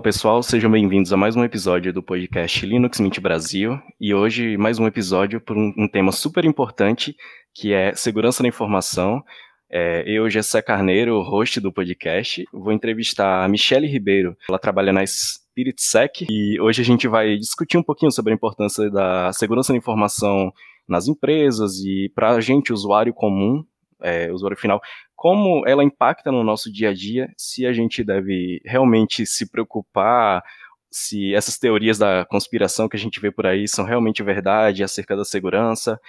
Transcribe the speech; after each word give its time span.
Fala 0.00 0.04
pessoal, 0.04 0.42
sejam 0.42 0.70
bem-vindos 0.70 1.12
a 1.12 1.16
mais 1.16 1.36
um 1.36 1.44
episódio 1.44 1.92
do 1.92 2.02
podcast 2.02 2.64
Linux 2.64 2.98
Mint 3.00 3.20
Brasil 3.20 3.78
e 4.00 4.14
hoje 4.14 4.56
mais 4.56 4.78
um 4.78 4.86
episódio 4.86 5.42
por 5.42 5.58
um, 5.58 5.74
um 5.76 5.86
tema 5.86 6.10
super 6.10 6.46
importante 6.46 7.14
que 7.54 7.74
é 7.74 7.94
segurança 7.94 8.42
da 8.42 8.48
informação. 8.48 9.22
É, 9.70 10.02
eu, 10.06 10.30
Gessé 10.30 10.62
Carneiro, 10.62 11.20
host 11.20 11.60
do 11.60 11.70
podcast, 11.70 12.42
vou 12.50 12.72
entrevistar 12.72 13.44
a 13.44 13.48
Michelle 13.48 13.86
Ribeiro. 13.86 14.34
Ela 14.48 14.58
trabalha 14.58 14.90
na 14.90 15.04
SpiritSec 15.04 16.24
e 16.30 16.58
hoje 16.58 16.80
a 16.80 16.84
gente 16.84 17.06
vai 17.06 17.36
discutir 17.36 17.76
um 17.76 17.82
pouquinho 17.82 18.10
sobre 18.10 18.32
a 18.32 18.36
importância 18.36 18.90
da 18.90 19.30
segurança 19.34 19.70
da 19.70 19.78
informação 19.78 20.50
nas 20.88 21.08
empresas 21.08 21.78
e 21.84 22.10
para 22.14 22.30
a 22.30 22.40
gente, 22.40 22.72
usuário 22.72 23.12
comum, 23.12 23.62
é, 24.00 24.32
usuário 24.32 24.56
final, 24.56 24.80
como 25.20 25.68
ela 25.68 25.84
impacta 25.84 26.32
no 26.32 26.42
nosso 26.42 26.72
dia 26.72 26.88
a 26.88 26.94
dia, 26.94 27.30
se 27.36 27.66
a 27.66 27.74
gente 27.74 28.02
deve 28.02 28.58
realmente 28.64 29.26
se 29.26 29.50
preocupar, 29.50 30.42
se 30.90 31.34
essas 31.34 31.58
teorias 31.58 31.98
da 31.98 32.24
conspiração 32.24 32.88
que 32.88 32.96
a 32.96 32.98
gente 32.98 33.20
vê 33.20 33.30
por 33.30 33.44
aí 33.46 33.68
são 33.68 33.84
realmente 33.84 34.22
verdade 34.22 34.82
acerca 34.82 35.14
da 35.14 35.22
segurança. 35.22 36.00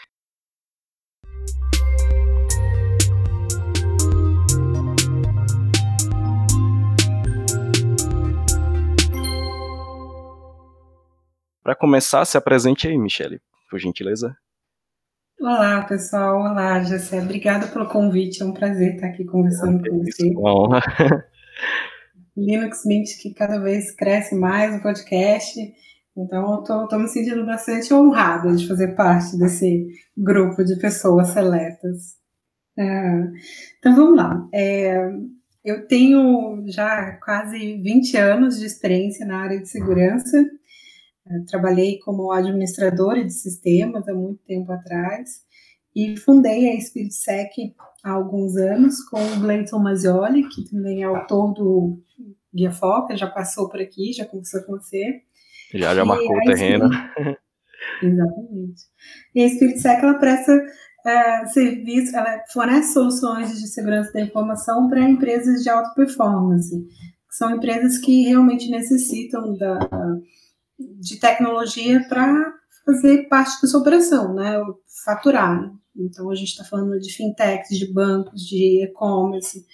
Para 11.61 11.75
começar, 11.75 12.23
se 12.23 12.37
apresente 12.37 12.87
aí, 12.87 12.97
Michele, 12.97 13.41
por 13.69 13.77
gentileza. 13.77 14.33
Olá, 15.41 15.81
pessoal. 15.85 16.39
Olá, 16.39 16.83
Jessé. 16.83 17.19
Obrigada 17.19 17.65
pelo 17.65 17.87
convite. 17.87 18.43
É 18.43 18.45
um 18.45 18.53
prazer 18.53 18.93
estar 18.93 19.07
aqui 19.07 19.25
conversando 19.25 19.81
com 19.89 19.97
você. 19.97 20.29
Uma 20.35 20.53
honra. 20.53 20.81
Linux 22.37 22.85
Mint 22.85 23.07
que 23.19 23.33
cada 23.33 23.57
vez 23.57 23.89
cresce 23.95 24.35
mais 24.35 24.75
o 24.75 24.83
podcast. 24.83 25.59
Então, 26.15 26.63
eu 26.69 26.83
estou 26.83 26.99
me 26.99 27.07
sentindo 27.07 27.43
bastante 27.43 27.91
honrada 27.91 28.55
de 28.55 28.67
fazer 28.67 28.89
parte 28.89 29.35
desse 29.35 29.87
grupo 30.15 30.63
de 30.63 30.75
pessoas 30.75 31.29
seletas. 31.29 32.17
É, 32.77 33.23
então, 33.79 33.95
vamos 33.95 34.17
lá. 34.17 34.47
É, 34.53 35.09
eu 35.65 35.87
tenho 35.87 36.63
já 36.67 37.13
quase 37.13 37.81
20 37.81 38.15
anos 38.15 38.59
de 38.59 38.67
experiência 38.67 39.25
na 39.25 39.39
área 39.39 39.59
de 39.59 39.67
segurança 39.67 40.37
trabalhei 41.47 41.99
como 41.99 42.31
administradora 42.31 43.23
de 43.23 43.33
sistemas 43.33 44.07
há 44.07 44.13
muito 44.13 44.43
tempo 44.43 44.71
atrás 44.71 45.41
e 45.95 46.17
fundei 46.17 46.69
a 46.69 46.79
SpiritSec 46.79 47.75
há 48.03 48.11
alguns 48.11 48.55
anos 48.55 49.03
com 49.03 49.21
o 49.21 49.39
Gleiton 49.39 49.79
Mazioli, 49.79 50.47
que 50.47 50.69
também 50.69 51.03
é 51.03 51.05
autor 51.05 51.53
do 51.53 51.99
Guia 52.53 52.71
Foca, 52.71 53.15
já 53.15 53.27
passou 53.27 53.69
por 53.69 53.79
aqui, 53.79 54.13
já 54.13 54.25
conversou 54.25 54.63
com 54.63 54.73
você. 54.73 55.21
Já, 55.73 55.93
já 55.93 56.05
marcou 56.05 56.35
o 56.35 56.41
terreno. 56.41 56.89
Exatamente. 58.01 58.83
E 59.35 59.43
a 59.43 59.49
SpiritSec, 59.49 60.03
ela 60.03 60.13
presta 60.15 60.53
uh, 60.53 61.47
serviço, 61.49 62.15
ela 62.15 62.41
fornece 62.51 62.93
soluções 62.93 63.59
de 63.59 63.67
segurança 63.67 64.11
da 64.13 64.21
informação 64.21 64.87
para 64.89 65.01
empresas 65.01 65.61
de 65.63 65.69
alta 65.69 65.93
performance, 65.95 66.75
que 67.29 67.35
são 67.35 67.55
empresas 67.55 67.97
que 67.97 68.23
realmente 68.23 68.69
necessitam 68.69 69.57
da 69.57 69.79
de 70.99 71.19
tecnologia 71.19 72.05
para 72.07 72.53
fazer 72.85 73.27
parte 73.27 73.61
da 73.61 73.67
sua 73.67 73.81
operação, 73.81 74.33
né? 74.33 74.57
Faturar. 75.05 75.71
Então 75.95 76.29
a 76.29 76.35
gente 76.35 76.49
está 76.49 76.63
falando 76.63 76.99
de 76.99 77.13
fintechs, 77.13 77.77
de 77.77 77.91
bancos, 77.91 78.41
de 78.41 78.83
e-commerce, 78.85 79.65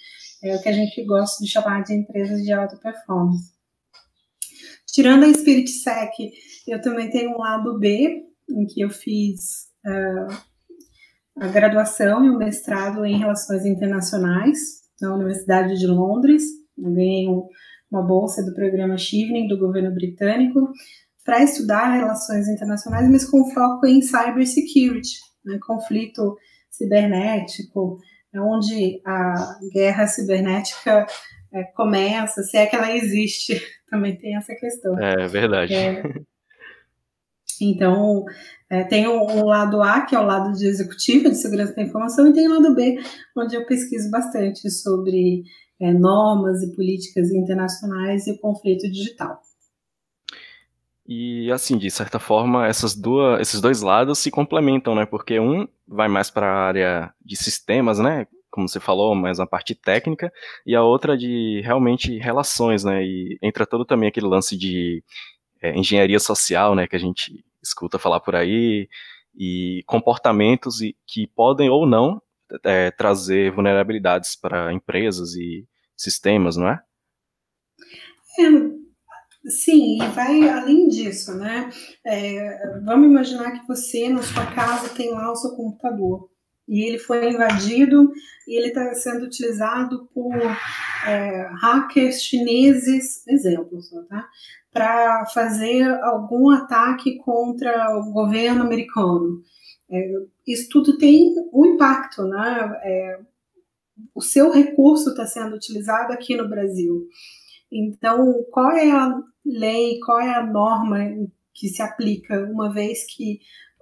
é 0.42 0.54
o 0.54 0.62
que 0.62 0.68
a 0.68 0.72
gente 0.72 1.04
gosta 1.04 1.42
de 1.42 1.50
chamar 1.50 1.82
de 1.82 1.94
empresas 1.94 2.42
de 2.42 2.52
alta 2.52 2.76
performance. 2.76 3.52
Tirando 4.86 5.24
a 5.24 5.28
SpiritSec, 5.28 6.32
eu 6.66 6.80
também 6.80 7.10
tenho 7.10 7.32
um 7.32 7.38
lado 7.38 7.78
B, 7.78 8.24
em 8.48 8.66
que 8.66 8.80
eu 8.80 8.90
fiz 8.90 9.68
uh, 9.84 10.36
a 11.40 11.48
graduação 11.48 12.24
e 12.24 12.30
o 12.30 12.38
mestrado 12.38 13.04
em 13.04 13.18
Relações 13.18 13.66
Internacionais 13.66 14.58
na 15.00 15.14
Universidade 15.14 15.78
de 15.78 15.86
Londres. 15.86 16.42
Eu 16.76 16.92
ganhei 16.92 17.28
um, 17.28 17.46
uma 17.90 18.02
bolsa 18.02 18.44
do 18.44 18.54
programa 18.54 18.96
Shivering 18.96 19.48
do 19.48 19.58
governo 19.58 19.92
britânico 19.92 20.68
para 21.24 21.42
estudar 21.42 21.92
relações 21.92 22.48
internacionais, 22.48 23.08
mas 23.10 23.28
com 23.28 23.50
foco 23.50 23.86
em 23.86 24.00
cybersecurity, 24.00 25.18
né, 25.44 25.58
conflito 25.66 26.36
cibernético, 26.70 27.98
é 28.32 28.40
onde 28.40 29.00
a 29.04 29.58
guerra 29.72 30.06
cibernética 30.06 31.06
é, 31.52 31.64
começa, 31.74 32.42
se 32.42 32.56
é 32.56 32.66
que 32.66 32.76
ela 32.76 32.94
existe, 32.94 33.60
também 33.90 34.16
tem 34.16 34.36
essa 34.36 34.54
questão. 34.54 34.98
É 34.98 35.26
verdade. 35.26 35.74
É, 35.74 36.02
então, 37.60 38.24
é, 38.70 38.84
tem 38.84 39.08
um, 39.08 39.20
um, 39.20 39.44
lado 39.44 39.82
A, 39.82 40.02
que 40.02 40.14
é 40.14 40.18
o 40.18 40.26
lado 40.26 40.52
de 40.52 40.66
executivo, 40.66 41.28
de 41.28 41.36
segurança 41.36 41.74
da 41.74 41.82
informação, 41.82 42.28
e 42.28 42.32
tem 42.32 42.46
o 42.46 42.54
lado 42.54 42.74
B, 42.74 42.98
onde 43.36 43.56
eu 43.56 43.66
pesquiso 43.66 44.10
bastante 44.10 44.70
sobre 44.70 45.42
é, 45.80 45.92
normas 45.92 46.62
e 46.62 46.74
políticas 46.74 47.30
internacionais 47.30 48.26
e 48.26 48.32
o 48.32 48.38
conflito 48.38 48.90
digital. 48.90 49.40
E 51.06 51.50
assim, 51.50 51.78
de 51.78 51.90
certa 51.90 52.18
forma, 52.18 52.66
essas 52.66 52.94
duas, 52.94 53.40
esses 53.40 53.60
dois 53.60 53.80
lados 53.80 54.18
se 54.18 54.30
complementam, 54.30 54.94
né? 54.94 55.06
Porque 55.06 55.40
um 55.40 55.66
vai 55.86 56.06
mais 56.06 56.30
para 56.30 56.46
a 56.46 56.66
área 56.66 57.14
de 57.24 57.34
sistemas, 57.34 57.98
né? 57.98 58.26
Como 58.50 58.68
você 58.68 58.78
falou, 58.78 59.14
mais 59.14 59.40
a 59.40 59.46
parte 59.46 59.74
técnica, 59.74 60.30
e 60.66 60.74
a 60.74 60.82
outra 60.82 61.16
de 61.16 61.62
realmente 61.64 62.18
relações, 62.18 62.84
né? 62.84 63.02
E 63.02 63.38
entra 63.42 63.66
todo 63.66 63.86
também 63.86 64.08
aquele 64.08 64.26
lance 64.26 64.56
de 64.56 65.02
é, 65.62 65.74
engenharia 65.74 66.18
social, 66.20 66.74
né? 66.74 66.86
Que 66.86 66.96
a 66.96 67.00
gente 67.00 67.42
escuta 67.62 67.98
falar 67.98 68.20
por 68.20 68.34
aí, 68.36 68.86
e 69.38 69.82
comportamentos 69.86 70.80
que 71.06 71.26
podem 71.28 71.70
ou 71.70 71.86
não 71.86 72.20
é, 72.64 72.90
trazer 72.90 73.52
vulnerabilidades 73.52 74.36
para 74.36 74.72
empresas 74.72 75.34
e 75.34 75.66
sistemas, 75.96 76.56
não 76.56 76.68
é? 76.68 76.80
É, 78.38 78.78
Sim, 79.46 80.02
e 80.02 80.06
vai 80.08 80.48
além 80.48 80.88
disso, 80.88 81.34
né? 81.34 81.70
É, 82.04 82.80
vamos 82.84 83.06
imaginar 83.06 83.52
que 83.52 83.66
você, 83.66 84.08
na 84.08 84.22
sua 84.22 84.44
casa, 84.46 84.88
tem 84.90 85.10
lá 85.10 85.30
o 85.30 85.36
seu 85.36 85.52
computador 85.52 86.28
e 86.68 86.84
ele 86.86 86.98
foi 86.98 87.30
invadido 87.30 88.12
e 88.46 88.58
ele 88.58 88.68
está 88.68 88.92
sendo 88.94 89.24
utilizado 89.24 90.06
por 90.12 90.34
é, 91.06 91.48
hackers 91.62 92.22
chineses, 92.22 93.26
exemplo, 93.26 93.80
tá? 94.08 94.28
Para 94.70 95.24
fazer 95.26 95.88
algum 96.02 96.50
ataque 96.50 97.16
contra 97.18 97.96
o 97.96 98.12
governo 98.12 98.62
americano. 98.62 99.40
É, 99.90 100.12
isso 100.52 100.68
tudo 100.70 100.96
tem 100.96 101.34
um 101.52 101.66
impacto, 101.66 102.24
né? 102.24 102.80
É, 102.82 103.20
o 104.14 104.22
seu 104.22 104.50
recurso 104.50 105.10
está 105.10 105.26
sendo 105.26 105.54
utilizado 105.54 106.12
aqui 106.12 106.36
no 106.36 106.48
Brasil. 106.48 107.06
Então, 107.70 108.44
qual 108.50 108.70
é 108.72 108.90
a 108.90 109.14
lei, 109.44 109.98
qual 110.00 110.20
é 110.20 110.34
a 110.34 110.46
norma 110.46 110.98
que 111.54 111.68
se 111.68 111.82
aplica 111.82 112.44
uma 112.44 112.72
vez 112.72 113.04
que 113.04 113.40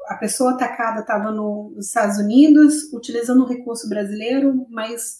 a 0.08 0.16
pessoa 0.16 0.52
atacada 0.52 1.00
estava 1.00 1.30
nos 1.30 1.86
Estados 1.86 2.18
Unidos 2.18 2.92
utilizando 2.92 3.42
o 3.42 3.46
recurso 3.46 3.88
brasileiro, 3.88 4.66
mas 4.70 5.18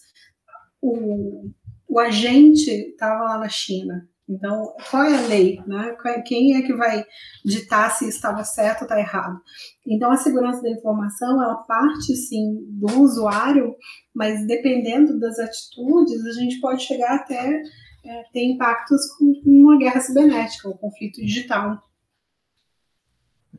o, 0.81 1.49
o 1.87 1.99
agente 1.99 2.69
estava 2.69 3.23
lá 3.23 3.37
na 3.37 3.49
China. 3.49 4.07
Então, 4.29 4.73
qual 4.89 5.03
é 5.03 5.17
a 5.17 5.27
lei? 5.27 5.61
Né? 5.65 5.95
Quem 6.25 6.55
é 6.57 6.61
que 6.61 6.73
vai 6.73 7.05
ditar 7.45 7.89
se 7.91 8.07
estava 8.09 8.43
certo 8.43 8.81
ou 8.81 8.85
está 8.85 8.99
errado? 8.99 9.39
Então, 9.85 10.11
a 10.11 10.17
segurança 10.17 10.61
da 10.61 10.69
informação, 10.69 11.41
ela 11.41 11.55
parte, 11.55 12.13
sim, 12.15 12.57
do 12.71 13.01
usuário, 13.01 13.73
mas 14.13 14.45
dependendo 14.45 15.17
das 15.17 15.39
atitudes, 15.39 16.25
a 16.25 16.33
gente 16.33 16.59
pode 16.59 16.83
chegar 16.83 17.15
até 17.15 17.61
é, 18.05 18.23
ter 18.33 18.43
impactos 18.43 19.01
com 19.17 19.41
uma 19.45 19.77
guerra 19.77 20.01
cibernética, 20.01 20.67
um 20.67 20.77
conflito 20.77 21.21
digital. 21.21 21.81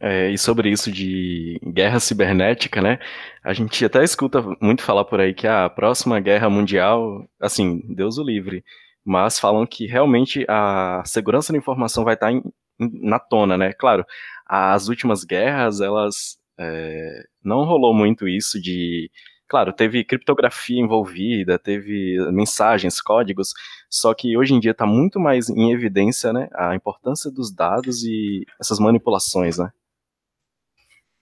É, 0.00 0.30
e 0.30 0.38
sobre 0.38 0.70
isso 0.70 0.92
de 0.92 1.60
guerra 1.72 1.98
cibernética, 1.98 2.80
né? 2.80 2.98
A 3.42 3.52
gente 3.52 3.84
até 3.84 4.04
escuta 4.04 4.40
muito 4.60 4.82
falar 4.82 5.04
por 5.04 5.18
aí 5.18 5.34
que 5.34 5.46
a 5.46 5.68
próxima 5.68 6.20
guerra 6.20 6.48
mundial, 6.48 7.28
assim, 7.40 7.82
Deus 7.88 8.16
o 8.16 8.22
livre, 8.22 8.62
mas 9.04 9.38
falam 9.38 9.66
que 9.66 9.86
realmente 9.86 10.44
a 10.48 11.02
segurança 11.04 11.52
da 11.52 11.58
informação 11.58 12.04
vai 12.04 12.14
estar 12.14 12.32
em, 12.32 12.42
na 12.78 13.18
tona, 13.18 13.56
né? 13.56 13.72
Claro, 13.72 14.04
as 14.46 14.88
últimas 14.88 15.24
guerras, 15.24 15.80
elas 15.80 16.38
é, 16.58 17.24
não 17.42 17.64
rolou 17.64 17.94
muito 17.94 18.28
isso 18.28 18.60
de 18.60 19.10
Claro, 19.48 19.72
teve 19.72 20.04
criptografia 20.04 20.78
envolvida, 20.78 21.58
teve 21.58 22.18
mensagens, 22.30 23.00
códigos, 23.00 23.54
só 23.88 24.12
que 24.12 24.36
hoje 24.36 24.52
em 24.52 24.60
dia 24.60 24.72
está 24.72 24.84
muito 24.84 25.18
mais 25.18 25.48
em 25.48 25.72
evidência 25.72 26.34
né, 26.34 26.50
a 26.54 26.74
importância 26.74 27.30
dos 27.30 27.50
dados 27.50 28.04
e 28.04 28.44
essas 28.60 28.78
manipulações, 28.78 29.56
né? 29.56 29.72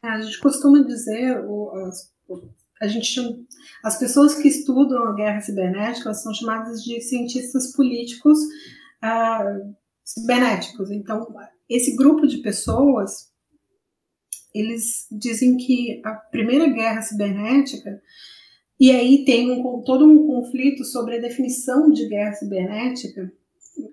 É, 0.03 0.09
a 0.09 0.21
gente 0.21 0.41
costuma 0.41 0.83
dizer, 0.83 1.41
as, 1.87 2.13
a 2.81 2.87
gente, 2.87 3.21
as 3.83 3.99
pessoas 3.99 4.35
que 4.35 4.49
estudam 4.49 5.05
a 5.05 5.15
guerra 5.15 5.41
cibernética 5.41 6.13
são 6.13 6.33
chamadas 6.35 6.83
de 6.83 7.01
cientistas 7.01 7.75
políticos, 7.75 8.39
ah, 9.03 9.45
cibernéticos. 10.05 10.91
Então, 10.91 11.27
esse 11.69 11.97
grupo 11.97 12.27
de 12.27 12.39
pessoas, 12.39 13.31
eles 14.55 15.07
dizem 15.11 15.57
que 15.57 16.01
a 16.05 16.15
primeira 16.15 16.69
guerra 16.69 17.03
cibernética, 17.03 18.01
e 18.79 18.91
aí 18.91 19.25
tem 19.25 19.51
um, 19.51 19.83
todo 19.83 20.07
um 20.07 20.27
conflito 20.27 20.85
sobre 20.85 21.17
a 21.17 21.21
definição 21.21 21.91
de 21.91 22.09
guerra 22.09 22.35
cibernética, 22.35 23.33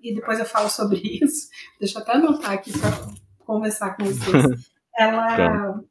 e 0.02 0.14
depois 0.14 0.40
eu 0.40 0.46
falo 0.46 0.70
sobre 0.70 1.00
isso, 1.24 1.48
deixa 1.80 1.98
eu 1.98 2.02
até 2.02 2.14
anotar 2.14 2.52
aqui 2.52 2.72
para 2.78 2.92
conversar 3.46 3.96
com 3.96 4.04
vocês. 4.06 4.72
Ela, 4.96 5.82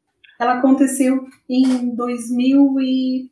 ela 0.42 0.58
aconteceu 0.58 1.26
em 1.48 1.94
2000 1.94 2.80
e 2.80 3.30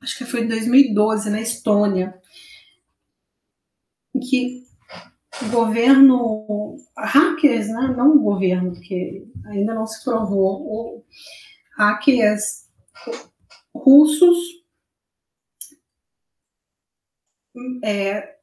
acho 0.00 0.18
que 0.18 0.24
foi 0.24 0.42
em 0.42 0.48
2012 0.48 1.30
na 1.30 1.40
Estônia, 1.40 2.20
em 4.14 4.20
que 4.20 4.66
o 5.42 5.50
governo, 5.50 6.76
hackers, 6.96 7.68
né? 7.68 7.94
não 7.96 8.16
o 8.16 8.20
governo, 8.20 8.72
porque 8.72 9.26
ainda 9.46 9.74
não 9.74 9.86
se 9.86 10.02
provou, 10.04 11.04
hackers 11.76 12.66
russos 13.74 14.38
é, 17.82 18.36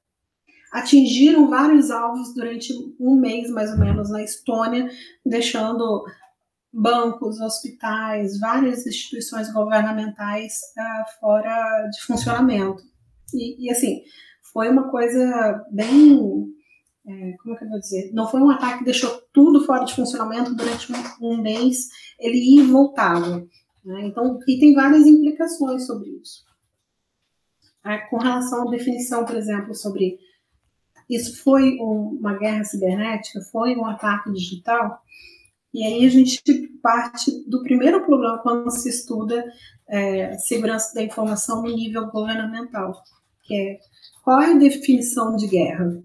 atingiram 0.72 1.50
vários 1.50 1.92
alvos 1.92 2.34
durante 2.34 2.74
um 3.00 3.16
mês, 3.16 3.50
mais 3.50 3.72
ou 3.72 3.78
menos, 3.78 4.10
na 4.10 4.24
Estônia, 4.24 4.90
deixando 5.24 6.04
bancos, 6.74 7.40
hospitais, 7.40 8.40
várias 8.40 8.86
instituições 8.88 9.52
governamentais 9.54 10.54
uh, 10.78 11.20
fora 11.20 11.88
de 11.90 12.02
funcionamento. 12.02 12.82
E, 13.34 13.68
e, 13.68 13.72
assim, 13.72 14.02
foi 14.52 14.70
uma 14.70 14.90
coisa 14.90 15.64
bem 15.72 16.52
é, 17.06 17.36
como 17.38 17.54
é 17.54 17.58
que 17.58 17.66
eu 17.66 17.70
vou 17.70 17.80
dizer? 17.80 18.12
Não 18.14 18.28
foi 18.30 18.40
um 18.42 18.50
ataque 18.50 18.80
que 18.80 18.86
deixou 18.86 19.22
tudo 19.34 19.66
fora 19.66 19.84
de 19.84 19.94
funcionamento 19.94 20.56
durante 20.56 20.92
um, 20.92 20.96
um 21.22 21.42
mês, 21.42 21.90
ele 22.18 22.38
ia 22.38 22.64
e 22.64 22.68
voltava. 22.68 23.46
Né? 23.84 24.06
Então, 24.06 24.40
e 24.48 24.58
tem 24.58 24.74
várias 24.74 25.06
implicações 25.06 25.86
sobre 25.86 26.10
isso. 26.10 26.46
É, 27.86 27.98
com 28.10 28.18
relação 28.18 28.66
à 28.66 28.72
definição, 28.72 29.26
por 29.26 29.36
exemplo, 29.36 29.76
sobre 29.76 30.18
isso 31.10 31.44
foi 31.44 31.78
um, 31.82 32.18
uma 32.20 32.38
guerra 32.38 32.64
cibernética, 32.64 33.42
foi 33.52 33.76
um 33.76 33.86
ataque 33.86 34.32
digital, 34.32 35.02
e 35.74 35.84
aí 35.84 36.06
a 36.06 36.10
gente 36.10 36.42
parte 36.82 37.32
do 37.50 37.64
primeiro 37.64 38.06
problema 38.06 38.40
quando 38.44 38.70
se 38.70 38.90
estuda 38.90 39.44
é, 39.88 40.38
segurança 40.38 40.94
da 40.94 41.02
informação 41.02 41.64
no 41.64 41.74
nível 41.74 42.08
governamental, 42.08 42.94
que 43.42 43.56
é 43.56 43.80
qual 44.24 44.42
é 44.42 44.52
a 44.52 44.58
definição 44.58 45.36
de 45.36 45.48
guerra? 45.48 46.02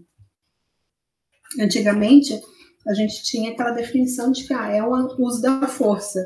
Antigamente, 1.61 2.41
a 2.87 2.95
gente 2.95 3.23
tinha 3.23 3.53
aquela 3.53 3.71
definição 3.71 4.33
de 4.33 4.47
que 4.47 4.53
ah, 4.53 4.73
é 4.73 4.83
o 4.83 4.93
uso 5.19 5.41
da 5.41 5.67
força. 5.69 6.21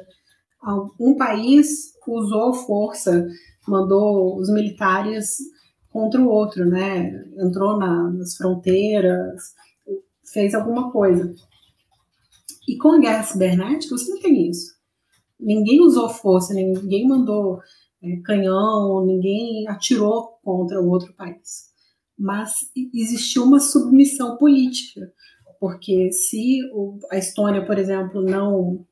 Um 0.98 1.16
país 1.16 1.92
usou 2.06 2.54
força, 2.54 3.26
mandou 3.68 4.38
os 4.38 4.48
militares 4.50 5.36
contra 5.90 6.20
o 6.20 6.28
outro, 6.28 6.64
né? 6.64 7.10
Entrou 7.36 7.78
na, 7.78 8.10
nas 8.10 8.36
fronteiras, 8.36 9.54
fez 10.32 10.54
alguma 10.54 10.90
coisa. 10.90 11.34
E 12.68 12.76
com 12.76 12.92
a 12.92 13.00
guerra 13.00 13.22
cibernética, 13.22 13.96
você 13.96 14.10
não 14.10 14.20
tem 14.20 14.48
isso. 14.48 14.72
Ninguém 15.38 15.80
usou 15.80 16.08
força, 16.08 16.54
ninguém 16.54 17.06
mandou 17.06 17.58
é, 18.02 18.16
canhão, 18.24 19.04
ninguém 19.04 19.68
atirou 19.68 20.38
contra 20.42 20.80
o 20.80 20.88
outro 20.88 21.12
país 21.14 21.72
mas 22.22 22.52
existiu 22.94 23.42
uma 23.42 23.58
submissão 23.58 24.36
política, 24.36 25.12
porque 25.58 26.12
se 26.12 26.60
a 27.10 27.18
Estônia, 27.18 27.66
por 27.66 27.76
exemplo, 27.78 28.22
não 28.22 28.86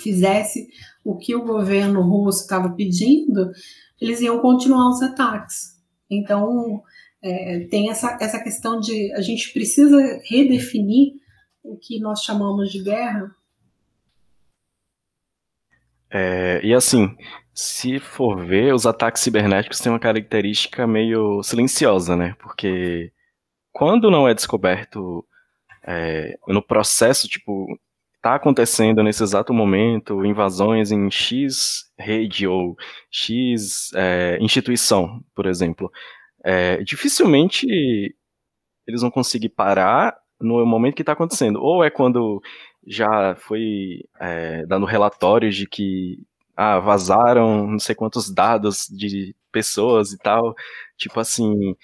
fizesse 0.00 0.68
o 1.04 1.16
que 1.16 1.34
o 1.34 1.44
governo 1.44 2.02
russo 2.02 2.42
estava 2.42 2.70
pedindo, 2.70 3.50
eles 4.00 4.20
iam 4.20 4.40
continuar 4.40 4.90
os 4.90 5.00
ataques. 5.00 5.78
Então, 6.10 6.82
é, 7.22 7.60
tem 7.70 7.88
essa, 7.88 8.18
essa 8.20 8.42
questão 8.42 8.80
de 8.80 9.12
a 9.12 9.20
gente 9.20 9.52
precisa 9.52 9.96
redefinir 10.24 11.14
o 11.62 11.76
que 11.76 12.00
nós 12.00 12.22
chamamos 12.22 12.70
de 12.70 12.82
guerra. 12.82 13.34
É, 16.10 16.60
e 16.64 16.72
assim, 16.72 17.14
se 17.52 17.98
for 17.98 18.44
ver, 18.46 18.72
os 18.74 18.86
ataques 18.86 19.22
cibernéticos 19.22 19.80
têm 19.80 19.92
uma 19.92 19.98
característica 19.98 20.86
meio 20.86 21.42
silenciosa, 21.42 22.16
né? 22.16 22.34
Porque 22.40 23.12
quando 23.72 24.10
não 24.10 24.26
é 24.26 24.34
descoberto 24.34 25.26
é, 25.86 26.38
no 26.46 26.62
processo, 26.62 27.28
tipo, 27.28 27.66
tá 28.22 28.34
acontecendo 28.34 29.02
nesse 29.02 29.22
exato 29.22 29.52
momento 29.52 30.24
invasões 30.24 30.90
em 30.90 31.10
X 31.10 31.84
rede 31.98 32.46
ou 32.46 32.76
X 33.10 33.90
é, 33.94 34.38
instituição, 34.40 35.22
por 35.34 35.46
exemplo, 35.46 35.90
é, 36.44 36.82
dificilmente 36.82 37.66
eles 38.86 39.02
vão 39.02 39.10
conseguir 39.10 39.50
parar 39.50 40.16
no 40.40 40.64
momento 40.66 40.94
que 40.96 41.02
está 41.02 41.12
acontecendo. 41.12 41.60
Ou 41.62 41.84
é 41.84 41.90
quando 41.90 42.42
já 42.86 43.34
foi 43.36 44.04
é, 44.20 44.64
dando 44.66 44.86
relatórios 44.86 45.56
de 45.56 45.66
que 45.66 46.18
ah, 46.56 46.78
vazaram 46.80 47.66
não 47.66 47.78
sei 47.78 47.94
quantos 47.94 48.30
dados 48.32 48.86
de 48.90 49.34
pessoas 49.52 50.12
e 50.12 50.18
tal. 50.18 50.54
Tipo 50.96 51.20
assim, 51.20 51.76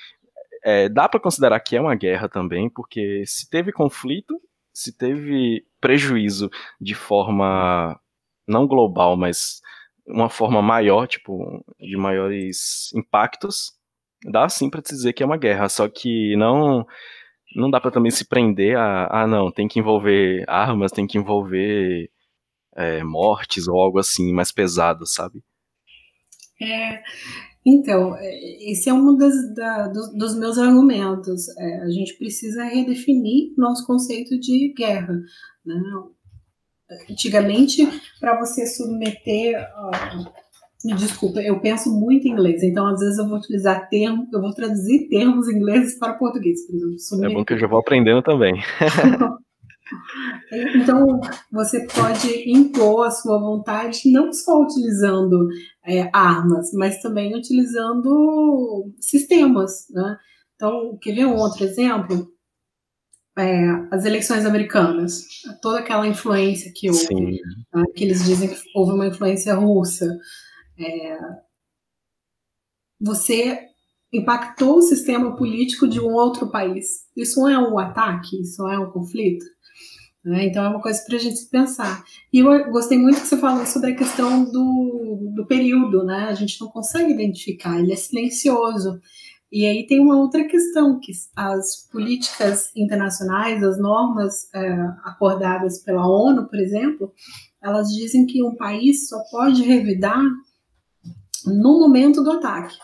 é, 0.64 0.88
dá 0.88 1.08
para 1.08 1.20
considerar 1.20 1.60
que 1.60 1.76
é 1.76 1.80
uma 1.80 1.94
guerra 1.94 2.28
também, 2.28 2.68
porque 2.70 3.24
se 3.26 3.48
teve 3.48 3.72
conflito, 3.72 4.40
se 4.72 4.96
teve 4.96 5.64
prejuízo 5.80 6.50
de 6.80 6.94
forma 6.94 7.98
não 8.46 8.66
global, 8.66 9.16
mas 9.16 9.60
uma 10.06 10.28
forma 10.28 10.60
maior, 10.62 11.06
tipo, 11.06 11.64
de 11.78 11.96
maiores 11.96 12.92
impactos, 12.94 13.72
dá 14.24 14.48
sim 14.48 14.70
para 14.70 14.80
dizer 14.80 15.12
que 15.12 15.22
é 15.22 15.26
uma 15.26 15.36
guerra, 15.36 15.68
só 15.68 15.88
que 15.88 16.36
não 16.36 16.86
não 17.54 17.70
dá 17.70 17.80
para 17.80 17.90
também 17.90 18.10
se 18.10 18.26
prender 18.26 18.76
a, 18.76 19.22
ah, 19.22 19.26
não, 19.26 19.50
tem 19.50 19.68
que 19.68 19.78
envolver 19.78 20.44
armas, 20.48 20.92
tem 20.92 21.06
que 21.06 21.18
envolver 21.18 22.10
é, 22.76 23.02
mortes 23.02 23.68
ou 23.68 23.80
algo 23.80 23.98
assim 23.98 24.32
mais 24.32 24.50
pesado, 24.50 25.06
sabe? 25.06 25.42
É, 26.60 27.02
então, 27.66 28.14
é, 28.16 28.70
esse 28.70 28.88
é 28.88 28.92
um 28.92 29.16
das, 29.16 29.54
da, 29.54 29.88
dos, 29.88 30.12
dos, 30.14 30.38
meus 30.38 30.58
argumentos. 30.58 31.48
É, 31.58 31.82
a 31.82 31.88
gente 31.88 32.14
precisa 32.18 32.64
redefinir 32.64 33.54
nosso 33.56 33.86
conceito 33.86 34.38
de 34.38 34.74
guerra. 34.76 35.14
Né? 35.64 35.80
Antigamente, 37.10 37.82
para 38.20 38.38
você 38.38 38.66
submeter. 38.66 39.56
Me 40.84 40.94
desculpa, 40.94 41.40
eu 41.40 41.60
penso 41.60 41.90
muito 41.90 42.26
em 42.28 42.32
inglês, 42.32 42.62
então 42.62 42.86
às 42.86 43.00
vezes 43.00 43.18
eu 43.18 43.26
vou 43.26 43.38
utilizar 43.38 43.88
termos, 43.88 44.30
eu 44.32 44.40
vou 44.40 44.52
traduzir 44.52 45.08
termos 45.08 45.48
ingleses 45.48 45.96
para 45.98 46.14
português, 46.14 46.66
por 46.66 46.76
exemplo. 46.76 46.98
Submeter. 46.98 47.30
É 47.30 47.34
bom 47.34 47.44
que 47.44 47.52
eu 47.54 47.58
já 47.58 47.66
vou 47.66 47.78
aprendendo 47.78 48.22
também. 48.22 48.54
Então, 50.76 51.20
você 51.52 51.86
pode 51.86 52.50
impor 52.50 53.06
a 53.06 53.10
sua 53.10 53.38
vontade 53.38 54.10
não 54.10 54.32
só 54.32 54.62
utilizando 54.62 55.48
é, 55.86 56.08
armas, 56.12 56.72
mas 56.72 57.00
também 57.00 57.36
utilizando 57.36 58.92
sistemas. 59.00 59.86
Né? 59.90 60.16
Então, 60.54 60.96
quer 61.00 61.14
ver 61.14 61.26
um 61.26 61.36
outro 61.36 61.64
exemplo? 61.64 62.28
É, 63.36 63.68
as 63.90 64.04
eleições 64.04 64.46
americanas, 64.46 65.24
toda 65.60 65.80
aquela 65.80 66.06
influência 66.06 66.72
que 66.74 66.88
houve, 66.88 67.40
né? 67.74 67.82
que 67.94 68.04
eles 68.04 68.24
dizem 68.24 68.48
que 68.48 68.56
houve 68.74 68.92
uma 68.92 69.08
influência 69.08 69.54
russa. 69.54 70.06
É, 70.78 71.18
você 73.00 73.60
impactou 74.12 74.78
o 74.78 74.82
sistema 74.82 75.36
político 75.36 75.88
de 75.88 76.00
um 76.00 76.12
outro 76.12 76.50
país. 76.50 76.86
Isso 77.16 77.46
é 77.48 77.58
um 77.58 77.78
ataque, 77.78 78.40
isso 78.40 78.66
é 78.68 78.78
um 78.78 78.90
conflito. 78.90 79.44
Né? 80.24 80.46
Então 80.46 80.64
é 80.64 80.68
uma 80.68 80.80
coisa 80.80 81.02
para 81.04 81.16
a 81.16 81.20
gente 81.20 81.44
pensar. 81.50 82.02
E 82.32 82.38
eu 82.38 82.70
gostei 82.70 82.96
muito 82.96 83.20
que 83.20 83.26
você 83.26 83.36
falou 83.36 83.66
sobre 83.66 83.90
a 83.92 83.96
questão 83.96 84.44
do, 84.44 85.32
do 85.34 85.46
período, 85.46 86.04
né? 86.04 86.28
A 86.28 86.34
gente 86.34 86.58
não 86.60 86.68
consegue 86.68 87.12
identificar, 87.12 87.78
ele 87.78 87.92
é 87.92 87.96
silencioso. 87.96 89.00
E 89.52 89.66
aí 89.66 89.86
tem 89.86 90.00
uma 90.00 90.18
outra 90.18 90.44
questão, 90.48 90.98
que 90.98 91.12
as 91.36 91.86
políticas 91.92 92.74
internacionais, 92.74 93.62
as 93.62 93.78
normas 93.78 94.52
é, 94.54 94.72
acordadas 95.04 95.82
pela 95.82 96.08
ONU, 96.08 96.48
por 96.48 96.58
exemplo, 96.58 97.12
elas 97.62 97.88
dizem 97.88 98.26
que 98.26 98.42
um 98.42 98.56
país 98.56 99.08
só 99.08 99.18
pode 99.30 99.62
revidar 99.62 100.20
no 101.46 101.78
momento 101.80 102.22
do 102.22 102.32
ataque. 102.32 102.76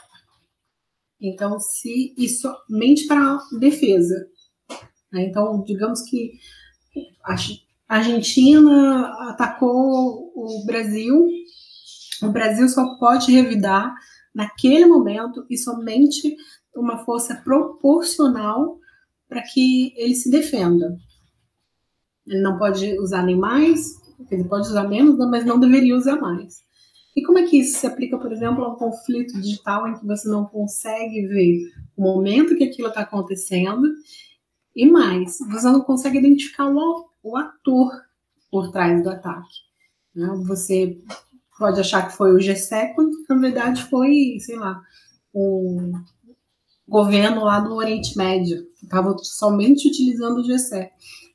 Então, 1.21 1.61
se 1.61 2.15
isso 2.17 2.51
somente 2.69 3.07
para 3.07 3.39
defesa. 3.59 4.27
Né? 5.13 5.27
Então, 5.27 5.63
digamos 5.63 6.03
que 6.03 6.33
a 7.23 7.37
Argentina 7.97 9.09
atacou 9.31 10.33
o 10.35 10.65
Brasil. 10.65 11.29
O 12.23 12.29
Brasil 12.29 12.69
só 12.69 12.97
pode 12.99 13.33
revidar 13.33 13.95
naquele 14.35 14.87
momento 14.87 15.45
e 15.51 15.59
somente 15.59 16.37
uma 16.75 17.05
força 17.05 17.35
proporcional 17.37 18.79
para 19.29 19.43
que 19.43 19.93
ele 19.97 20.15
se 20.15 20.31
defenda. 20.31 20.97
Ele 22.27 22.41
não 22.41 22.59
pode 22.59 22.99
usar 22.99 23.25
nem 23.25 23.37
mais, 23.37 24.01
ele 24.31 24.45
pode 24.45 24.69
usar 24.69 24.89
menos, 24.89 25.17
mas 25.29 25.45
não 25.45 25.59
deveria 25.59 25.97
usar 25.97 26.17
mais. 26.21 26.63
E 27.21 27.23
como 27.23 27.39
é 27.39 27.47
que 27.47 27.59
isso 27.59 27.79
se 27.79 27.87
aplica, 27.87 28.17
por 28.17 28.33
exemplo, 28.33 28.65
a 28.65 28.73
um 28.73 28.77
conflito 28.77 29.39
digital 29.39 29.87
em 29.87 29.95
que 29.95 30.07
você 30.07 30.27
não 30.27 30.47
consegue 30.47 31.27
ver 31.27 31.71
o 31.95 32.03
momento 32.03 32.57
que 32.57 32.65
aquilo 32.65 32.89
está 32.89 33.03
acontecendo 33.03 33.87
e 34.75 34.87
mais, 34.87 35.37
você 35.51 35.67
não 35.67 35.83
consegue 35.83 36.17
identificar 36.17 36.67
o, 36.67 37.11
o 37.23 37.37
ator 37.37 37.93
por 38.51 38.71
trás 38.71 39.03
do 39.03 39.11
ataque. 39.11 39.55
Né? 40.15 40.29
Você 40.47 40.99
pode 41.59 41.79
achar 41.79 42.09
que 42.09 42.17
foi 42.17 42.33
o 42.33 42.39
G7, 42.39 42.95
quando 42.95 43.11
na 43.29 43.37
verdade 43.37 43.85
foi, 43.85 44.39
sei 44.41 44.57
lá, 44.57 44.81
um 45.35 45.93
governo 46.89 47.45
lá 47.45 47.61
do 47.61 47.75
Oriente 47.75 48.17
Médio, 48.17 48.65
que 48.79 48.87
estava 48.87 49.15
somente 49.19 49.89
utilizando 49.89 50.39
o 50.39 50.49
G7. 50.49 50.89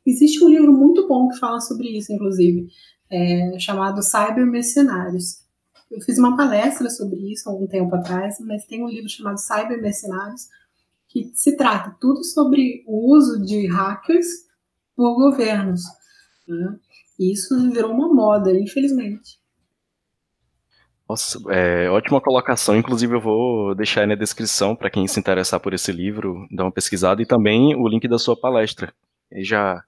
Existe 0.03 0.43
um 0.43 0.49
livro 0.49 0.73
muito 0.73 1.07
bom 1.07 1.27
que 1.27 1.37
fala 1.37 1.59
sobre 1.59 1.95
isso, 1.95 2.11
inclusive, 2.11 2.69
é, 3.07 3.59
chamado 3.59 4.01
Cyber 4.01 4.47
Mercenários. 4.47 5.44
Eu 5.89 6.01
fiz 6.01 6.17
uma 6.17 6.35
palestra 6.35 6.89
sobre 6.89 7.31
isso 7.31 7.47
há 7.47 7.51
algum 7.51 7.67
tempo 7.67 7.93
atrás, 7.95 8.37
mas 8.39 8.65
tem 8.65 8.83
um 8.83 8.89
livro 8.89 9.09
chamado 9.09 9.37
Cyber 9.37 9.81
Mercenários, 9.81 10.47
que 11.07 11.31
se 11.33 11.55
trata 11.55 11.95
tudo 11.99 12.23
sobre 12.23 12.83
o 12.87 13.15
uso 13.15 13.41
de 13.41 13.67
hackers 13.67 14.27
por 14.95 15.15
governos. 15.15 15.81
Né? 16.47 16.79
E 17.19 17.31
isso 17.31 17.71
virou 17.71 17.91
uma 17.91 18.13
moda, 18.13 18.51
infelizmente. 18.51 19.39
Nossa, 21.07 21.39
é, 21.49 21.87
ótima 21.89 22.19
colocação. 22.19 22.75
Inclusive, 22.75 23.15
eu 23.15 23.21
vou 23.21 23.75
deixar 23.75 24.01
aí 24.01 24.07
na 24.07 24.15
descrição 24.15 24.75
para 24.75 24.89
quem 24.89 25.07
se 25.07 25.19
interessar 25.19 25.59
por 25.59 25.73
esse 25.73 25.91
livro, 25.91 26.47
dar 26.51 26.63
uma 26.63 26.71
pesquisada 26.71 27.21
e 27.21 27.25
também 27.25 27.75
o 27.75 27.87
link 27.87 28.07
da 28.07 28.17
sua 28.17 28.35
palestra. 28.35 28.91
E 29.31 29.43
já, 29.43 29.83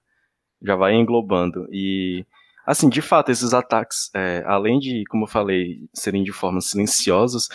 já 0.62 0.76
vai 0.76 0.94
englobando. 0.94 1.66
E, 1.72 2.24
assim, 2.68 2.86
de 2.90 3.00
fato, 3.00 3.30
esses 3.30 3.54
ataques, 3.54 4.10
é, 4.14 4.44
além 4.46 4.78
de, 4.78 5.02
como 5.08 5.24
eu 5.24 5.28
falei, 5.28 5.88
serem 5.94 6.22
de 6.22 6.32
formas 6.32 6.66
silenciosas, 6.66 7.48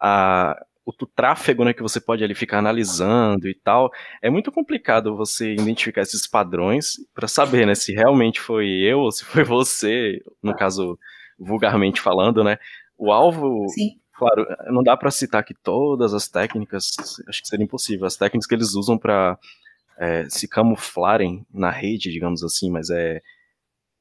a, 0.00 0.56
o, 0.86 0.92
o, 0.92 1.06
tráfego 1.06 1.64
né, 1.64 1.72
que 1.72 1.82
você 1.82 2.00
pode 2.00 2.22
ali 2.22 2.32
ficar 2.32 2.60
analisando 2.60 3.48
e 3.48 3.54
tal, 3.56 3.90
é 4.22 4.30
muito 4.30 4.52
complicado 4.52 5.16
você 5.16 5.52
identificar 5.54 6.02
esses 6.02 6.28
padrões 6.28 6.92
para 7.12 7.26
saber 7.26 7.66
né, 7.66 7.74
se 7.74 7.92
realmente 7.92 8.40
foi 8.40 8.68
eu 8.68 9.00
ou 9.00 9.10
se 9.10 9.24
foi 9.24 9.42
você, 9.44 10.22
no 10.40 10.54
caso, 10.54 10.96
vulgarmente 11.36 12.00
falando, 12.00 12.44
né? 12.44 12.56
O 12.96 13.10
alvo, 13.10 13.66
Sim. 13.70 13.98
claro, 14.14 14.46
não 14.66 14.84
dá 14.84 14.96
para 14.96 15.10
citar 15.10 15.40
aqui 15.40 15.54
todas 15.60 16.14
as 16.14 16.28
técnicas, 16.28 16.92
acho 17.28 17.42
que 17.42 17.48
seria 17.48 17.64
impossível, 17.64 18.06
as 18.06 18.14
técnicas 18.16 18.46
que 18.46 18.54
eles 18.54 18.74
usam 18.74 18.96
para 18.96 19.36
é, 19.98 20.24
se 20.30 20.46
camuflarem 20.46 21.44
na 21.52 21.70
rede, 21.70 22.12
digamos 22.12 22.44
assim, 22.44 22.70
mas 22.70 22.90
é, 22.90 23.20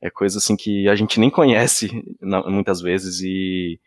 é 0.01 0.10
coisa 0.10 0.38
assim 0.38 0.55
que 0.55 0.88
a 0.89 0.96
gente 0.96 1.20
nem 1.20 1.29
conhece 1.29 1.89
muitas 2.22 2.81
vezes 2.81 3.22
e 3.22 3.79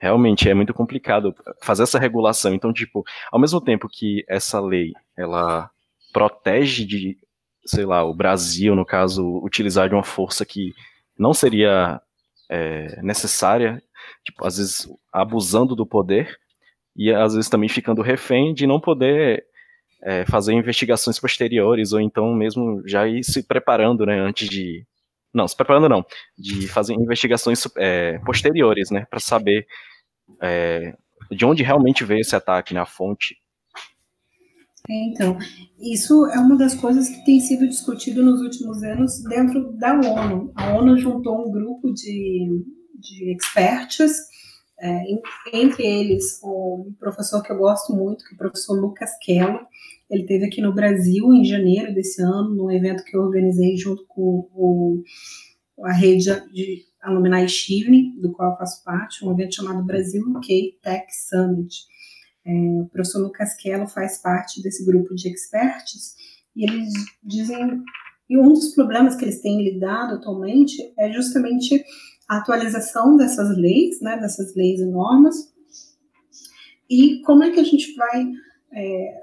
realmente 0.00 0.48
é 0.48 0.54
muito 0.54 0.72
complicado 0.72 1.34
fazer 1.62 1.82
essa 1.82 1.98
regulação. 1.98 2.54
Então, 2.54 2.72
tipo, 2.72 3.04
ao 3.30 3.38
mesmo 3.38 3.60
tempo 3.60 3.88
que 3.88 4.24
essa 4.28 4.60
lei, 4.60 4.92
ela 5.16 5.70
protege 6.12 6.84
de, 6.84 7.18
sei 7.66 7.84
lá, 7.84 8.04
o 8.04 8.14
Brasil, 8.14 8.74
no 8.74 8.86
caso, 8.86 9.40
utilizar 9.44 9.88
de 9.88 9.94
uma 9.94 10.04
força 10.04 10.46
que 10.46 10.72
não 11.18 11.34
seria 11.34 12.00
é, 12.48 13.02
necessária 13.02 13.82
tipo, 14.24 14.44
às 14.46 14.58
vezes 14.58 14.88
abusando 15.12 15.74
do 15.74 15.86
poder 15.86 16.38
e 16.96 17.12
às 17.12 17.34
vezes 17.34 17.50
também 17.50 17.68
ficando 17.68 18.02
refém 18.02 18.52
de 18.52 18.66
não 18.66 18.80
poder 18.80 19.44
é, 20.02 20.24
fazer 20.26 20.52
investigações 20.52 21.18
posteriores 21.18 21.92
ou 21.92 22.00
então 22.00 22.34
mesmo 22.34 22.82
já 22.86 23.06
ir 23.06 23.24
se 23.24 23.42
preparando, 23.42 24.06
né, 24.06 24.18
antes 24.18 24.48
de 24.48 24.86
não, 25.32 25.46
se 25.46 25.56
preparando 25.56 25.88
não, 25.88 26.04
de 26.36 26.66
fazer 26.68 26.94
investigações 26.94 27.66
é, 27.76 28.18
posteriores, 28.20 28.90
né, 28.90 29.06
para 29.10 29.20
saber 29.20 29.66
é, 30.42 30.94
de 31.30 31.44
onde 31.44 31.62
realmente 31.62 32.04
veio 32.04 32.20
esse 32.20 32.36
ataque, 32.36 32.74
na 32.74 32.80
né, 32.80 32.86
fonte. 32.86 33.36
Então, 34.90 35.36
isso 35.78 36.26
é 36.28 36.38
uma 36.38 36.56
das 36.56 36.74
coisas 36.74 37.08
que 37.08 37.22
tem 37.24 37.40
sido 37.40 37.68
discutido 37.68 38.22
nos 38.22 38.40
últimos 38.40 38.82
anos 38.82 39.22
dentro 39.24 39.72
da 39.72 39.92
ONU. 39.92 40.50
A 40.56 40.72
ONU 40.74 40.96
juntou 40.96 41.46
um 41.46 41.50
grupo 41.52 41.92
de 41.92 42.64
de 42.98 43.32
experts, 43.32 44.12
é, 44.80 45.04
entre 45.52 45.84
eles 45.84 46.40
o 46.42 46.92
professor 46.98 47.42
que 47.42 47.52
eu 47.52 47.58
gosto 47.58 47.94
muito, 47.94 48.24
que 48.24 48.32
é 48.32 48.34
o 48.34 48.38
professor 48.38 48.78
Lucas 48.78 49.10
Kello. 49.22 49.60
Ele 50.10 50.22
esteve 50.22 50.46
aqui 50.46 50.60
no 50.60 50.74
Brasil 50.74 51.32
em 51.32 51.44
janeiro 51.44 51.94
desse 51.94 52.22
ano, 52.22 52.54
num 52.54 52.70
evento 52.70 53.04
que 53.04 53.16
eu 53.16 53.22
organizei 53.22 53.76
junto 53.76 54.06
com 54.06 54.48
o, 54.54 55.02
a 55.84 55.92
rede 55.92 56.24
de 56.52 56.84
Alumni 57.02 57.48
Chivne, 57.48 58.18
do 58.20 58.32
qual 58.32 58.52
eu 58.52 58.56
faço 58.56 58.82
parte, 58.84 59.24
um 59.24 59.32
evento 59.32 59.56
chamado 59.56 59.84
Brasil 59.84 60.22
UK 60.36 60.78
Tech 60.82 61.06
Summit. 61.10 61.86
É, 62.46 62.50
o 62.82 62.88
professor 62.88 63.22
Lucas 63.22 63.54
Kello 63.56 63.86
faz 63.86 64.22
parte 64.22 64.62
desse 64.62 64.84
grupo 64.84 65.14
de 65.14 65.28
experts 65.28 66.14
e 66.56 66.64
eles 66.64 66.92
dizem 67.22 67.82
e 68.28 68.38
um 68.38 68.48
dos 68.52 68.74
problemas 68.74 69.16
que 69.16 69.24
eles 69.24 69.40
têm 69.40 69.62
lidado 69.62 70.16
atualmente 70.16 70.76
é 70.98 71.10
justamente 71.10 71.82
a 72.28 72.38
atualização 72.38 73.16
dessas 73.16 73.56
leis, 73.56 74.00
né, 74.02 74.18
dessas 74.18 74.54
leis 74.54 74.80
e 74.80 74.84
normas, 74.84 75.50
e 76.90 77.22
como 77.22 77.42
é 77.42 77.50
que 77.50 77.60
a 77.60 77.64
gente 77.64 77.94
vai 77.94 78.26
é, 78.72 79.20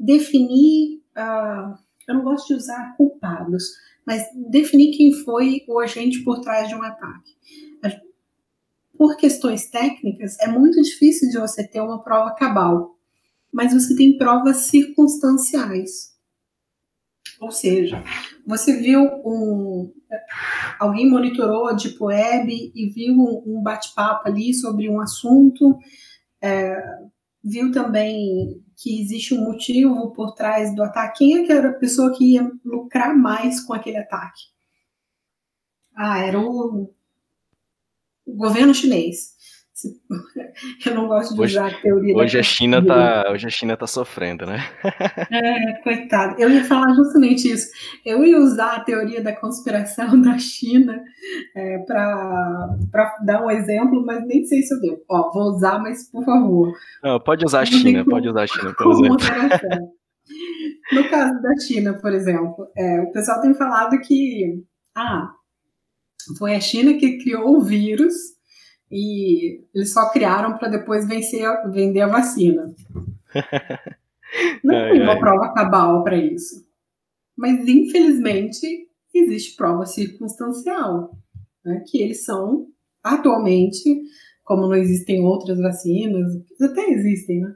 definir, 0.00 1.02
uh, 1.16 1.76
eu 2.08 2.14
não 2.14 2.22
gosto 2.22 2.48
de 2.48 2.54
usar 2.54 2.96
culpados, 2.96 3.64
mas 4.06 4.24
definir 4.50 4.96
quem 4.96 5.12
foi 5.12 5.62
o 5.68 5.78
agente 5.78 6.24
por 6.24 6.40
trás 6.40 6.68
de 6.68 6.74
um 6.74 6.82
ataque. 6.82 7.38
Por 8.96 9.16
questões 9.16 9.70
técnicas, 9.70 10.38
é 10.40 10.48
muito 10.48 10.80
difícil 10.82 11.30
de 11.30 11.38
você 11.38 11.66
ter 11.66 11.80
uma 11.80 12.02
prova 12.02 12.34
cabal, 12.34 12.98
mas 13.52 13.72
você 13.72 13.96
tem 13.96 14.18
provas 14.18 14.68
circunstanciais. 14.68 16.10
Ou 17.40 17.50
seja, 17.50 18.04
você 18.46 18.76
viu 18.76 19.00
um. 19.24 19.90
Alguém 20.78 21.08
monitorou 21.08 21.66
a 21.66 21.72
Deep 21.72 21.96
Web 21.98 22.72
e 22.74 22.90
viu 22.90 23.14
um 23.46 23.62
bate-papo 23.62 24.28
ali 24.28 24.52
sobre 24.52 24.88
um 24.90 25.00
assunto, 25.00 25.78
é, 26.42 26.76
viu 27.42 27.72
também 27.72 28.62
que 28.80 28.98
existe 28.98 29.34
um 29.34 29.44
motivo 29.44 30.10
por 30.12 30.34
trás 30.34 30.74
do 30.74 30.82
ataque. 30.82 31.18
Quem 31.18 31.36
é 31.36 31.46
que 31.46 31.52
era 31.52 31.68
a 31.68 31.74
pessoa 31.74 32.16
que 32.16 32.32
ia 32.32 32.50
lucrar 32.64 33.14
mais 33.14 33.60
com 33.60 33.74
aquele 33.74 33.98
ataque? 33.98 34.44
Ah, 35.94 36.18
era 36.18 36.40
o, 36.40 36.90
o 38.24 38.34
governo 38.34 38.74
chinês. 38.74 39.36
Eu 40.84 40.94
não 40.94 41.06
gosto 41.08 41.34
de 41.34 41.40
hoje, 41.40 41.58
usar 41.58 41.68
a 41.68 41.80
teoria 41.80 42.16
hoje 42.16 42.38
a 42.38 42.42
China 42.42 42.84
tá 42.84 43.24
Hoje 43.30 43.46
a 43.46 43.50
China 43.50 43.76
tá 43.76 43.86
sofrendo, 43.86 44.46
né? 44.46 44.58
É, 45.32 45.72
coitado. 45.82 46.40
Eu 46.40 46.50
ia 46.50 46.64
falar 46.64 46.92
justamente 46.94 47.50
isso. 47.50 47.68
Eu 48.04 48.24
ia 48.24 48.38
usar 48.38 48.76
a 48.76 48.80
teoria 48.80 49.22
da 49.22 49.34
conspiração 49.34 50.20
da 50.20 50.38
China 50.38 51.00
é, 51.56 51.78
para 51.78 53.16
dar 53.24 53.44
um 53.44 53.50
exemplo, 53.50 54.04
mas 54.04 54.26
nem 54.26 54.44
sei 54.44 54.62
se 54.62 54.74
eu 54.74 54.80
devo. 54.80 55.02
Ó, 55.08 55.30
vou 55.32 55.54
usar, 55.54 55.78
mas 55.78 56.10
por 56.10 56.24
favor. 56.24 56.72
Não, 57.02 57.20
pode 57.20 57.44
usar 57.44 57.60
a 57.60 57.66
China, 57.66 58.04
pode 58.04 58.28
usar 58.28 58.42
a 58.42 58.46
China, 58.46 58.74
por 58.74 58.92
exemplo. 58.92 59.16
No 60.92 61.08
caso 61.08 61.40
da 61.40 61.56
China, 61.56 61.94
por 61.94 62.12
exemplo, 62.12 62.68
é, 62.76 63.00
o 63.00 63.12
pessoal 63.12 63.40
tem 63.40 63.54
falado 63.54 63.98
que 64.00 64.62
ah, 64.96 65.30
foi 66.38 66.54
a 66.54 66.60
China 66.60 66.94
que 66.94 67.18
criou 67.18 67.56
o 67.56 67.60
vírus 67.60 68.14
e 68.90 69.64
eles 69.74 69.92
só 69.92 70.10
criaram 70.10 70.58
para 70.58 70.68
depois 70.68 71.06
vencer, 71.06 71.46
vender 71.70 72.00
a 72.00 72.08
vacina. 72.08 72.74
Não 74.64 74.74
tem 74.92 75.02
uma 75.02 75.18
prova 75.18 75.52
cabal 75.52 76.02
para 76.02 76.16
isso. 76.16 76.64
Mas, 77.36 77.66
infelizmente, 77.66 78.88
existe 79.14 79.56
prova 79.56 79.86
circunstancial, 79.86 81.16
né, 81.64 81.82
que 81.86 82.00
eles 82.00 82.24
são, 82.24 82.66
atualmente, 83.02 84.02
como 84.44 84.62
não 84.62 84.74
existem 84.74 85.24
outras 85.24 85.58
vacinas, 85.58 86.32
até 86.60 86.90
existem, 86.90 87.40
né? 87.40 87.54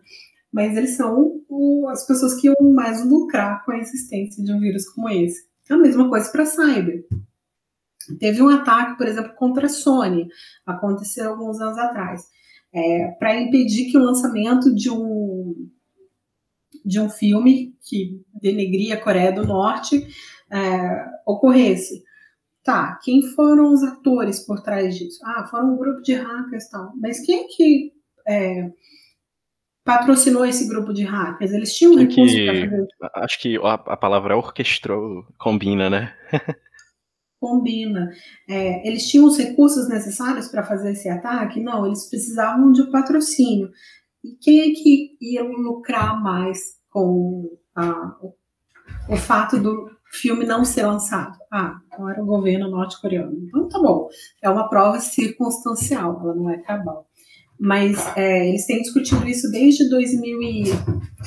Mas 0.52 0.76
eles 0.76 0.90
são 0.90 1.42
o, 1.48 1.88
as 1.88 2.06
pessoas 2.06 2.34
que 2.40 2.46
iam 2.46 2.56
mais 2.72 3.04
lucrar 3.04 3.64
com 3.64 3.72
a 3.72 3.78
existência 3.78 4.42
de 4.42 4.52
um 4.52 4.60
vírus 4.60 4.88
como 4.88 5.08
esse. 5.08 5.44
É 5.68 5.74
a 5.74 5.78
mesma 5.78 6.08
coisa 6.08 6.30
para 6.30 6.46
cyber. 6.46 7.04
Teve 8.18 8.42
um 8.42 8.48
ataque, 8.48 8.96
por 8.96 9.06
exemplo, 9.06 9.34
contra 9.34 9.66
a 9.66 9.68
Sony, 9.68 10.26
aconteceu 10.66 11.30
alguns 11.30 11.60
anos 11.60 11.78
atrás, 11.78 12.22
é, 12.72 13.08
para 13.18 13.40
impedir 13.40 13.90
que 13.90 13.96
o 13.96 14.02
lançamento 14.02 14.74
de 14.74 14.90
um, 14.90 15.54
de 16.84 17.00
um 17.00 17.08
filme 17.08 17.74
que 17.88 18.20
denegria 18.40 18.94
a 18.94 19.00
Coreia 19.00 19.32
do 19.32 19.46
Norte 19.46 20.06
é, 20.50 21.06
ocorresse. 21.26 22.02
Tá, 22.64 22.98
quem 23.02 23.22
foram 23.34 23.72
os 23.72 23.82
atores 23.82 24.40
por 24.40 24.62
trás 24.62 24.96
disso? 24.96 25.20
Ah, 25.24 25.46
foram 25.50 25.74
um 25.74 25.76
grupo 25.76 26.00
de 26.00 26.14
hackers 26.14 26.64
e 26.64 26.70
tal. 26.70 26.92
Mas 27.00 27.20
quem 27.24 27.44
é 27.44 27.46
que 27.46 27.92
é, 28.26 28.70
patrocinou 29.84 30.46
esse 30.46 30.66
grupo 30.66 30.92
de 30.94 31.04
hackers? 31.04 31.52
Eles 31.52 31.76
tinham 31.76 31.96
recursos 31.96 32.40
para 32.40 32.54
fazer 32.54 32.88
Acho 33.16 33.38
que 33.38 33.56
a, 33.58 33.74
a 33.74 33.96
palavra 33.96 34.36
orquestrou 34.36 35.26
combina, 35.38 35.90
né? 35.90 36.14
combina. 37.44 38.10
É, 38.48 38.88
eles 38.88 39.06
tinham 39.06 39.26
os 39.26 39.36
recursos 39.36 39.86
necessários 39.86 40.48
para 40.48 40.64
fazer 40.64 40.92
esse 40.92 41.08
ataque? 41.10 41.60
Não, 41.60 41.84
eles 41.84 42.08
precisavam 42.08 42.72
de 42.72 42.80
um 42.80 42.90
patrocínio. 42.90 43.70
E 44.24 44.34
quem 44.40 44.60
é 44.60 44.74
que 44.74 45.18
ia 45.20 45.42
lucrar 45.44 46.22
mais 46.22 46.78
com 46.88 47.50
a, 47.76 48.16
o, 48.22 48.34
o 49.10 49.16
fato 49.16 49.58
do 49.58 49.90
filme 50.06 50.46
não 50.46 50.64
ser 50.64 50.86
lançado? 50.86 51.36
Ah, 51.52 51.78
então 51.86 52.08
era 52.08 52.22
o 52.22 52.26
governo 52.26 52.70
norte-coreano. 52.70 53.36
Então 53.46 53.68
tá 53.68 53.78
bom, 53.78 54.08
é 54.42 54.48
uma 54.48 54.70
prova 54.70 54.98
circunstancial, 54.98 56.18
ela 56.22 56.34
não 56.34 56.48
é 56.48 56.56
cabal. 56.62 57.06
Mas 57.58 57.96
é, 58.16 58.48
eles 58.48 58.66
têm 58.66 58.82
discutido 58.82 59.26
isso 59.28 59.50
desde 59.50 59.88
2000 59.88 60.42
e, 60.42 60.64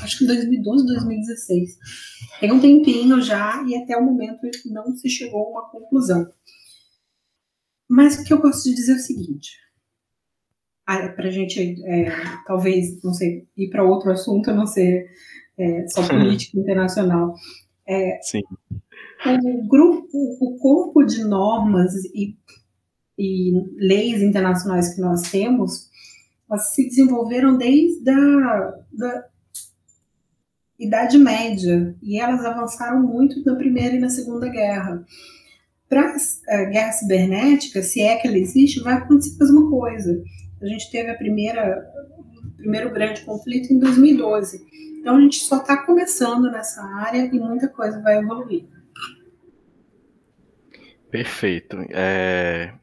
acho 0.03 0.19
que 0.19 0.27
2012, 0.27 0.85
2016. 0.85 1.77
Tem 2.39 2.51
um 2.51 2.59
tempinho 2.59 3.21
já 3.21 3.63
e 3.67 3.75
até 3.75 3.97
o 3.97 4.03
momento 4.03 4.41
não 4.65 4.95
se 4.95 5.09
chegou 5.09 5.47
a 5.47 5.49
uma 5.49 5.69
conclusão. 5.69 6.27
Mas 7.89 8.19
o 8.19 8.23
que 8.23 8.33
eu 8.33 8.41
gosto 8.41 8.69
de 8.69 8.75
dizer 8.75 8.93
é 8.93 8.95
o 8.95 8.99
seguinte: 8.99 9.51
para 10.85 11.27
a 11.27 11.31
gente, 11.31 11.83
é, 11.85 12.09
talvez, 12.45 13.01
não 13.03 13.13
sei, 13.13 13.47
ir 13.57 13.69
para 13.69 13.83
outro 13.83 14.11
assunto, 14.11 14.53
não 14.53 14.65
ser 14.65 15.09
é, 15.57 15.87
só 15.87 16.05
política 16.07 16.59
internacional. 16.59 17.33
É, 17.87 18.19
Sim. 18.21 18.41
O 19.25 19.67
grupo, 19.67 20.07
o 20.13 20.57
corpo 20.57 21.03
de 21.03 21.23
normas 21.23 21.93
e, 22.13 22.37
e 23.17 23.51
leis 23.77 24.21
internacionais 24.21 24.93
que 24.93 25.01
nós 25.01 25.23
temos 25.31 25.86
elas 26.49 26.73
se 26.73 26.87
desenvolveram 26.87 27.57
desde 27.57 28.09
a 28.09 28.73
da 28.91 29.25
Idade 30.79 31.17
Média 31.17 31.95
e 32.01 32.19
elas 32.19 32.45
avançaram 32.45 33.01
muito 33.01 33.43
na 33.43 33.55
Primeira 33.55 33.95
e 33.95 33.99
na 33.99 34.09
Segunda 34.09 34.47
Guerra. 34.47 35.03
Para 35.89 36.15
a 36.49 36.63
guerra 36.65 36.91
cibernética, 36.91 37.81
se 37.81 38.01
é 38.01 38.17
que 38.17 38.27
ela 38.27 38.37
existe, 38.37 38.81
vai 38.81 38.95
acontecer 38.95 39.35
a 39.35 39.45
mesma 39.45 39.69
coisa. 39.69 40.23
A 40.61 40.65
gente 40.67 40.91
teve 40.91 41.09
a 41.09 41.17
primeira, 41.17 41.83
o 42.43 42.57
primeiro 42.57 42.91
grande 42.91 43.21
conflito 43.21 43.73
em 43.73 43.79
2012. 43.79 44.65
Então 44.99 45.15
a 45.15 45.21
gente 45.21 45.39
só 45.39 45.57
está 45.57 45.77
começando 45.85 46.51
nessa 46.51 46.83
área 46.83 47.25
e 47.25 47.39
muita 47.39 47.67
coisa 47.69 48.01
vai 48.01 48.17
evoluir. 48.17 48.65
Perfeito. 51.09 51.77
É, 51.89 52.73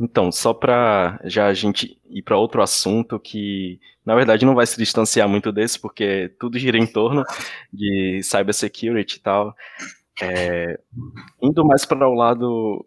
então, 0.00 0.30
só 0.30 0.54
para 0.54 1.20
já 1.24 1.48
a 1.48 1.54
gente 1.54 2.00
ir 2.08 2.22
para 2.22 2.38
outro 2.38 2.62
assunto 2.62 3.18
que, 3.18 3.80
na 4.06 4.14
verdade, 4.14 4.46
não 4.46 4.54
vai 4.54 4.64
se 4.64 4.76
distanciar 4.78 5.28
muito 5.28 5.50
desse, 5.50 5.78
porque 5.78 6.32
tudo 6.38 6.58
gira 6.58 6.78
em 6.78 6.86
torno 6.86 7.24
de 7.72 8.20
cybersecurity 8.22 9.16
e 9.16 9.20
tal. 9.20 9.54
É, 10.22 10.78
indo 11.42 11.64
mais 11.64 11.84
para 11.84 12.08
o 12.08 12.14
lado 12.14 12.84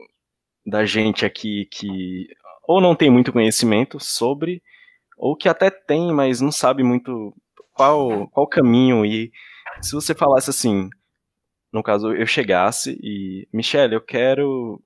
da 0.66 0.86
gente 0.86 1.26
aqui 1.26 1.66
que 1.66 2.28
ou 2.64 2.80
não 2.80 2.96
tem 2.96 3.10
muito 3.10 3.34
conhecimento 3.34 4.00
sobre, 4.00 4.64
ou 5.18 5.36
que 5.36 5.50
até 5.50 5.70
tem, 5.70 6.14
mas 6.14 6.40
não 6.40 6.52
sabe 6.52 6.84
muito 6.84 7.36
qual, 7.74 8.28
qual 8.30 8.48
caminho 8.48 9.06
ir. 9.06 9.32
Se 9.82 9.94
você 9.94 10.16
falasse 10.16 10.50
assim, 10.50 10.90
no 11.74 11.84
caso, 11.84 12.14
eu 12.14 12.26
chegasse 12.26 12.98
e, 13.02 13.48
Michelle, 13.52 13.96
eu 13.96 14.02
quero 14.02 14.82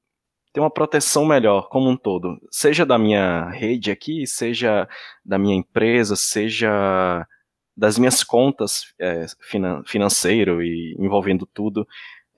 ter 0.55 0.61
uma 0.61 0.71
proteção 0.71 1.25
melhor 1.25 1.67
como 1.67 1.89
um 1.89 1.97
todo, 1.97 2.39
seja 2.49 2.85
da 2.85 2.97
minha 2.97 3.49
rede 3.49 3.91
aqui, 3.91 4.25
seja 4.25 4.87
da 5.23 5.37
minha 5.37 5.53
empresa, 5.53 6.15
seja 6.15 7.27
das 7.75 7.99
minhas 7.99 8.23
contas 8.23 8.93
é, 8.97 9.25
finan 9.41 9.83
financeiro 9.83 10.63
e 10.63 10.95
envolvendo 10.97 11.45
tudo, 11.45 11.85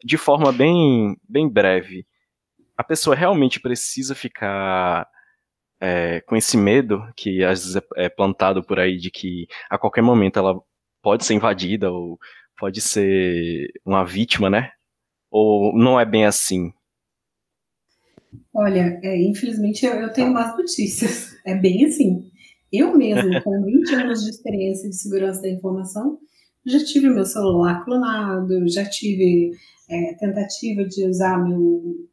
de 0.03 0.17
forma 0.17 0.51
bem, 0.51 1.15
bem 1.29 1.47
breve. 1.47 2.07
A 2.75 2.83
pessoa 2.83 3.15
realmente 3.15 3.59
precisa 3.59 4.15
ficar 4.15 5.07
é, 5.79 6.19
com 6.21 6.35
esse 6.35 6.57
medo 6.57 6.99
que 7.15 7.43
às 7.43 7.59
vezes 7.59 7.75
é, 7.75 8.05
é 8.05 8.09
plantado 8.09 8.63
por 8.63 8.79
aí 8.79 8.97
de 8.97 9.11
que 9.11 9.45
a 9.69 9.77
qualquer 9.77 10.01
momento 10.01 10.39
ela 10.39 10.59
pode 11.03 11.23
ser 11.23 11.35
invadida 11.35 11.91
ou 11.91 12.17
pode 12.57 12.81
ser 12.81 13.67
uma 13.85 14.03
vítima, 14.03 14.49
né? 14.49 14.71
Ou 15.29 15.77
não 15.77 15.99
é 15.99 16.05
bem 16.05 16.25
assim? 16.25 16.73
Olha, 18.53 18.99
é, 19.03 19.21
infelizmente 19.21 19.85
eu, 19.85 19.93
eu, 19.93 20.11
tenho 20.11 20.31
más 20.33 20.55
notícias. 20.57 21.35
É 21.45 21.55
bem 21.55 21.85
assim. 21.85 22.29
Eu 22.71 22.97
mesmo, 22.97 23.41
com 23.43 23.63
20 23.63 23.95
anos 23.95 24.23
de 24.23 24.29
experiência 24.29 24.89
de 24.89 24.95
segurança 24.95 25.41
da 25.41 25.49
informação, 25.49 26.19
já 26.65 26.83
tive 26.83 27.09
meu 27.09 27.25
celular 27.25 27.85
clonado, 27.85 28.67
já 28.67 28.83
tive 28.83 29.51
é, 29.89 30.13
tentativa 30.15 30.83
de 30.83 31.07
usar 31.07 31.37
meu, 31.37 32.09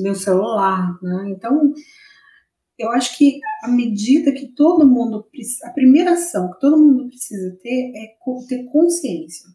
meu 0.00 0.14
celular. 0.14 0.96
Né? 1.02 1.34
Então, 1.36 1.72
eu 2.78 2.90
acho 2.90 3.18
que 3.18 3.40
a 3.62 3.68
medida 3.68 4.32
que 4.32 4.48
todo 4.48 4.86
mundo 4.86 5.26
a 5.64 5.70
primeira 5.70 6.12
ação 6.12 6.50
que 6.52 6.60
todo 6.60 6.78
mundo 6.78 7.08
precisa 7.08 7.58
ter 7.62 7.92
é 7.94 8.16
ter 8.48 8.64
consciência 8.64 9.50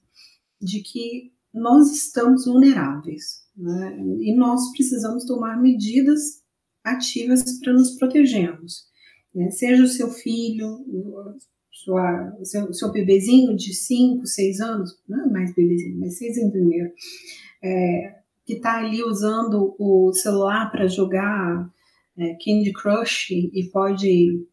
de 0.62 0.82
que 0.82 1.35
nós 1.56 1.92
estamos 1.92 2.46
vulneráveis. 2.46 3.46
Né? 3.56 3.98
E 4.20 4.36
nós 4.36 4.72
precisamos 4.72 5.26
tomar 5.26 5.60
medidas 5.60 6.44
ativas 6.84 7.44
para 7.60 7.74
nos 7.74 7.98
protegermos. 7.98 8.86
Né? 9.34 9.50
Seja 9.52 9.84
o 9.84 9.88
seu 9.88 10.12
filho, 10.12 10.86
sua, 11.72 12.38
seu, 12.44 12.74
seu 12.74 12.92
bebezinho 12.92 13.56
de 13.56 13.74
5, 13.74 14.26
6 14.26 14.60
anos, 14.60 14.92
não 15.08 15.26
é 15.26 15.30
mais 15.30 15.56
bebezinho, 15.56 16.00
mas 16.00 16.18
6 16.18 16.38
em 16.38 16.52
primeiro, 16.52 16.92
é, 17.64 18.16
que 18.46 18.54
está 18.54 18.78
ali 18.78 19.02
usando 19.04 19.76
o 19.80 20.14
celular 20.14 20.70
para 20.72 20.88
jogar 20.88 21.70
é, 22.18 22.34
Candy 22.34 22.72
Crush 22.74 23.32
e 23.32 23.70
pode 23.72 24.46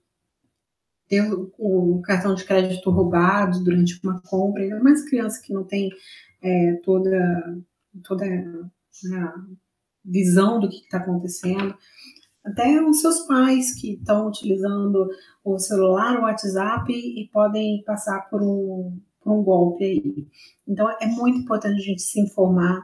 ter 1.08 1.22
o, 1.58 2.00
cartão 2.02 2.34
de 2.34 2.44
crédito 2.44 2.90
roubado 2.90 3.62
durante 3.62 4.00
uma 4.02 4.20
compra, 4.22 4.62
ainda 4.62 4.82
mais 4.82 5.04
criança 5.08 5.42
que 5.44 5.52
não 5.52 5.64
tem 5.64 5.90
é, 6.42 6.80
toda, 6.84 7.62
toda 8.04 8.24
né, 8.24 9.32
visão 10.04 10.60
do 10.60 10.68
que 10.68 10.76
está 10.76 10.98
acontecendo. 10.98 11.74
Até 12.44 12.82
os 12.82 13.00
seus 13.00 13.20
pais 13.20 13.74
que 13.80 13.94
estão 13.94 14.26
utilizando 14.26 15.08
o 15.44 15.58
celular, 15.58 16.18
o 16.18 16.22
WhatsApp 16.22 16.92
e 16.92 17.28
podem 17.32 17.82
passar 17.84 18.28
por 18.28 18.42
um, 18.42 18.98
por 19.20 19.32
um 19.32 19.42
golpe 19.44 19.84
aí. 19.84 20.26
Então 20.66 20.88
é 21.00 21.06
muito 21.06 21.38
importante 21.38 21.80
a 21.80 21.84
gente 21.84 22.02
se 22.02 22.20
informar 22.20 22.82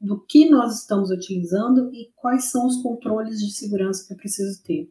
do 0.00 0.20
que 0.26 0.50
nós 0.50 0.80
estamos 0.80 1.10
utilizando 1.10 1.90
e 1.94 2.10
quais 2.16 2.50
são 2.50 2.66
os 2.66 2.82
controles 2.82 3.38
de 3.38 3.50
segurança 3.52 4.06
que 4.06 4.12
é 4.12 4.16
preciso 4.16 4.62
ter. 4.62 4.90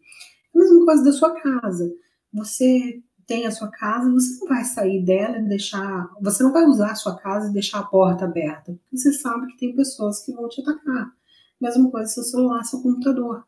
A 0.55 0.57
mesma 0.57 0.85
coisa 0.85 1.03
da 1.03 1.11
sua 1.11 1.39
casa. 1.39 1.93
Você 2.33 3.01
tem 3.27 3.45
a 3.45 3.51
sua 3.51 3.67
casa, 3.67 4.09
você 4.09 4.39
não 4.39 4.47
vai 4.47 4.63
sair 4.63 5.03
dela 5.03 5.37
e 5.37 5.47
deixar. 5.47 6.09
Você 6.21 6.41
não 6.41 6.53
vai 6.53 6.63
usar 6.63 6.91
a 6.91 6.95
sua 6.95 7.17
casa 7.17 7.49
e 7.49 7.53
deixar 7.53 7.79
a 7.79 7.85
porta 7.85 8.25
aberta, 8.25 8.71
porque 8.71 8.97
você 8.97 9.11
sabe 9.11 9.47
que 9.47 9.57
tem 9.57 9.75
pessoas 9.75 10.25
que 10.25 10.31
vão 10.31 10.47
te 10.47 10.61
atacar. 10.61 11.11
Mesma 11.59 11.91
coisa 11.91 12.09
seu 12.09 12.23
celular, 12.23 12.63
seu 12.63 12.81
computador. 12.81 13.43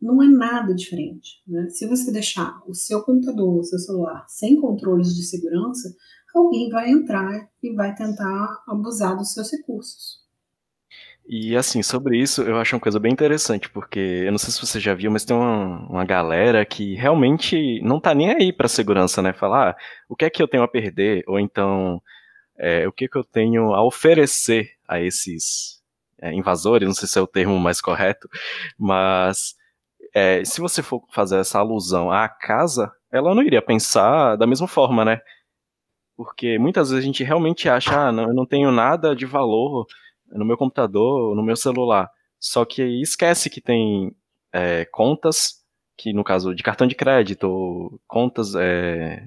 Não 0.00 0.22
é 0.22 0.28
nada 0.28 0.74
diferente. 0.74 1.42
Né? 1.46 1.68
Se 1.70 1.86
você 1.86 2.12
deixar 2.12 2.62
o 2.66 2.74
seu 2.74 3.02
computador, 3.02 3.58
o 3.58 3.64
seu 3.64 3.78
celular 3.78 4.24
sem 4.28 4.60
controles 4.60 5.14
de 5.14 5.24
segurança, 5.24 5.94
alguém 6.34 6.70
vai 6.70 6.90
entrar 6.90 7.48
e 7.62 7.74
vai 7.74 7.94
tentar 7.94 8.62
abusar 8.68 9.16
dos 9.16 9.32
seus 9.32 9.50
recursos. 9.50 10.23
E 11.26 11.56
assim, 11.56 11.82
sobre 11.82 12.18
isso, 12.18 12.42
eu 12.42 12.58
acho 12.58 12.76
uma 12.76 12.80
coisa 12.80 13.00
bem 13.00 13.10
interessante, 13.10 13.70
porque 13.70 13.98
eu 13.98 14.30
não 14.30 14.36
sei 14.36 14.52
se 14.52 14.60
você 14.60 14.78
já 14.78 14.92
viu, 14.92 15.10
mas 15.10 15.24
tem 15.24 15.34
uma, 15.34 15.88
uma 15.88 16.04
galera 16.04 16.64
que 16.66 16.94
realmente 16.94 17.80
não 17.82 17.98
tá 17.98 18.14
nem 18.14 18.30
aí 18.30 18.52
pra 18.52 18.68
segurança, 18.68 19.22
né? 19.22 19.32
Falar, 19.32 19.70
ah, 19.70 19.76
o 20.06 20.14
que 20.14 20.26
é 20.26 20.30
que 20.30 20.42
eu 20.42 20.48
tenho 20.48 20.62
a 20.62 20.68
perder? 20.68 21.24
Ou 21.26 21.40
então, 21.40 22.00
é, 22.58 22.86
o 22.86 22.92
que 22.92 23.06
é 23.06 23.08
que 23.08 23.16
eu 23.16 23.24
tenho 23.24 23.72
a 23.72 23.82
oferecer 23.82 24.72
a 24.86 25.00
esses 25.00 25.82
é, 26.20 26.30
invasores? 26.32 26.86
Não 26.86 26.94
sei 26.94 27.08
se 27.08 27.18
é 27.18 27.22
o 27.22 27.26
termo 27.26 27.58
mais 27.58 27.80
correto, 27.80 28.28
mas 28.78 29.54
é, 30.14 30.44
se 30.44 30.60
você 30.60 30.82
for 30.82 31.02
fazer 31.10 31.38
essa 31.38 31.58
alusão 31.58 32.10
à 32.10 32.28
casa, 32.28 32.92
ela 33.10 33.34
não 33.34 33.42
iria 33.42 33.62
pensar 33.62 34.36
da 34.36 34.46
mesma 34.46 34.68
forma, 34.68 35.04
né? 35.06 35.20
Porque 36.16 36.58
muitas 36.58 36.90
vezes 36.90 37.02
a 37.02 37.06
gente 37.06 37.24
realmente 37.24 37.68
acha, 37.68 38.08
ah, 38.08 38.12
não, 38.12 38.24
eu 38.24 38.34
não 38.34 38.46
tenho 38.46 38.70
nada 38.70 39.16
de 39.16 39.24
valor 39.24 39.86
no 40.30 40.44
meu 40.44 40.56
computador, 40.56 41.34
no 41.34 41.42
meu 41.42 41.56
celular. 41.56 42.10
Só 42.38 42.64
que 42.64 42.82
esquece 43.00 43.48
que 43.48 43.60
tem 43.60 44.14
é, 44.52 44.84
contas, 44.86 45.62
que 45.96 46.12
no 46.12 46.24
caso 46.24 46.54
de 46.54 46.62
cartão 46.62 46.86
de 46.86 46.94
crédito, 46.94 48.00
contas 48.06 48.54
é, 48.54 49.26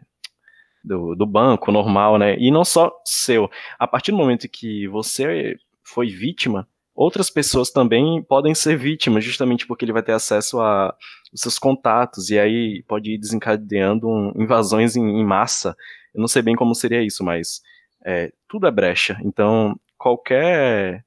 do, 0.83 1.15
do 1.15 1.25
banco 1.25 1.71
normal, 1.71 2.17
né? 2.17 2.38
E 2.38 2.51
não 2.51 2.63
só 2.63 2.91
seu. 3.05 3.49
A 3.79 3.88
partir 3.88 4.12
do 4.12 4.17
momento 4.17 4.47
que 4.47 4.88
você 4.88 5.55
foi 5.83 6.07
vítima, 6.07 6.67
outras 6.95 7.29
pessoas 7.29 7.71
também 7.71 8.23
podem 8.23 8.55
ser 8.55 8.77
vítimas, 8.77 9.23
justamente 9.23 9.65
porque 9.67 9.86
ele 9.86 9.93
vai 9.93 10.03
ter 10.03 10.13
acesso 10.13 10.60
a 10.60 10.95
os 11.33 11.41
seus 11.41 11.60
contatos, 11.60 12.29
e 12.29 12.39
aí 12.39 12.83
pode 12.88 13.12
ir 13.12 13.17
desencadeando 13.17 14.07
invasões 14.36 14.95
em, 14.95 15.03
em, 15.03 15.25
massa 15.25 15.75
Eu 16.13 16.21
não 16.21 16.27
sei 16.27 16.41
bem 16.41 16.55
como 16.55 16.73
seria 16.73 17.03
isso, 17.03 17.23
mas 17.23 17.62
é, 18.05 18.31
tudo 18.47 18.65
é 18.65 18.71
brecha. 18.71 19.19
Então, 19.23 19.77
qualquer 19.97 21.05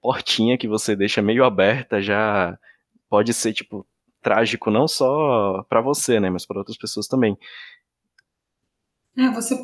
portinha 0.00 0.56
que 0.56 0.66
você 0.66 0.96
deixa 0.96 1.20
meio 1.20 1.44
aberta 1.44 2.00
já 2.00 2.58
pode 3.08 3.34
ser, 3.34 3.52
tipo, 3.52 3.86
trágico 4.22 4.70
não 4.70 4.86
só 4.86 5.64
para 5.68 5.80
você, 5.80 6.20
né, 6.20 6.30
mas 6.30 6.46
para 6.46 6.58
outras 6.58 6.76
pessoas 6.76 7.06
também. 7.06 7.36
É, 9.16 9.28
você 9.30 9.56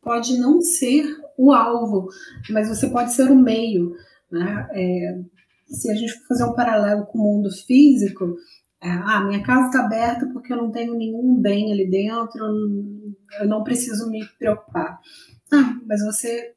pode 0.00 0.38
não 0.38 0.60
ser 0.60 1.04
o 1.36 1.52
alvo, 1.52 2.08
mas 2.50 2.68
você 2.68 2.88
pode 2.88 3.12
ser 3.12 3.30
o 3.30 3.36
meio, 3.36 3.94
né? 4.30 4.68
É, 4.72 5.20
se 5.66 5.90
a 5.90 5.94
gente 5.94 6.12
for 6.12 6.28
fazer 6.28 6.44
um 6.44 6.54
paralelo 6.54 7.06
com 7.06 7.18
o 7.18 7.22
mundo 7.22 7.50
físico, 7.50 8.36
é, 8.80 8.90
ah, 8.90 9.24
minha 9.24 9.42
casa 9.42 9.66
está 9.66 9.84
aberta 9.84 10.28
porque 10.32 10.52
eu 10.52 10.58
não 10.58 10.70
tenho 10.70 10.94
nenhum 10.94 11.40
bem 11.40 11.72
ali 11.72 11.88
dentro, 11.88 12.38
eu 13.40 13.48
não 13.48 13.64
preciso 13.64 14.10
me 14.10 14.24
preocupar. 14.38 15.00
Ah, 15.52 15.78
mas 15.86 16.04
você 16.04 16.54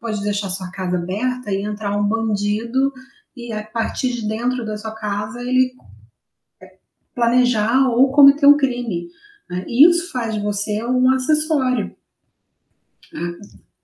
pode 0.00 0.22
deixar 0.22 0.48
sua 0.48 0.70
casa 0.70 0.96
aberta 0.96 1.52
e 1.52 1.62
entrar 1.62 1.96
um 1.96 2.06
bandido 2.06 2.92
e 3.36 3.52
a 3.52 3.62
partir 3.62 4.12
de 4.12 4.26
dentro 4.26 4.64
da 4.64 4.76
sua 4.76 4.92
casa 4.92 5.40
ele 5.40 5.74
planejar 7.14 7.88
ou 7.88 8.10
cometer 8.10 8.46
um 8.46 8.56
crime. 8.56 9.08
Né? 9.48 9.64
Isso 9.68 10.10
faz 10.10 10.34
de 10.34 10.40
você 10.40 10.82
um 10.84 11.10
acessório. 11.10 11.94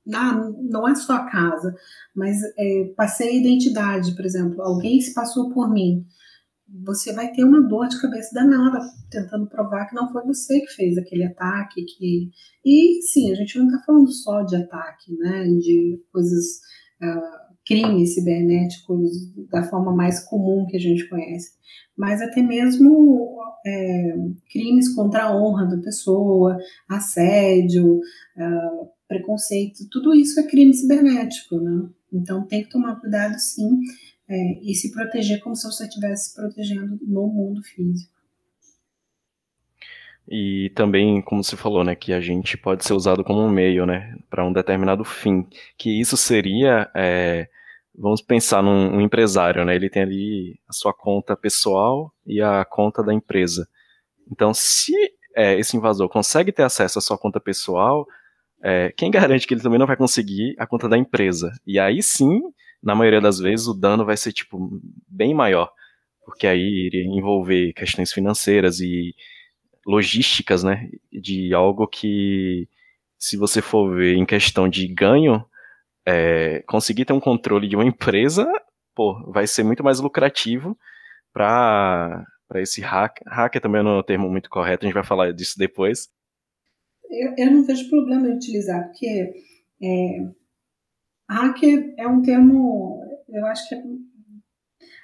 Não, 0.07 0.53
não 0.63 0.89
é 0.89 0.95
só 0.95 1.15
a 1.17 1.27
casa, 1.27 1.75
mas 2.15 2.39
é, 2.57 2.93
passei 2.97 3.29
a 3.29 3.41
identidade, 3.41 4.15
por 4.15 4.25
exemplo, 4.25 4.63
alguém 4.63 5.01
se 5.01 5.13
passou 5.13 5.51
por 5.51 5.69
mim. 5.69 6.07
Você 6.85 7.13
vai 7.13 7.31
ter 7.33 7.45
uma 7.45 7.61
dor 7.61 7.89
de 7.89 8.01
cabeça 8.01 8.31
danada 8.35 8.81
tentando 9.11 9.49
provar 9.49 9.87
que 9.87 9.95
não 9.95 10.11
foi 10.11 10.23
você 10.25 10.61
que 10.61 10.75
fez 10.75 10.99
aquele 10.99 11.25
ataque. 11.25 11.85
Que... 11.85 12.31
E 12.65 13.03
sim, 13.03 13.33
a 13.33 13.35
gente 13.35 13.59
não 13.59 13.67
está 13.67 13.83
falando 13.85 14.11
só 14.11 14.43
de 14.43 14.57
ataque, 14.57 15.17
né? 15.19 15.45
De 15.45 16.01
coisas. 16.13 16.61
Uh, 17.03 17.47
crimes 17.67 18.15
cibernéticos 18.15 19.11
da 19.51 19.65
forma 19.65 19.95
mais 19.95 20.21
comum 20.25 20.65
que 20.67 20.77
a 20.77 20.81
gente 20.81 21.09
conhece, 21.09 21.51
mas 21.99 22.23
até 22.23 22.41
mesmo 22.41 23.37
é, 23.67 24.15
crimes 24.51 24.95
contra 24.95 25.25
a 25.25 25.37
honra 25.37 25.67
da 25.67 25.79
pessoa, 25.79 26.57
assédio, 26.89 27.97
uh, 27.97 28.89
preconceito, 29.09 29.89
tudo 29.91 30.15
isso 30.15 30.39
é 30.39 30.45
crime 30.45 30.73
cibernético, 30.73 31.57
né? 31.57 31.89
Então 32.13 32.47
tem 32.47 32.63
que 32.63 32.71
tomar 32.71 33.01
cuidado 33.01 33.37
sim 33.39 33.81
é, 34.29 34.61
e 34.63 34.75
se 34.75 34.93
proteger 34.93 35.41
como 35.41 35.55
se 35.55 35.67
você 35.67 35.85
estivesse 35.85 36.31
se 36.31 36.35
protegendo 36.35 36.99
no 37.03 37.27
mundo 37.29 37.63
físico. 37.63 38.15
E 40.29 40.73
também, 40.75 41.23
como 41.23 41.45
você 41.45 41.57
falou, 41.57 41.85
né, 41.85 41.95
que 41.95 42.13
a 42.13 42.21
gente 42.21 42.57
pode 42.57 42.85
ser 42.85 42.95
usado 42.95 43.23
como 43.23 43.41
um 43.41 43.51
meio, 43.51 43.87
né, 43.87 44.17
para 44.29 44.45
um 44.45 44.53
determinado 44.53 45.05
fim. 45.05 45.47
Que 45.79 46.01
isso 46.01 46.17
seria 46.17 46.91
é, 46.97 47.49
vamos 47.99 48.21
pensar 48.21 48.63
num 48.63 48.97
um 48.97 49.01
empresário, 49.01 49.65
né? 49.65 49.75
Ele 49.75 49.89
tem 49.89 50.03
ali 50.03 50.59
a 50.69 50.73
sua 50.73 50.93
conta 50.93 51.37
pessoal 51.37 52.13
e 52.27 52.43
a 52.43 52.65
conta 52.65 53.03
da 53.03 53.13
empresa. 53.13 53.69
Então, 54.31 54.53
se 54.53 54.93
é, 55.35 55.59
esse 55.59 55.77
invasor 55.77 56.09
consegue 56.09 56.53
ter 56.53 56.63
acesso 56.63 56.99
à 56.99 57.03
sua 57.03 57.19
conta 57.19 57.41
pessoal, 57.41 58.07
é, 58.63 58.93
quem 58.97 59.11
garante 59.11 59.47
que 59.47 59.55
ele 59.55 59.63
também 59.63 59.79
não 59.79 59.87
vai 59.87 59.97
conseguir 59.97 60.55
a 60.59 60.67
conta 60.67 60.89
da 60.89 60.99
empresa? 60.99 61.53
E 61.67 61.79
aí 61.79 62.03
sim, 62.03 62.41
na 62.83 62.95
maioria 62.95 63.21
das 63.21 63.39
vezes, 63.39 63.67
o 63.67 63.75
dano 63.75 64.05
vai 64.05 64.17
ser 64.17 64.33
tipo 64.33 64.81
bem 65.09 65.35
maior, 65.35 65.73
porque 66.25 66.47
aí 66.47 66.87
iria 66.87 67.05
envolver 67.05 67.73
questões 67.73 68.13
financeiras 68.13 68.81
e 68.81 69.15
logísticas, 69.87 70.63
né? 70.63 70.89
De 71.13 71.55
algo 71.55 71.87
que, 71.87 72.69
se 73.19 73.37
você 73.37 73.63
for 73.63 73.95
ver 73.95 74.17
em 74.17 74.27
questão 74.27 74.69
de 74.69 74.87
ganho, 74.89 75.45
é, 76.05 76.63
conseguir 76.67 77.05
ter 77.05 77.13
um 77.13 77.21
controle 77.21 77.69
de 77.69 77.77
uma 77.77 77.85
empresa, 77.85 78.47
pô, 78.95 79.31
vai 79.31 79.47
ser 79.47 79.63
muito 79.63 79.85
mais 79.85 80.01
lucrativo 80.01 80.77
para 81.33 82.25
para 82.49 82.63
esse 82.63 82.81
hacker. 82.81 83.27
Hacker 83.27 83.61
também 83.61 83.83
não 83.83 83.97
é 83.97 83.99
um 83.99 84.03
termo 84.05 84.29
muito 84.31 84.49
correto, 84.49 84.85
a 84.85 84.87
gente 84.87 84.95
vai 84.95 85.05
falar 85.05 85.33
disso 85.33 85.59
depois. 85.59 86.09
Eu, 87.11 87.35
eu 87.37 87.51
não 87.51 87.65
vejo 87.65 87.89
problema 87.89 88.29
em 88.29 88.37
utilizar, 88.37 88.85
porque 88.85 89.33
é, 89.83 90.19
hacker 91.29 91.95
é 91.99 92.07
um 92.07 92.23
termo, 92.23 93.03
eu 93.29 93.47
acho 93.47 93.69
que 93.69 93.75
é, 93.75 93.83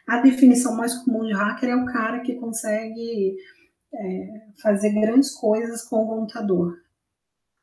a 0.07 0.21
definição 0.21 0.77
mais 0.77 0.95
comum 1.03 1.25
de 1.25 1.33
hacker 1.33 1.71
é 1.71 1.77
o 1.77 1.87
cara 1.87 2.21
que 2.21 2.35
consegue 2.35 3.37
é, 3.95 4.27
fazer 4.63 4.91
grandes 4.93 5.33
coisas 5.33 5.83
com 5.85 6.05
o 6.05 6.09
computador. 6.09 6.79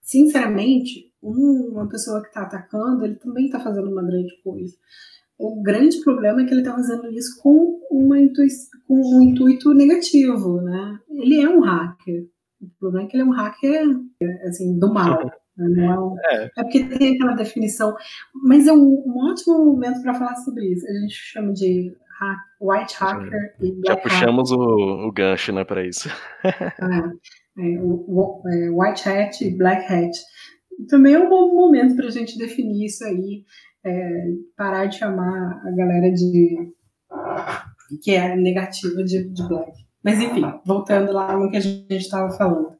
Sinceramente, 0.01 1.13
uma 1.21 1.87
pessoa 1.87 2.21
que 2.21 2.29
está 2.29 2.41
atacando, 2.41 3.05
ele 3.05 3.15
também 3.15 3.45
está 3.45 3.59
fazendo 3.59 3.91
uma 3.91 4.03
grande 4.03 4.41
coisa. 4.41 4.75
O 5.37 5.61
grande 5.61 6.01
problema 6.01 6.41
é 6.41 6.45
que 6.45 6.51
ele 6.51 6.61
está 6.61 6.73
fazendo 6.73 7.09
isso 7.11 7.41
com, 7.41 7.79
uma 7.89 8.17
com 8.87 9.17
um 9.17 9.21
intuito 9.21 9.73
negativo, 9.73 10.61
né? 10.61 10.99
Ele 11.09 11.39
é 11.39 11.49
um 11.49 11.61
hacker. 11.61 12.27
O 12.61 12.69
problema 12.79 13.07
é 13.07 13.09
que 13.09 13.15
ele 13.15 13.23
é 13.23 13.25
um 13.25 13.31
hacker, 13.31 13.85
assim, 14.47 14.77
do 14.77 14.93
mal. 14.93 15.19
Não 15.59 15.91
é, 15.91 15.99
um, 15.99 16.15
é. 16.25 16.45
é 16.45 16.63
porque 16.63 16.83
tem 16.85 17.15
aquela 17.15 17.33
definição. 17.33 17.95
Mas 18.43 18.67
é 18.67 18.73
um, 18.73 19.03
um 19.05 19.31
ótimo 19.31 19.65
momento 19.65 20.01
para 20.01 20.13
falar 20.13 20.35
sobre 20.37 20.65
isso. 20.73 20.87
A 20.87 20.93
gente 20.93 21.13
chama 21.13 21.53
de 21.53 21.93
hack, 22.19 22.39
white 22.61 22.95
hacker 22.95 23.55
e 23.61 23.71
black 23.71 23.87
Já 23.87 23.97
puxamos 23.97 24.51
hacker. 24.51 24.65
O, 24.65 25.07
o 25.07 25.11
gancho, 25.11 25.51
né, 25.53 25.63
para 25.63 25.85
isso. 25.85 26.09
é, 26.43 26.49
é, 27.59 27.79
o, 27.81 28.05
o, 28.07 28.43
é, 28.47 28.69
white 28.69 29.07
hat 29.07 29.43
e 29.43 29.55
black 29.55 29.91
hat 29.91 30.11
também 30.87 31.13
é 31.13 31.19
um 31.19 31.29
bom 31.29 31.53
momento 31.55 31.95
para 31.95 32.07
a 32.07 32.11
gente 32.11 32.37
definir 32.37 32.85
isso 32.85 33.03
aí, 33.03 33.43
é, 33.83 34.27
parar 34.55 34.85
de 34.85 34.97
chamar 34.97 35.61
a 35.65 35.71
galera 35.71 36.11
de 36.11 36.71
que 38.01 38.11
é 38.11 38.35
negativa 38.35 39.03
de, 39.03 39.27
de 39.29 39.47
black. 39.47 39.71
Mas 40.03 40.19
enfim, 40.19 40.43
voltando 40.65 41.11
lá 41.11 41.35
no 41.35 41.49
que 41.49 41.57
a 41.57 41.61
gente 41.61 41.93
estava 41.93 42.31
falando, 42.31 42.71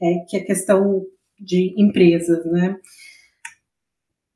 é, 0.00 0.24
que 0.28 0.36
a 0.36 0.44
questão 0.44 1.02
de 1.38 1.74
empresas, 1.76 2.44
né? 2.46 2.78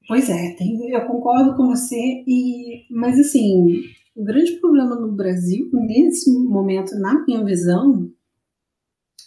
Pois 0.07 0.29
é, 0.29 0.55
tem, 0.57 0.91
eu 0.91 1.07
concordo 1.07 1.57
com 1.57 1.69
você, 1.69 2.25
e, 2.27 2.87
mas 2.91 3.19
assim, 3.19 3.83
o 4.15 4.25
grande 4.25 4.53
problema 4.61 4.97
no 4.97 5.12
Brasil, 5.12 5.71
nesse 5.73 6.31
momento, 6.31 6.95
na 6.99 7.25
minha 7.25 7.45
visão, 7.45 8.11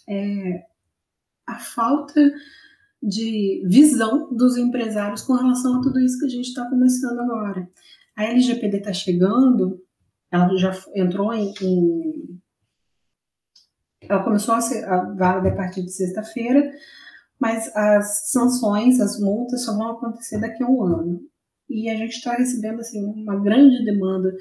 é 0.08 0.62
a 1.46 1.58
falta 1.58 2.32
de 3.02 3.62
visão 3.66 4.32
dos 4.34 4.56
empresários 4.56 5.22
com 5.22 5.34
relação 5.34 5.78
a 5.78 5.80
tudo 5.80 6.00
isso 6.00 6.18
que 6.18 6.26
a 6.26 6.30
gente 6.30 6.48
está 6.48 6.68
começando 6.68 7.20
agora. 7.20 7.68
A 8.16 8.24
LGPD 8.24 8.78
está 8.78 8.92
chegando, 8.92 9.82
ela 10.30 10.56
já 10.56 10.72
entrou 10.94 11.32
em, 11.32 11.52
em, 11.62 12.40
ela 14.02 14.22
começou 14.22 14.54
a 14.54 14.60
ser 14.60 14.84
válida 15.16 15.48
a 15.48 15.56
partir 15.56 15.82
de 15.82 15.92
sexta-feira, 15.92 16.72
mas 17.38 17.74
as 17.74 18.30
sanções, 18.30 19.00
as 19.00 19.20
multas 19.20 19.64
só 19.64 19.76
vão 19.76 19.90
acontecer 19.90 20.40
daqui 20.40 20.62
a 20.62 20.68
um 20.68 20.82
ano. 20.82 21.20
E 21.68 21.90
a 21.90 21.96
gente 21.96 22.12
está 22.12 22.34
recebendo 22.34 22.80
assim 22.80 23.04
uma 23.04 23.38
grande 23.40 23.84
demanda 23.84 24.34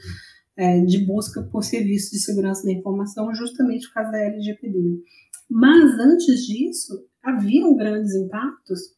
é, 0.55 0.79
de 0.81 1.05
busca 1.05 1.43
por 1.43 1.63
serviços 1.63 2.12
de 2.12 2.19
segurança 2.19 2.63
da 2.63 2.71
informação 2.71 3.34
justamente 3.34 3.88
por 3.88 3.95
causa 3.95 4.12
da 4.12 4.19
LGPD. 4.19 5.03
Mas 5.49 5.99
antes 5.99 6.45
disso, 6.45 7.05
haviam 7.21 7.75
grandes 7.75 8.15
impactos 8.15 8.95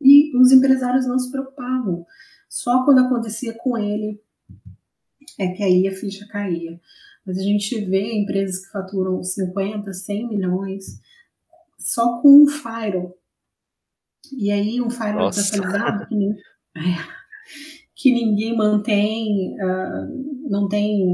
e 0.00 0.36
os 0.36 0.52
empresários 0.52 1.06
não 1.06 1.18
se 1.18 1.30
preocupavam. 1.30 2.04
Só 2.48 2.84
quando 2.84 2.98
acontecia 2.98 3.54
com 3.54 3.78
ele 3.78 4.20
é 5.38 5.48
que 5.48 5.62
aí 5.62 5.86
a 5.88 5.92
ficha 5.92 6.26
caía. 6.28 6.80
Mas 7.24 7.38
a 7.38 7.42
gente 7.42 7.84
vê 7.84 8.12
empresas 8.14 8.64
que 8.64 8.72
faturam 8.72 9.22
50, 9.22 9.92
100 9.92 10.28
milhões 10.28 11.00
só 11.78 12.20
com 12.20 12.42
um 12.42 12.46
firewall. 12.46 13.19
E 14.32 14.50
aí 14.50 14.80
um 14.80 14.90
firewall 14.90 15.30
desatualizado 15.30 16.06
que, 16.06 16.34
que, 17.96 18.12
ninguém 18.12 18.56
mantém, 18.56 19.54
uh, 19.54 20.48
não 20.48 20.68
tem 20.68 21.04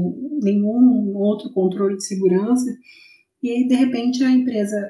nenhum 0.41 1.15
outro 1.15 1.51
controle 1.51 1.97
de 1.97 2.05
segurança. 2.05 2.69
E 3.41 3.49
aí, 3.49 3.67
de 3.67 3.75
repente, 3.75 4.23
a 4.23 4.29
empresa 4.29 4.89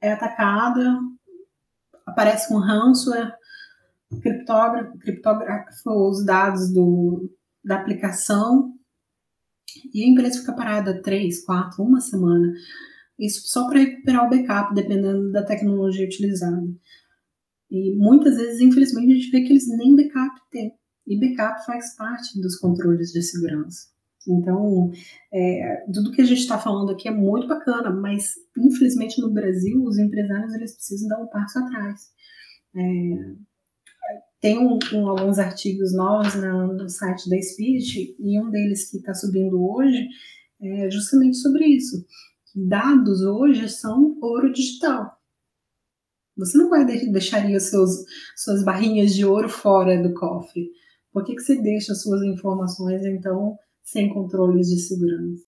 é 0.00 0.12
atacada, 0.12 0.98
aparece 2.06 2.52
um 2.52 2.58
ransomware, 2.58 3.32
criptógrafo, 4.22 4.98
criptografa 4.98 5.90
os 5.90 6.24
dados 6.24 6.72
do, 6.72 7.30
da 7.64 7.76
aplicação 7.76 8.78
e 9.92 10.04
a 10.04 10.08
empresa 10.08 10.40
fica 10.40 10.52
parada 10.52 11.02
três, 11.02 11.44
quatro, 11.44 11.82
uma 11.82 12.00
semana. 12.00 12.52
Isso 13.18 13.48
só 13.48 13.68
para 13.68 13.80
recuperar 13.80 14.26
o 14.26 14.30
backup, 14.30 14.74
dependendo 14.74 15.32
da 15.32 15.44
tecnologia 15.44 16.06
utilizada. 16.06 16.62
E 17.70 17.96
muitas 17.96 18.36
vezes, 18.36 18.60
infelizmente, 18.60 19.12
a 19.12 19.14
gente 19.16 19.30
vê 19.30 19.42
que 19.42 19.52
eles 19.52 19.68
nem 19.68 19.96
backup 19.96 20.40
têm. 20.50 20.72
E 21.06 21.18
backup 21.18 21.64
faz 21.66 21.96
parte 21.96 22.40
dos 22.40 22.56
controles 22.56 23.10
de 23.10 23.22
segurança. 23.22 23.88
Então, 24.28 24.90
é, 25.32 25.84
tudo 25.92 26.12
que 26.12 26.20
a 26.20 26.24
gente 26.24 26.40
está 26.40 26.58
falando 26.58 26.92
aqui 26.92 27.08
é 27.08 27.10
muito 27.10 27.48
bacana, 27.48 27.90
mas 27.90 28.34
infelizmente 28.56 29.20
no 29.20 29.32
Brasil 29.32 29.82
os 29.82 29.98
empresários 29.98 30.52
eles 30.54 30.74
precisam 30.74 31.08
dar 31.08 31.22
um 31.22 31.28
passo 31.28 31.58
atrás. 31.58 32.00
É, 32.76 32.80
tem 34.40 34.58
um, 34.58 34.78
um, 34.92 35.08
alguns 35.08 35.38
artigos 35.38 35.94
novos 35.94 36.34
no, 36.34 36.74
no 36.74 36.88
site 36.88 37.28
da 37.28 37.40
Spirit, 37.40 38.16
e 38.18 38.40
um 38.40 38.50
deles 38.50 38.90
que 38.90 38.98
está 38.98 39.14
subindo 39.14 39.60
hoje 39.60 40.06
é 40.60 40.90
justamente 40.90 41.38
sobre 41.38 41.66
isso. 41.66 42.04
Dados 42.66 43.22
hoje 43.22 43.68
são 43.68 44.18
ouro 44.20 44.52
digital. 44.52 45.16
Você 46.36 46.58
não 46.58 46.68
vai 46.68 46.84
deixaria 46.84 47.60
seus, 47.60 48.04
suas 48.34 48.64
barrinhas 48.64 49.14
de 49.14 49.24
ouro 49.24 49.48
fora 49.48 50.02
do 50.02 50.12
cofre. 50.12 50.68
Por 51.12 51.24
que, 51.24 51.36
que 51.36 51.40
você 51.40 51.54
deixa 51.62 51.94
suas 51.94 52.20
informações, 52.22 53.04
então, 53.04 53.56
sem 53.84 54.12
controles 54.12 54.66
de 54.66 54.80
segurança? 54.80 55.44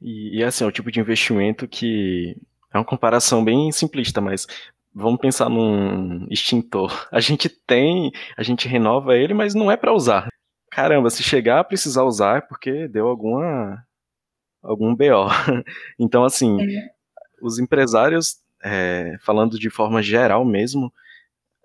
E, 0.00 0.38
e 0.38 0.42
assim, 0.42 0.64
é 0.64 0.66
o 0.66 0.72
tipo 0.72 0.90
de 0.90 1.00
investimento 1.00 1.68
que 1.68 2.34
é 2.72 2.78
uma 2.78 2.84
comparação 2.84 3.44
bem 3.44 3.70
simplista, 3.70 4.22
mas 4.22 4.46
vamos 4.94 5.20
pensar 5.20 5.48
num 5.48 6.26
extintor. 6.30 7.08
A 7.10 7.20
gente 7.20 7.48
tem, 7.48 8.10
a 8.36 8.42
gente 8.42 8.68
renova 8.68 9.16
ele, 9.16 9.34
mas 9.34 9.54
não 9.54 9.70
é 9.70 9.76
para 9.76 9.92
usar. 9.92 10.28
Caramba, 10.70 11.10
se 11.10 11.22
chegar 11.22 11.60
a 11.60 11.64
precisar 11.64 12.04
usar 12.04 12.38
é 12.38 12.40
porque 12.40 12.86
deu 12.88 13.08
alguma 13.08 13.84
algum 14.62 14.94
BO. 14.94 15.04
Então, 15.98 16.24
assim, 16.24 16.60
é. 16.60 16.90
os 17.42 17.58
empresários, 17.58 18.36
é, 18.62 19.16
falando 19.20 19.58
de 19.58 19.70
forma 19.70 20.02
geral 20.02 20.44
mesmo, 20.44 20.92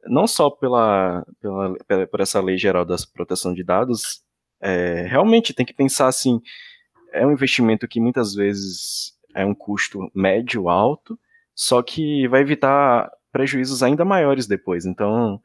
não 0.05 0.27
só 0.27 0.49
pela, 0.49 1.25
pela, 1.41 2.07
por 2.07 2.21
essa 2.21 2.41
lei 2.41 2.57
geral 2.57 2.85
da 2.85 2.95
proteção 3.13 3.53
de 3.53 3.63
dados, 3.63 4.21
é, 4.61 5.05
realmente 5.07 5.53
tem 5.53 5.65
que 5.65 5.73
pensar 5.73 6.07
assim, 6.07 6.41
é 7.11 7.25
um 7.25 7.31
investimento 7.31 7.87
que 7.87 7.99
muitas 7.99 8.33
vezes 8.33 9.13
é 9.33 9.45
um 9.45 9.53
custo 9.53 10.09
médio 10.13 10.69
alto, 10.69 11.19
só 11.55 11.81
que 11.81 12.27
vai 12.27 12.41
evitar 12.41 13.09
prejuízos 13.31 13.81
ainda 13.81 14.05
maiores 14.05 14.47
depois. 14.47 14.85
Então, 14.85 15.41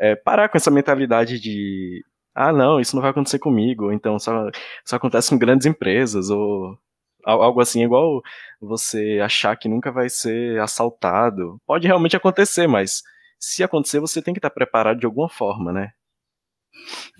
é, 0.00 0.16
parar 0.16 0.48
com 0.48 0.56
essa 0.56 0.70
mentalidade 0.70 1.38
de 1.38 2.04
ah, 2.34 2.52
não, 2.52 2.80
isso 2.80 2.96
não 2.96 3.02
vai 3.02 3.10
acontecer 3.10 3.38
comigo, 3.38 3.84
ou 3.86 3.92
então 3.92 4.18
só, 4.18 4.50
só 4.84 4.96
acontece 4.96 5.30
com 5.30 5.38
grandes 5.38 5.66
empresas, 5.66 6.30
ou 6.30 6.78
algo 7.24 7.60
assim, 7.60 7.84
igual 7.84 8.22
você 8.60 9.20
achar 9.22 9.56
que 9.56 9.68
nunca 9.68 9.92
vai 9.92 10.08
ser 10.08 10.60
assaltado. 10.60 11.60
Pode 11.66 11.86
realmente 11.86 12.16
acontecer, 12.16 12.66
mas 12.66 13.02
se 13.38 13.62
acontecer, 13.62 14.00
você 14.00 14.22
tem 14.22 14.32
que 14.32 14.38
estar 14.38 14.50
preparado 14.50 14.98
de 14.98 15.06
alguma 15.06 15.28
forma, 15.28 15.72
né? 15.72 15.92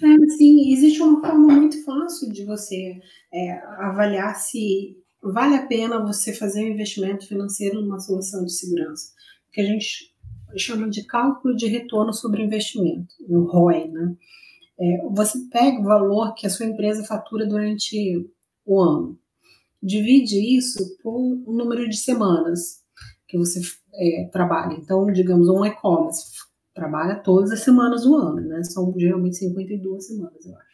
É, 0.03 0.27
sim, 0.37 0.73
existe 0.73 1.03
uma 1.03 1.21
forma 1.21 1.55
muito 1.55 1.85
fácil 1.85 2.33
de 2.33 2.45
você 2.45 2.99
é, 3.33 3.53
avaliar 3.85 4.35
se 4.35 4.97
vale 5.23 5.55
a 5.55 5.67
pena 5.67 6.05
você 6.05 6.33
fazer 6.33 6.65
um 6.65 6.73
investimento 6.73 7.27
financeiro 7.27 7.81
numa 7.81 8.01
solução 8.01 8.45
de 8.45 8.53
segurança, 8.53 9.13
que 9.53 9.61
a 9.61 9.65
gente 9.65 10.13
chama 10.57 10.89
de 10.91 11.05
cálculo 11.05 11.55
de 11.55 11.67
retorno 11.67 12.13
sobre 12.13 12.43
investimento, 12.43 13.15
o 13.29 13.45
ROI, 13.45 13.89
né? 13.89 14.17
É, 14.79 15.03
você 15.11 15.39
pega 15.51 15.81
o 15.81 15.85
valor 15.85 16.35
que 16.35 16.47
a 16.47 16.51
sua 16.51 16.67
empresa 16.67 17.05
fatura 17.05 17.47
durante 17.47 18.29
o 18.65 18.81
ano, 18.81 19.19
divide 19.83 20.57
isso 20.57 20.97
por 21.03 21.17
um 21.17 21.53
número 21.53 21.89
de 21.89 21.97
semanas 21.97 22.83
que 23.29 23.39
você 23.39 23.61
é, 23.95 24.29
trabalha. 24.33 24.75
Então, 24.75 25.07
digamos, 25.13 25.49
um 25.49 25.65
e-commerce 25.65 26.31
trabalha 26.75 27.17
todas 27.17 27.51
as 27.51 27.61
semanas 27.61 28.03
do 28.03 28.17
ano, 28.17 28.41
né? 28.41 28.63
São 28.65 28.93
geralmente 28.97 29.37
52 29.37 30.07
semanas, 30.07 30.47
eu 30.47 30.57
acho. 30.57 30.73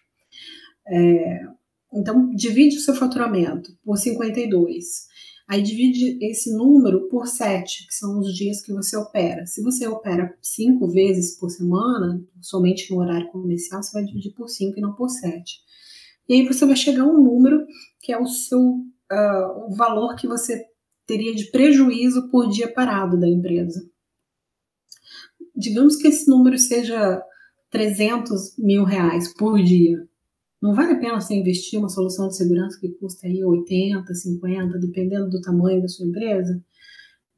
É, 0.88 1.46
então, 1.92 2.30
divide 2.34 2.76
o 2.76 2.80
seu 2.80 2.94
faturamento 2.94 3.72
por 3.82 3.96
52. 3.96 5.08
Aí 5.48 5.62
divide 5.62 6.18
esse 6.20 6.52
número 6.54 7.08
por 7.08 7.26
7, 7.26 7.86
que 7.86 7.94
são 7.94 8.18
os 8.18 8.34
dias 8.34 8.60
que 8.60 8.72
você 8.72 8.96
opera. 8.96 9.46
Se 9.46 9.62
você 9.62 9.86
opera 9.88 10.36
5 10.42 10.86
vezes 10.88 11.38
por 11.38 11.48
semana, 11.48 12.22
somente 12.42 12.92
no 12.92 13.00
horário 13.00 13.30
comercial, 13.30 13.82
você 13.82 13.92
vai 13.92 14.04
dividir 14.04 14.34
por 14.34 14.48
5 14.48 14.78
e 14.78 14.82
não 14.82 14.94
por 14.94 15.08
7. 15.08 15.42
E 16.28 16.34
aí 16.34 16.46
você 16.46 16.66
vai 16.66 16.76
chegar 16.76 17.04
a 17.04 17.06
um 17.06 17.22
número 17.22 17.64
que 18.00 18.12
é 18.12 18.20
o 18.20 18.26
seu 18.26 18.60
uh, 18.60 19.66
o 19.66 19.74
valor 19.74 20.14
que 20.16 20.26
você 20.26 20.62
teria 21.06 21.34
de 21.34 21.50
prejuízo 21.50 22.28
por 22.30 22.50
dia 22.50 22.70
parado 22.70 23.18
da 23.18 23.26
empresa. 23.26 23.80
Digamos 25.56 25.96
que 25.96 26.08
esse 26.08 26.28
número 26.28 26.58
seja 26.58 27.22
300 27.70 28.58
mil 28.58 28.84
reais 28.84 29.32
por 29.32 29.62
dia. 29.62 30.06
Não 30.60 30.74
vale 30.74 30.92
a 30.92 30.98
pena 30.98 31.20
você 31.20 31.34
investir 31.34 31.78
uma 31.78 31.88
solução 31.88 32.28
de 32.28 32.36
segurança 32.36 32.78
que 32.80 32.88
custa 32.88 33.26
aí 33.26 33.44
80, 33.44 34.12
50, 34.12 34.78
dependendo 34.78 35.30
do 35.30 35.40
tamanho 35.40 35.80
da 35.80 35.88
sua 35.88 36.06
empresa? 36.06 36.60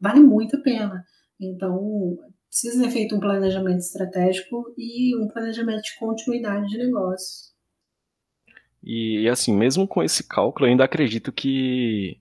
Vale 0.01 0.21
muito 0.21 0.57
a 0.57 0.61
pena. 0.61 1.05
Então, 1.39 2.17
precisa 2.49 2.83
ser 2.83 2.91
feito 2.91 3.15
um 3.15 3.21
planejamento 3.21 3.81
estratégico 3.81 4.75
e 4.77 5.15
um 5.17 5.29
planejamento 5.29 5.83
de 5.83 5.99
continuidade 5.99 6.69
de 6.69 6.79
negócios. 6.79 7.51
E 8.83 9.29
assim, 9.29 9.55
mesmo 9.55 9.87
com 9.87 10.03
esse 10.03 10.27
cálculo, 10.27 10.67
eu 10.67 10.71
ainda 10.71 10.85
acredito 10.85 11.31
que 11.31 12.19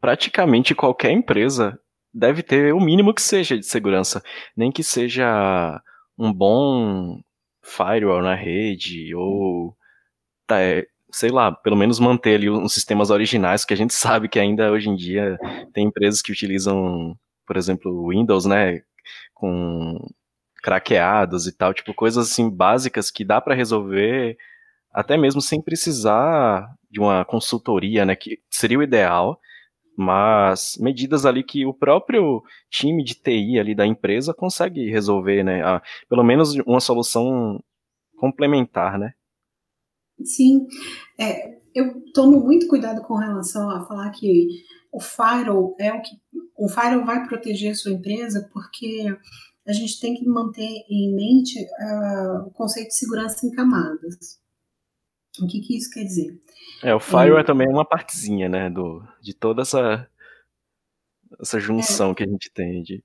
praticamente 0.00 0.74
qualquer 0.74 1.12
empresa 1.12 1.78
deve 2.12 2.42
ter 2.42 2.74
o 2.74 2.80
mínimo 2.80 3.14
que 3.14 3.22
seja 3.22 3.56
de 3.56 3.64
segurança, 3.64 4.22
nem 4.56 4.72
que 4.72 4.82
seja 4.82 5.80
um 6.18 6.32
bom 6.32 7.20
firewall 7.62 8.22
na 8.22 8.34
rede 8.34 9.14
ou 9.14 9.76
tá, 10.46 10.60
é, 10.60 10.86
sei 11.12 11.30
lá, 11.30 11.52
pelo 11.52 11.76
menos 11.76 11.98
manter 12.00 12.36
ali 12.36 12.50
os 12.50 12.72
sistemas 12.72 13.10
originais, 13.10 13.64
que 13.64 13.74
a 13.74 13.76
gente 13.76 13.94
sabe 13.94 14.28
que 14.28 14.38
ainda 14.38 14.70
hoje 14.70 14.88
em 14.88 14.96
dia 14.96 15.38
tem 15.72 15.86
empresas 15.86 16.22
que 16.22 16.32
utilizam, 16.32 17.16
por 17.46 17.56
exemplo, 17.56 18.08
Windows, 18.08 18.44
né, 18.44 18.82
com 19.34 19.98
craqueados 20.62 21.46
e 21.46 21.52
tal, 21.52 21.74
tipo 21.74 21.92
coisas 21.94 22.30
assim 22.30 22.48
básicas 22.50 23.10
que 23.10 23.24
dá 23.24 23.40
para 23.40 23.54
resolver 23.54 24.36
até 24.94 25.16
mesmo 25.16 25.40
sem 25.40 25.60
precisar 25.60 26.66
de 26.90 27.00
uma 27.00 27.24
consultoria, 27.24 28.04
né, 28.06 28.14
que 28.14 28.40
seria 28.48 28.78
o 28.78 28.82
ideal, 28.82 29.38
mas 29.96 30.76
medidas 30.80 31.26
ali 31.26 31.42
que 31.42 31.66
o 31.66 31.74
próprio 31.74 32.42
time 32.70 33.02
de 33.04 33.14
TI 33.14 33.58
ali 33.58 33.74
da 33.74 33.86
empresa 33.86 34.32
consegue 34.32 34.88
resolver, 34.88 35.42
né, 35.42 35.62
a, 35.64 35.82
pelo 36.08 36.22
menos 36.22 36.54
uma 36.66 36.80
solução 36.80 37.62
complementar, 38.16 38.98
né. 38.98 39.12
Sim, 40.22 40.66
é, 41.18 41.58
eu 41.74 42.02
tomo 42.12 42.40
muito 42.40 42.68
cuidado 42.68 43.02
com 43.02 43.14
relação 43.14 43.70
a 43.70 43.84
falar 43.84 44.10
que 44.10 44.48
o 44.92 45.00
firewall 45.00 45.74
é 45.78 45.92
o 45.92 46.00
que 46.00 46.12
o 46.56 46.68
firewall 46.68 47.04
vai 47.04 47.26
proteger 47.26 47.72
a 47.72 47.74
sua 47.74 47.92
empresa 47.92 48.48
porque 48.52 49.06
a 49.66 49.72
gente 49.72 49.98
tem 50.00 50.14
que 50.14 50.26
manter 50.26 50.84
em 50.88 51.14
mente 51.14 51.58
uh, 51.58 52.46
o 52.46 52.50
conceito 52.50 52.88
de 52.88 52.96
segurança 52.96 53.46
em 53.46 53.50
camadas. 53.50 54.40
O 55.40 55.48
que, 55.48 55.60
que 55.60 55.76
isso 55.76 55.90
quer 55.90 56.04
dizer? 56.04 56.40
É, 56.82 56.94
o 56.94 57.00
firewall 57.00 57.40
é, 57.40 57.44
também 57.44 57.66
é 57.66 57.70
uma 57.70 57.84
partezinha, 57.84 58.48
né, 58.48 58.70
do, 58.70 59.02
de 59.20 59.34
toda 59.34 59.62
essa, 59.62 60.08
essa 61.40 61.58
junção 61.58 62.12
é, 62.12 62.14
que 62.14 62.22
a 62.22 62.26
gente 62.26 62.52
tem 62.52 62.82
de... 62.82 63.02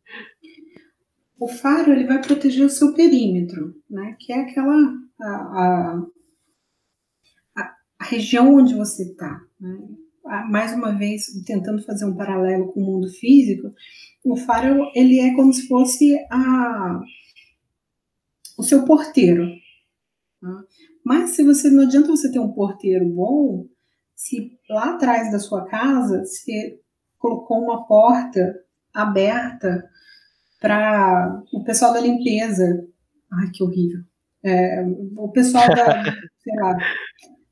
O 1.39 1.48
firewall 1.48 1.93
ele 1.93 2.06
vai 2.06 2.22
proteger 2.22 2.65
o 2.65 2.69
seu 2.69 2.93
perímetro, 2.93 3.74
né, 3.89 4.15
que 4.19 4.32
é 4.32 4.41
aquela 4.41 4.76
a, 5.22 5.26
a, 5.26 6.06
a 7.99 8.05
região 8.05 8.55
onde 8.55 8.73
você 8.73 9.03
está. 9.03 9.41
Né? 9.59 9.77
Mais 10.49 10.73
uma 10.73 10.97
vez, 10.97 11.25
tentando 11.45 11.83
fazer 11.83 12.05
um 12.05 12.15
paralelo 12.15 12.71
com 12.71 12.79
o 12.79 12.85
mundo 12.85 13.09
físico, 13.09 13.73
o 14.23 14.35
faro 14.38 14.89
ele 14.95 15.19
é 15.19 15.33
como 15.35 15.51
se 15.51 15.67
fosse 15.67 16.15
a, 16.31 17.01
o 18.57 18.63
seu 18.63 18.85
porteiro. 18.85 19.45
Né? 20.41 20.63
Mas 21.03 21.31
se 21.31 21.43
você 21.43 21.69
não 21.69 21.83
adianta 21.83 22.07
você 22.07 22.31
ter 22.31 22.39
um 22.39 22.53
porteiro 22.53 23.07
bom, 23.09 23.65
se 24.15 24.57
lá 24.69 24.95
atrás 24.95 25.31
da 25.31 25.39
sua 25.39 25.65
casa 25.65 26.23
você 26.23 26.79
colocou 27.17 27.63
uma 27.63 27.85
porta 27.85 28.55
aberta 28.93 29.89
para 30.59 31.41
o 31.53 31.63
pessoal 31.63 31.93
da 31.93 32.01
limpeza. 32.01 32.85
Ai, 33.31 33.49
que 33.53 33.63
horrível. 33.63 34.01
É, 34.43 34.83
o 35.17 35.29
pessoal 35.29 35.67
da, 35.69 36.03
sei 36.39 36.55
lá, 36.55 36.77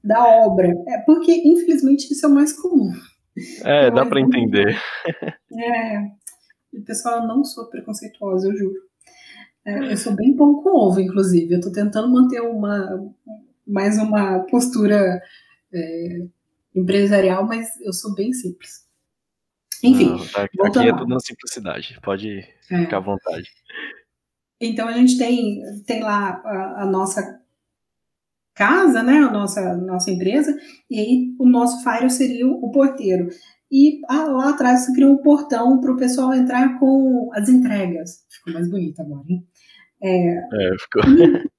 da 0.03 0.45
obra. 0.45 0.69
É 0.87 0.99
porque, 0.99 1.31
infelizmente, 1.45 2.11
isso 2.11 2.25
é 2.25 2.29
o 2.29 2.33
mais 2.33 2.53
comum. 2.53 2.91
É, 3.63 3.87
é 3.87 3.91
dá 3.91 4.05
para 4.05 4.21
entender. 4.21 4.77
É. 5.59 6.81
Pessoal, 6.85 7.21
eu 7.21 7.27
não 7.27 7.43
sou 7.43 7.69
preconceituosa, 7.69 8.47
eu 8.47 8.57
juro. 8.57 8.79
É, 9.65 9.91
eu 9.91 9.97
sou 9.97 10.15
bem 10.15 10.35
pão 10.35 10.61
com 10.61 10.69
ovo, 10.69 10.99
inclusive. 10.99 11.53
Eu 11.53 11.61
tô 11.61 11.71
tentando 11.71 12.09
manter 12.09 12.41
uma 12.41 13.11
mais 13.65 13.97
uma 13.97 14.39
postura 14.45 15.21
é, 15.73 16.25
empresarial, 16.73 17.45
mas 17.45 17.69
eu 17.81 17.91
sou 17.91 18.15
bem 18.15 18.31
simples. 18.31 18.87
Enfim. 19.83 20.09
Não, 20.11 20.27
tá, 20.27 20.43
aqui 20.43 20.87
é 20.87 20.95
tudo 20.95 21.07
na 21.07 21.19
simplicidade. 21.19 21.99
Pode 22.01 22.39
é. 22.71 22.79
ficar 22.79 22.97
à 22.97 23.01
vontade. 23.01 23.49
Então 24.59 24.87
a 24.87 24.93
gente 24.93 25.17
tem, 25.17 25.61
tem 25.85 26.01
lá 26.01 26.41
a, 26.43 26.83
a 26.83 26.85
nossa 26.85 27.39
casa, 28.57 29.03
né, 29.03 29.19
a 29.19 29.31
nossa, 29.31 29.77
nossa 29.77 30.09
empresa, 30.09 30.57
e 30.89 30.99
aí 30.99 31.35
o 31.39 31.47
nosso 31.47 31.83
firewall 31.83 32.09
seria 32.09 32.47
o 32.47 32.71
porteiro. 32.71 33.29
E 33.71 33.99
ah, 34.09 34.25
lá 34.25 34.49
atrás 34.49 34.85
você 34.85 34.93
criou 34.93 35.13
um 35.13 35.21
portão 35.21 35.79
para 35.79 35.91
o 35.91 35.97
pessoal 35.97 36.33
entrar 36.33 36.79
com 36.79 37.29
as 37.33 37.47
entregas. 37.49 38.25
Ficou 38.29 38.53
mais 38.53 38.69
bonito 38.69 38.99
agora, 39.01 39.25
hein? 39.29 39.45
É, 40.01 40.37
é 40.37 40.77
ficou. 40.79 41.03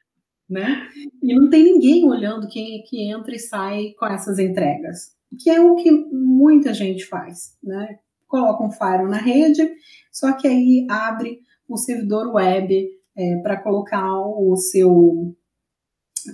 né? 0.51 0.89
E 1.23 1.35
não 1.35 1.49
tem 1.49 1.63
ninguém 1.63 2.05
olhando 2.09 2.49
quem 2.49 2.83
que 2.83 3.09
entra 3.11 3.35
e 3.35 3.39
sai 3.39 3.93
com 3.99 4.07
essas 4.07 4.39
entregas, 4.39 5.13
que 5.39 5.51
é 5.51 5.61
o 5.61 5.77
que 5.77 5.91
muita 5.91 6.75
gente 6.75 7.05
faz, 7.05 7.57
né? 7.63 7.99
Coloca 8.27 8.65
um 8.65 8.71
firewall 8.71 9.09
na 9.09 9.19
rede, 9.19 9.71
só 10.11 10.33
que 10.33 10.49
aí 10.49 10.87
abre 10.91 11.41
o 11.69 11.77
servidor 11.77 12.35
web 12.35 12.89
é, 13.17 13.37
para 13.43 13.57
colocar 13.59 14.19
o 14.19 14.57
seu 14.57 15.37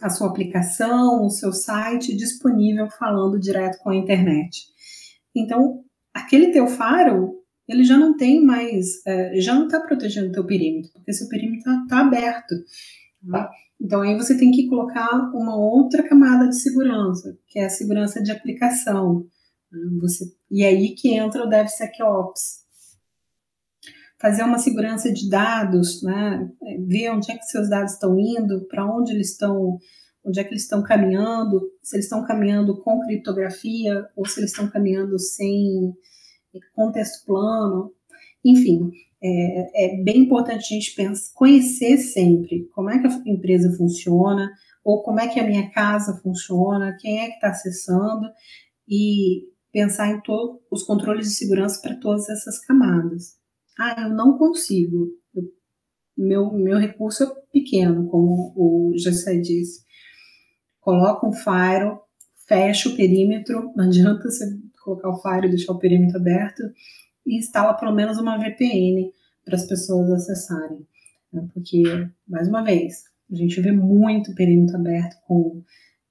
a 0.02 0.11
sua 0.11 0.28
aplicação, 0.28 1.24
o 1.24 1.30
seu 1.30 1.52
site 1.52 2.16
disponível 2.16 2.88
falando 2.90 3.38
direto 3.38 3.78
com 3.83 3.90
a 3.90 3.96
internet. 3.96 4.66
Então, 5.35 5.83
aquele 6.12 6.52
teu 6.52 6.66
faro, 6.66 7.35
ele 7.68 7.85
já 7.85 7.96
não 7.96 8.16
tem 8.16 8.44
mais, 8.44 9.04
é, 9.07 9.40
já 9.40 9.54
não 9.54 9.66
está 9.66 9.80
protegendo 9.80 10.28
o 10.28 10.33
teu 10.33 10.46
perímetro, 10.46 10.92
porque 10.92 11.12
seu 11.12 11.28
perímetro 11.28 11.59
está 11.59 11.87
tá 11.88 12.00
aberto. 12.00 12.54
Né? 13.22 13.48
Então, 13.80 14.02
aí 14.02 14.16
você 14.16 14.37
tem 14.38 14.50
que 14.50 14.68
colocar 14.68 15.11
uma 15.35 15.57
outra 15.57 16.02
camada 16.02 16.48
de 16.48 16.61
segurança, 16.61 17.37
que 17.48 17.59
é 17.59 17.66
a 17.66 17.70
segurança 17.70 18.22
de 18.22 18.30
aplicação. 18.30 19.26
Né? 19.70 19.80
Você, 20.00 20.24
e 20.50 20.64
aí 20.64 20.94
que 20.94 21.14
entra 21.14 21.44
o 21.44 21.48
DevSecOps. 21.48 22.63
Fazer 24.24 24.42
uma 24.42 24.58
segurança 24.58 25.12
de 25.12 25.28
dados, 25.28 26.02
né? 26.02 26.50
ver 26.88 27.10
onde 27.10 27.30
é 27.30 27.37
que 27.37 27.44
seus 27.44 27.68
dados 27.68 27.92
estão 27.92 28.18
indo, 28.18 28.66
para 28.68 28.90
onde 28.90 29.12
eles 29.12 29.32
estão 29.32 29.78
onde 30.24 30.40
é 30.40 30.44
que 30.44 30.48
eles 30.48 30.62
estão 30.62 30.82
caminhando, 30.82 31.60
se 31.82 31.96
eles 31.96 32.06
estão 32.06 32.24
caminhando 32.24 32.80
com 32.80 33.02
criptografia 33.02 34.08
ou 34.16 34.26
se 34.26 34.40
eles 34.40 34.52
estão 34.52 34.70
caminhando 34.70 35.18
sem 35.18 35.94
contexto 36.74 37.26
plano, 37.26 37.92
enfim, 38.42 38.90
é, 39.22 39.84
é 39.84 40.02
bem 40.02 40.20
importante 40.20 40.72
a 40.72 40.78
gente 40.78 40.94
pensar, 40.94 41.30
conhecer 41.34 41.98
sempre 41.98 42.66
como 42.74 42.88
é 42.88 42.98
que 42.98 43.06
a 43.06 43.22
empresa 43.26 43.76
funciona 43.76 44.50
ou 44.82 45.02
como 45.02 45.20
é 45.20 45.28
que 45.28 45.38
a 45.38 45.46
minha 45.46 45.70
casa 45.70 46.18
funciona, 46.22 46.96
quem 46.98 47.20
é 47.20 47.26
que 47.26 47.34
está 47.34 47.50
acessando 47.50 48.26
e 48.88 49.42
pensar 49.70 50.08
em 50.08 50.22
todos 50.22 50.62
os 50.70 50.82
controles 50.82 51.28
de 51.28 51.34
segurança 51.34 51.78
para 51.82 52.00
todas 52.00 52.26
essas 52.30 52.58
camadas. 52.64 53.43
Ah, 53.78 54.02
eu 54.02 54.10
não 54.10 54.38
consigo. 54.38 55.08
Eu, 55.34 55.42
meu, 56.16 56.52
meu 56.52 56.78
recurso 56.78 57.24
é 57.24 57.34
pequeno, 57.52 58.08
como 58.08 58.52
o 58.56 58.92
José 58.96 59.37
disse 59.38 59.84
coloca 60.84 61.26
um 61.26 61.32
faro, 61.32 61.98
fecha 62.46 62.90
o 62.90 62.96
perímetro, 62.96 63.72
não 63.74 63.87
adianta 63.87 64.30
você 64.30 64.44
colocar 64.84 65.08
o 65.08 65.20
faro 65.20 65.46
e 65.46 65.48
deixar 65.48 65.72
o 65.72 65.78
perímetro 65.78 66.18
aberto, 66.18 66.62
e 67.26 67.38
instala 67.38 67.72
pelo 67.72 67.94
menos 67.94 68.18
uma 68.18 68.37
VPN 68.37 69.10
para 69.44 69.56
as 69.56 69.66
pessoas 69.66 70.10
acessarem. 70.10 70.87
Né? 71.32 71.48
Porque, 71.54 71.82
mais 72.28 72.46
uma 72.46 72.62
vez, 72.62 73.04
a 73.32 73.34
gente 73.34 73.60
vê 73.62 73.72
muito 73.72 74.34
perímetro 74.34 74.76
aberto 74.76 75.16
com 75.26 75.62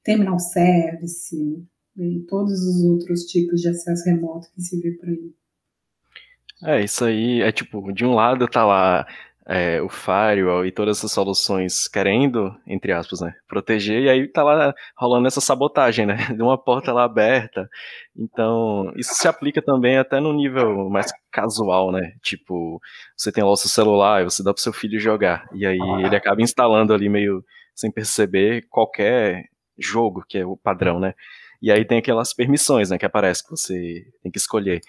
terminal 0.03 0.39
service 0.39 1.37
e 1.95 2.19
todos 2.27 2.53
os 2.53 2.83
outros 2.83 3.25
tipos 3.25 3.61
de 3.61 3.69
acesso 3.69 4.05
remoto 4.05 4.49
que 4.55 4.61
se 4.63 4.81
vê 4.81 4.91
por 4.93 5.07
aí. 5.07 5.31
É, 6.65 6.81
isso 6.81 7.03
aí 7.03 7.41
é 7.41 7.51
tipo, 7.51 7.91
de 7.91 8.05
um 8.05 8.13
lado 8.13 8.47
tá 8.47 8.65
lá 8.65 9.05
é, 9.45 9.81
o 9.81 9.89
firewall 9.89 10.65
e 10.65 10.71
todas 10.71 10.97
essas 10.97 11.11
soluções 11.11 11.87
querendo, 11.87 12.55
entre 12.65 12.93
aspas, 12.93 13.19
né, 13.21 13.33
proteger, 13.47 14.03
e 14.03 14.09
aí 14.09 14.27
tá 14.27 14.43
lá 14.43 14.73
rolando 14.95 15.27
essa 15.27 15.41
sabotagem, 15.41 16.05
né, 16.05 16.15
de 16.35 16.41
uma 16.41 16.57
porta 16.57 16.93
lá 16.93 17.03
aberta. 17.03 17.69
Então, 18.15 18.91
isso 18.95 19.13
se 19.13 19.27
aplica 19.27 19.61
também 19.61 19.97
até 19.97 20.19
no 20.19 20.31
nível 20.33 20.89
mais 20.89 21.11
casual, 21.31 21.91
né, 21.91 22.13
tipo, 22.21 22.79
você 23.17 23.31
tem 23.31 23.43
lá 23.43 23.51
o 23.51 23.57
seu 23.57 23.69
celular 23.69 24.21
e 24.21 24.25
você 24.25 24.43
dá 24.43 24.53
pro 24.53 24.63
seu 24.63 24.73
filho 24.73 24.99
jogar, 24.99 25.45
e 25.53 25.65
aí 25.65 25.79
ele 26.05 26.15
acaba 26.15 26.41
instalando 26.41 26.93
ali 26.93 27.09
meio 27.09 27.43
sem 27.75 27.91
perceber 27.91 28.65
qualquer 28.69 29.43
jogo, 29.77 30.23
que 30.27 30.37
é 30.37 30.45
o 30.45 30.55
padrão, 30.55 30.99
né, 30.99 31.13
e 31.61 31.71
aí 31.71 31.83
tem 31.85 31.97
aquelas 31.97 32.33
permissões, 32.33 32.89
né, 32.89 32.97
que 32.97 33.05
aparece 33.05 33.43
que 33.43 33.49
você 33.49 34.05
tem 34.21 34.31
que 34.31 34.37
escolher. 34.37 34.81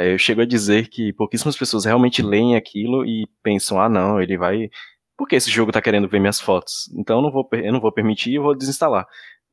É, 0.00 0.14
eu 0.14 0.18
chego 0.18 0.40
a 0.40 0.46
dizer 0.46 0.88
que 0.88 1.12
pouquíssimas 1.12 1.56
pessoas 1.58 1.84
realmente 1.84 2.22
leem 2.22 2.56
aquilo 2.56 3.04
e 3.04 3.26
pensam, 3.42 3.78
ah 3.78 3.88
não, 3.88 4.20
ele 4.20 4.38
vai. 4.38 4.70
Por 5.16 5.28
que 5.28 5.36
esse 5.36 5.50
jogo 5.50 5.70
tá 5.70 5.82
querendo 5.82 6.08
ver 6.08 6.20
minhas 6.20 6.40
fotos? 6.40 6.90
Então 6.96 7.18
eu 7.18 7.22
não 7.22 7.30
vou, 7.30 7.46
eu 7.52 7.72
não 7.72 7.80
vou 7.80 7.92
permitir, 7.92 8.34
eu 8.34 8.42
vou 8.42 8.56
desinstalar. 8.56 9.06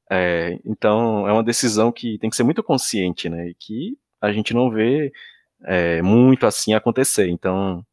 É, 0.09 0.57
então 0.65 1.27
é 1.27 1.33
uma 1.33 1.43
decisão 1.43 1.91
que 1.91 2.17
tem 2.19 2.29
que 2.29 2.35
ser 2.37 2.43
muito 2.43 2.63
consciente, 2.63 3.27
né? 3.27 3.49
E 3.49 3.55
que 3.55 3.97
a 4.21 4.31
gente 4.31 4.53
não 4.53 4.71
vê 4.71 5.11
é, 5.65 6.01
muito 6.01 6.45
assim 6.47 6.73
acontecer. 6.73 7.27
Então 7.29 7.85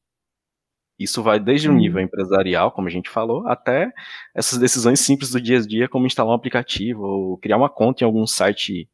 isso 0.97 1.23
vai 1.25 1.41
desde 1.41 1.69
o 1.69 1.73
uhum. 1.73 1.79
nível 1.79 2.01
empresarial, 2.01 2.71
como 2.71 2.87
a 2.87 2.91
gente 2.91 3.11
falou, 3.11 3.47
até 3.49 3.91
essas 4.35 4.59
decisões 4.61 5.01
simples 5.01 5.31
do 5.33 5.41
dia 5.41 5.59
a 5.59 5.61
dia, 5.61 5.89
como 5.89 6.07
instalar 6.07 6.33
um 6.33 6.37
aplicativo 6.37 7.03
ou 7.03 7.39
criar 7.39 7.57
uma 7.57 7.69
conta 7.69 8.05
em 8.05 8.07
algum 8.07 8.27
site 8.27 8.89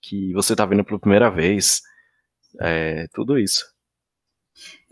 que 0.00 0.32
você 0.32 0.52
está 0.52 0.64
vendo 0.64 0.84
pela 0.84 1.00
primeira 1.00 1.28
vez 1.28 1.82
é, 2.60 3.06
tudo 3.12 3.38
isso. 3.38 3.64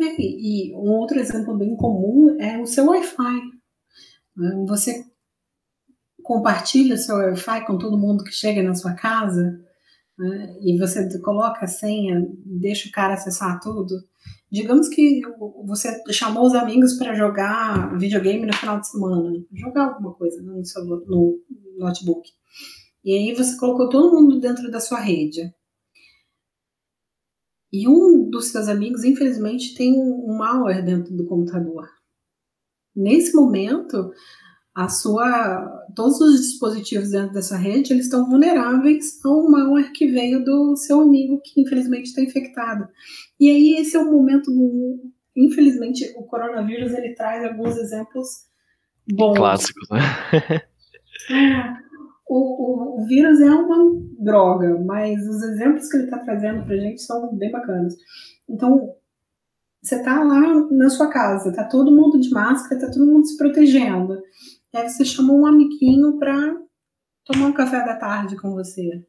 É, 0.01 0.21
e 0.21 0.73
um 0.75 0.91
outro 0.91 1.19
exemplo 1.19 1.57
bem 1.57 1.77
comum 1.77 2.37
é 2.41 2.61
o 2.61 2.67
seu 2.67 2.87
Wi-Fi. 2.87 3.41
Né? 4.37 4.65
Você 4.67 5.05
compartilha 6.23 6.97
seu 6.97 7.17
Wi-Fi 7.17 7.67
com 7.67 7.79
todo 7.79 7.99
mundo 7.99 8.25
que 8.25 8.33
chega 8.33 8.63
na 8.63 8.75
sua 8.75 8.95
casa 8.95 9.61
né? 10.19 10.57
e 10.61 10.79
você 10.79 11.09
coloca 11.21 11.65
a 11.65 11.69
senha, 11.69 12.27
deixa 12.45 12.89
o 12.89 12.93
cara 12.93 13.15
acessar 13.15 13.61
tudo. 13.61 13.95
Digamos 14.51 14.89
que 14.89 15.21
você 15.65 16.03
chamou 16.11 16.47
os 16.47 16.55
amigos 16.55 16.95
para 16.95 17.15
jogar 17.15 17.97
videogame 17.99 18.47
no 18.47 18.57
final 18.57 18.81
de 18.81 18.89
semana, 18.89 19.45
jogar 19.53 19.89
alguma 19.89 20.15
coisa 20.15 20.41
no, 20.43 20.65
seu, 20.65 20.85
no 20.85 21.39
notebook. 21.77 22.31
E 23.05 23.15
aí 23.15 23.35
você 23.35 23.57
colocou 23.59 23.89
todo 23.89 24.15
mundo 24.15 24.41
dentro 24.41 24.71
da 24.71 24.81
sua 24.81 25.01
rede. 25.01 25.53
E 27.73 27.89
um 27.89 28.29
dos 28.31 28.47
seus 28.47 28.69
amigos, 28.69 29.05
infelizmente, 29.05 29.75
tem 29.75 29.95
um 29.95 30.37
malware 30.37 30.85
dentro 30.85 31.15
do 31.15 31.27
computador. 31.27 31.89
Nesse 32.97 33.35
momento, 33.37 34.11
a 34.75 34.89
sua, 34.89 35.67
todos 35.95 36.21
os 36.21 36.41
dispositivos 36.41 37.11
dentro 37.11 37.33
dessa 37.33 37.57
rede 37.57 37.93
eles 37.93 38.05
estão 38.05 38.29
vulneráveis 38.29 39.19
a 39.25 39.29
um 39.29 39.51
malware 39.51 39.93
que 39.93 40.07
veio 40.07 40.45
do 40.45 40.77
seu 40.77 41.01
amigo 41.01 41.41
que 41.45 41.61
infelizmente 41.61 42.07
está 42.07 42.23
infectado. 42.23 42.89
E 43.41 43.51
aí 43.51 43.77
esse 43.81 43.97
é 43.97 44.01
o 44.01 44.11
momento, 44.11 44.51
infelizmente, 45.37 46.05
o 46.17 46.23
coronavírus 46.25 46.93
ele 46.93 47.15
traz 47.15 47.45
alguns 47.45 47.77
exemplos 47.77 48.29
bons. 49.13 49.37
Clássicos, 49.37 49.89
né? 49.91 50.63
O, 52.29 53.01
o, 53.01 53.07
vírus 53.07 53.41
é 53.41 53.51
uma 53.51 54.01
droga, 54.19 54.79
mas 54.85 55.27
os 55.27 55.43
exemplos 55.43 55.89
que 55.89 55.97
ele 55.97 56.05
está 56.05 56.19
trazendo 56.19 56.65
para 56.65 56.75
a 56.75 56.79
gente 56.79 57.03
são 57.03 57.35
bem 57.35 57.51
bacanas. 57.51 57.95
Então, 58.49 58.95
você 59.83 59.97
está 59.97 60.23
lá 60.23 60.41
na 60.71 60.91
sua 60.91 61.09
casa, 61.09 61.53
tá 61.53 61.65
todo 61.65 61.95
mundo 61.95 62.21
de 62.21 62.31
máscara, 62.31 62.81
tá 62.81 62.91
todo 62.91 63.07
mundo 63.07 63.27
se 63.27 63.37
protegendo. 63.37 64.21
E 64.73 64.77
aí 64.77 64.89
você 64.89 65.05
chama 65.05 65.33
um 65.33 65.47
amiguinho 65.47 66.19
para 66.19 66.57
tomar 67.25 67.47
um 67.47 67.53
café 67.53 67.85
da 67.85 67.97
tarde 67.97 68.37
com 68.37 68.53
você. 68.53 69.05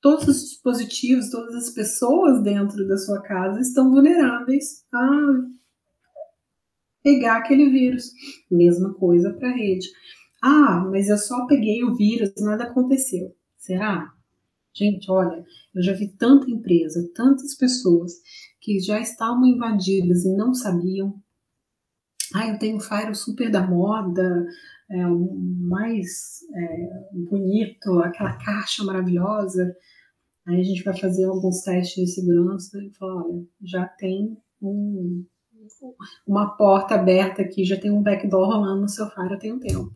Todos 0.00 0.28
os 0.28 0.40
dispositivos, 0.50 1.30
todas 1.30 1.54
as 1.54 1.70
pessoas 1.70 2.42
dentro 2.42 2.86
da 2.86 2.96
sua 2.96 3.20
casa 3.20 3.60
estão 3.60 3.90
vulneráveis 3.90 4.84
a 4.94 5.08
pegar 7.02 7.38
aquele 7.38 7.68
vírus. 7.68 8.12
Mesma 8.50 8.94
coisa 8.94 9.32
para 9.34 9.48
a 9.48 9.56
rede. 9.56 9.88
Ah, 10.42 10.86
mas 10.90 11.08
eu 11.08 11.18
só 11.18 11.46
peguei 11.46 11.82
o 11.84 11.96
vírus, 11.96 12.32
nada 12.38 12.64
aconteceu. 12.64 13.34
Será? 13.56 14.12
Gente, 14.74 15.10
olha, 15.10 15.44
eu 15.74 15.82
já 15.82 15.92
vi 15.92 16.08
tanta 16.16 16.50
empresa, 16.50 17.10
tantas 17.14 17.56
pessoas 17.56 18.12
que 18.60 18.78
já 18.78 19.00
estavam 19.00 19.44
invadidas 19.44 20.24
e 20.24 20.36
não 20.36 20.54
sabiam. 20.54 21.20
Ah, 22.34 22.48
eu 22.48 22.58
tenho 22.58 22.76
um 22.76 22.80
Fire 22.80 23.14
super 23.14 23.50
da 23.50 23.66
moda, 23.66 24.46
é, 24.90 25.06
o 25.06 25.34
mais 25.34 26.40
é, 26.54 26.90
bonito, 27.28 28.00
aquela 28.00 28.36
caixa 28.38 28.84
maravilhosa. 28.84 29.74
Aí 30.46 30.60
a 30.60 30.64
gente 30.64 30.82
vai 30.84 30.96
fazer 30.96 31.24
alguns 31.24 31.62
testes 31.62 31.94
de 31.94 32.14
segurança 32.14 32.78
e 32.82 32.90
falar, 32.96 33.22
olha, 33.24 33.44
já 33.62 33.86
tem 33.86 34.36
um, 34.62 35.26
uma 36.26 36.56
porta 36.56 36.94
aberta 36.94 37.42
aqui, 37.42 37.64
já 37.64 37.78
tem 37.78 37.90
um 37.90 38.02
backdoor 38.02 38.46
rolando 38.46 38.82
no 38.82 38.88
seu 38.88 39.08
Fire 39.10 39.38
tem 39.38 39.52
um 39.52 39.58
tempo. 39.58 39.92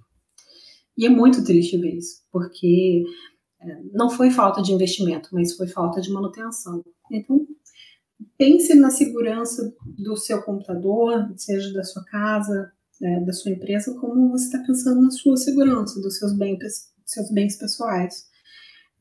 E 0.97 1.07
é 1.07 1.09
muito 1.09 1.45
triste 1.45 1.79
ver 1.79 1.97
isso, 1.97 2.23
porque 2.31 3.05
é, 3.61 3.83
não 3.93 4.11
foi 4.11 4.31
falta 4.31 4.63
de 4.63 4.73
investimento, 4.73 5.29
mas 5.33 5.57
foi 5.57 5.67
falta 5.67 6.01
de 6.01 6.11
manutenção. 6.11 6.85
Então, 7.11 7.47
pense 8.37 8.75
na 8.75 8.91
segurança 8.91 9.75
do 9.85 10.17
seu 10.17 10.43
computador, 10.43 11.33
seja 11.37 11.73
da 11.73 11.85
sua 11.85 12.05
casa, 12.05 12.73
é, 13.03 13.21
da 13.21 13.33
sua 13.33 13.53
empresa, 13.53 13.95
como 13.99 14.31
você 14.31 14.45
está 14.45 14.59
pensando 14.59 15.01
na 15.01 15.11
sua 15.11 15.37
segurança, 15.37 16.01
dos 16.01 16.19
seus 16.19 16.37
bens, 16.37 16.59
seus 17.07 17.31
bens 17.31 17.57
pessoais. 17.57 18.27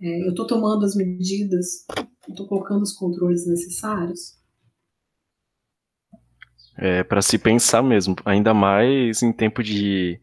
É, 0.02 0.26
eu 0.26 0.30
estou 0.30 0.48
tomando 0.48 0.86
as 0.86 0.96
medidas, 0.96 1.86
estou 2.28 2.48
colocando 2.48 2.82
os 2.82 2.94
controles 2.94 3.46
necessários. 3.46 4.40
É, 6.78 7.04
para 7.04 7.22
se 7.22 7.38
pensar 7.38 7.84
mesmo, 7.84 8.16
ainda 8.26 8.54
mais 8.54 9.22
em 9.22 9.32
tempo 9.32 9.62
de 9.62 10.20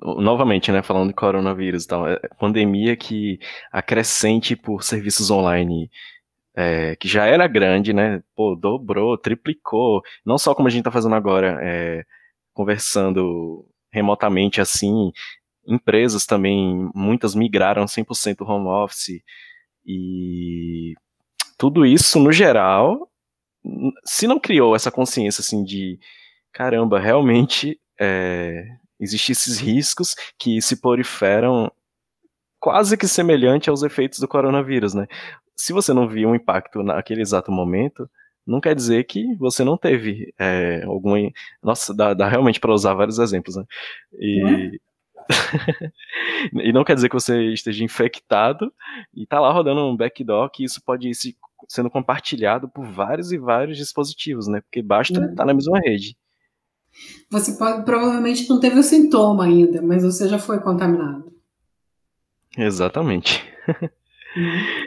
novamente, 0.00 0.70
né, 0.70 0.82
falando 0.82 1.08
de 1.08 1.14
coronavírus 1.14 1.84
e 1.84 1.88
tal, 1.88 2.08
é 2.08 2.18
pandemia 2.38 2.96
que 2.96 3.38
acrescente 3.72 4.54
por 4.56 4.82
serviços 4.82 5.30
online, 5.30 5.90
é, 6.54 6.96
que 6.96 7.08
já 7.08 7.26
era 7.26 7.46
grande, 7.46 7.92
né, 7.92 8.22
pô, 8.34 8.54
dobrou, 8.54 9.16
triplicou, 9.18 10.02
não 10.24 10.38
só 10.38 10.54
como 10.54 10.68
a 10.68 10.70
gente 10.70 10.84
tá 10.84 10.90
fazendo 10.90 11.14
agora, 11.14 11.58
é, 11.62 12.04
conversando 12.52 13.66
remotamente 13.90 14.60
assim, 14.60 15.12
empresas 15.66 16.26
também, 16.26 16.90
muitas 16.94 17.34
migraram 17.34 17.84
100% 17.84 18.42
home 18.42 18.68
office, 18.68 19.22
e 19.84 20.94
tudo 21.58 21.86
isso, 21.86 22.18
no 22.18 22.32
geral, 22.32 23.10
se 24.04 24.26
não 24.26 24.38
criou 24.38 24.74
essa 24.74 24.90
consciência, 24.90 25.40
assim, 25.40 25.64
de, 25.64 25.98
caramba, 26.52 26.98
realmente, 26.98 27.78
é, 28.00 28.64
existem 28.98 29.32
esses 29.32 29.58
riscos 29.58 30.14
que 30.38 30.60
se 30.60 30.80
proliferam 30.80 31.70
quase 32.58 32.96
que 32.96 33.06
semelhante 33.06 33.70
aos 33.70 33.82
efeitos 33.82 34.18
do 34.18 34.28
coronavírus, 34.28 34.94
né? 34.94 35.06
Se 35.54 35.72
você 35.72 35.92
não 35.92 36.08
viu 36.08 36.28
um 36.28 36.34
impacto 36.34 36.82
naquele 36.82 37.22
exato 37.22 37.50
momento, 37.50 38.08
não 38.46 38.60
quer 38.60 38.74
dizer 38.74 39.04
que 39.04 39.34
você 39.36 39.64
não 39.64 39.76
teve 39.76 40.32
é, 40.38 40.84
algum. 40.84 41.30
Nossa, 41.62 41.94
dá, 41.94 42.14
dá 42.14 42.28
realmente 42.28 42.60
para 42.60 42.72
usar 42.72 42.94
vários 42.94 43.18
exemplos, 43.18 43.56
né? 43.56 43.64
E. 44.18 44.80
e 46.62 46.72
não 46.72 46.84
quer 46.84 46.94
dizer 46.94 47.08
que 47.08 47.14
você 47.14 47.52
esteja 47.52 47.82
infectado 47.82 48.72
e 49.12 49.24
está 49.24 49.40
lá 49.40 49.50
rodando 49.50 49.84
um 49.84 49.96
backdoor 49.96 50.48
que 50.50 50.62
isso 50.62 50.80
pode 50.84 51.08
ir 51.08 51.14
se, 51.16 51.36
sendo 51.68 51.90
compartilhado 51.90 52.68
por 52.68 52.86
vários 52.86 53.32
e 53.32 53.38
vários 53.38 53.76
dispositivos, 53.76 54.46
né? 54.46 54.60
Porque 54.60 54.80
basta 54.82 55.14
estar 55.14 55.34
tá 55.34 55.44
na 55.44 55.54
mesma 55.54 55.80
rede. 55.80 56.16
Você 57.30 57.52
pode, 57.52 57.84
provavelmente 57.84 58.48
não 58.48 58.60
teve 58.60 58.78
o 58.78 58.82
sintoma 58.82 59.44
ainda, 59.44 59.82
mas 59.82 60.02
você 60.02 60.28
já 60.28 60.38
foi 60.38 60.60
contaminado. 60.60 61.32
Exatamente. 62.56 63.44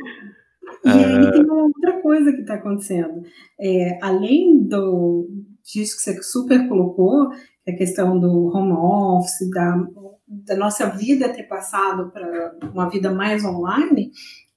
E 0.85 0.89
aí 0.89 1.31
tem 1.31 1.43
uma 1.43 1.63
outra 1.63 2.01
coisa 2.01 2.31
que 2.31 2.41
está 2.41 2.53
acontecendo. 2.53 3.23
É, 3.59 3.99
além 4.01 4.63
do, 4.63 5.27
disso 5.63 5.97
que 5.97 6.01
você 6.01 6.23
super 6.23 6.67
colocou, 6.67 7.29
a 7.67 7.71
questão 7.73 8.19
do 8.19 8.47
home 8.47 8.71
office, 8.71 9.49
da, 9.49 9.87
da 10.27 10.55
nossa 10.55 10.89
vida 10.89 11.33
ter 11.33 11.43
passado 11.43 12.11
para 12.11 12.55
uma 12.73 12.89
vida 12.89 13.11
mais 13.11 13.43
online, 13.43 14.11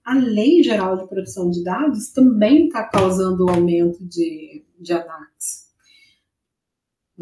a 0.05 0.15
lei 0.15 0.63
geral 0.63 0.97
de 0.97 1.09
proteção 1.09 1.51
de 1.51 1.63
dados 1.63 2.13
também 2.13 2.67
está 2.67 2.85
causando 2.85 3.45
o 3.45 3.51
aumento 3.51 4.05
de, 4.07 4.65
de 4.81 4.93
ataques. 4.93 5.62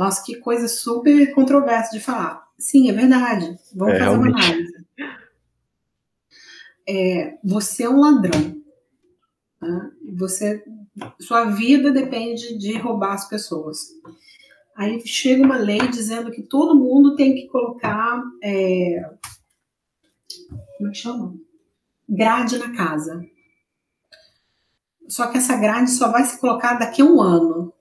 Nossa, 0.00 0.24
que 0.24 0.36
coisa 0.36 0.66
super 0.66 1.30
controversa 1.34 1.92
de 1.92 2.00
falar. 2.00 2.48
Sim, 2.58 2.88
é 2.88 2.92
verdade. 2.94 3.54
Vamos 3.74 3.96
é, 3.96 3.98
fazer 3.98 4.10
realmente. 4.10 4.32
uma 4.32 4.44
análise. 4.46 4.86
É, 6.88 7.38
você 7.44 7.82
é 7.82 7.90
um 7.90 8.00
ladrão. 8.00 8.62
Né? 9.60 9.90
Você, 10.16 10.64
sua 11.20 11.50
vida 11.50 11.92
depende 11.92 12.56
de 12.56 12.78
roubar 12.78 13.12
as 13.12 13.28
pessoas. 13.28 13.90
Aí 14.74 15.06
chega 15.06 15.44
uma 15.44 15.58
lei 15.58 15.86
dizendo 15.88 16.30
que 16.30 16.44
todo 16.44 16.80
mundo 16.80 17.14
tem 17.14 17.34
que 17.34 17.46
colocar. 17.48 18.22
É, 18.42 19.02
como 20.78 20.88
é 20.88 20.92
que 20.92 20.96
chama? 20.96 21.34
Grade 22.08 22.56
na 22.56 22.74
casa. 22.74 23.22
Só 25.06 25.26
que 25.26 25.36
essa 25.36 25.58
grade 25.58 25.90
só 25.90 26.10
vai 26.10 26.24
se 26.24 26.40
colocar 26.40 26.78
daqui 26.78 27.02
a 27.02 27.04
um 27.04 27.20
ano. 27.20 27.74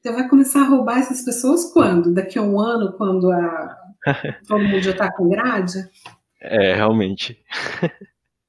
Você 0.00 0.12
vai 0.12 0.28
começar 0.28 0.62
a 0.62 0.68
roubar 0.68 0.98
essas 0.98 1.22
pessoas 1.22 1.70
quando? 1.72 2.14
Daqui 2.14 2.38
a 2.38 2.42
um 2.42 2.58
ano, 2.58 2.94
quando 2.96 3.30
a, 3.30 3.76
todo 4.48 4.64
mundo 4.64 4.80
já 4.80 4.92
está 4.92 5.12
com 5.12 5.28
grade? 5.28 5.86
É, 6.40 6.74
realmente. 6.74 7.38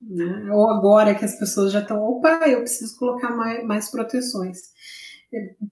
Né? 0.02 0.50
Ou 0.52 0.70
agora 0.70 1.14
que 1.14 1.26
as 1.26 1.38
pessoas 1.38 1.74
já 1.74 1.82
estão, 1.82 2.02
opa, 2.02 2.48
eu 2.48 2.60
preciso 2.60 2.98
colocar 2.98 3.36
mais, 3.36 3.66
mais 3.66 3.92
proteções. 3.92 4.60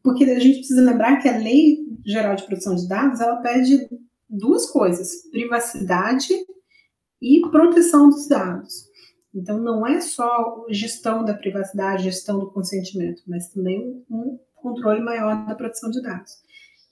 Porque 0.03 0.25
a 0.25 0.39
gente 0.39 0.59
precisa 0.59 0.81
lembrar 0.81 1.17
que 1.17 1.29
a 1.29 1.37
Lei 1.37 1.77
Geral 2.05 2.35
de 2.35 2.43
Proteção 2.43 2.75
de 2.75 2.87
Dados, 2.87 3.21
ela 3.21 3.37
pede 3.37 3.89
duas 4.29 4.69
coisas, 4.69 5.29
privacidade 5.31 6.33
e 7.21 7.41
proteção 7.49 8.09
dos 8.09 8.27
dados. 8.27 8.89
Então, 9.33 9.57
não 9.57 9.85
é 9.85 10.01
só 10.01 10.65
gestão 10.69 11.23
da 11.23 11.33
privacidade, 11.33 12.03
gestão 12.03 12.39
do 12.39 12.51
consentimento, 12.51 13.21
mas 13.27 13.49
também 13.49 14.03
um 14.09 14.39
controle 14.61 15.01
maior 15.01 15.45
da 15.45 15.55
proteção 15.55 15.89
de 15.89 16.01
dados. 16.01 16.31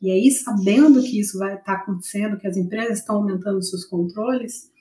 E 0.02 0.12
aí, 0.12 0.30
sabendo 0.30 1.02
que 1.02 1.20
isso 1.20 1.40
vai 1.40 1.56
estar 1.56 1.78
tá 1.78 1.82
acontecendo, 1.82 2.38
que 2.38 2.48
as 2.48 2.56
empresas 2.56 3.00
estão 3.00 3.18
aumentando 3.18 3.62
seus 3.64 3.84
controles, 3.86 4.72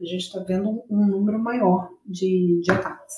a 0.00 0.04
gente 0.04 0.26
está 0.26 0.40
vendo 0.40 0.84
um 0.90 1.06
número 1.06 1.38
maior 1.38 1.88
de, 2.04 2.60
de 2.62 2.70
ataques. 2.70 3.14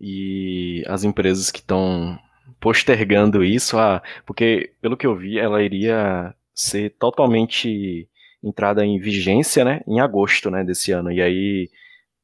E 0.00 0.84
as 0.86 1.02
empresas 1.02 1.50
que 1.50 1.58
estão 1.58 2.18
postergando 2.60 3.42
isso, 3.42 3.78
ah, 3.78 4.02
porque 4.24 4.72
pelo 4.80 4.96
que 4.96 5.06
eu 5.06 5.16
vi, 5.16 5.38
ela 5.38 5.62
iria 5.62 6.34
ser 6.54 6.90
totalmente 6.98 8.08
entrada 8.42 8.84
em 8.84 8.98
vigência, 8.98 9.64
né, 9.64 9.80
em 9.86 10.00
agosto, 10.00 10.50
né, 10.50 10.62
desse 10.62 10.92
ano. 10.92 11.10
E 11.10 11.20
aí 11.20 11.68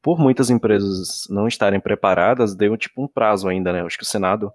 por 0.02 0.18
muitas 0.18 0.50
empresas 0.50 1.26
não 1.30 1.46
estarem 1.46 1.80
preparadas, 1.80 2.54
deu 2.54 2.76
tipo 2.76 3.02
um 3.02 3.08
prazo 3.08 3.48
ainda, 3.48 3.72
né? 3.72 3.82
Acho 3.82 3.96
que 3.96 4.04
o 4.04 4.06
Senado, 4.06 4.52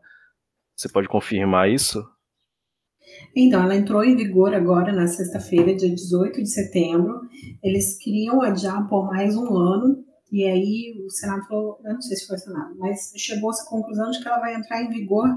você 0.75 0.89
pode 0.89 1.07
confirmar 1.07 1.69
isso? 1.69 2.05
Então, 3.35 3.63
ela 3.63 3.75
entrou 3.75 4.03
em 4.03 4.15
vigor 4.15 4.53
agora 4.53 4.91
na 4.91 5.07
sexta-feira, 5.07 5.75
dia 5.75 5.89
18 5.89 6.41
de 6.41 6.49
setembro. 6.49 7.21
Eles 7.63 7.97
queriam 7.97 8.41
adiar 8.41 8.87
por 8.89 9.07
mais 9.07 9.35
um 9.35 9.55
ano, 9.55 10.03
e 10.31 10.45
aí 10.45 10.93
o 11.05 11.09
Senado 11.09 11.47
falou, 11.47 11.79
eu 11.85 11.93
não 11.93 12.01
sei 12.01 12.17
se 12.17 12.27
foi 12.27 12.35
o 12.35 12.39
Senado, 12.39 12.75
mas 12.77 13.13
chegou-se 13.15 13.65
à 13.65 13.69
conclusão 13.69 14.11
de 14.11 14.21
que 14.21 14.27
ela 14.27 14.39
vai 14.39 14.53
entrar 14.53 14.81
em 14.81 14.89
vigor, 14.89 15.27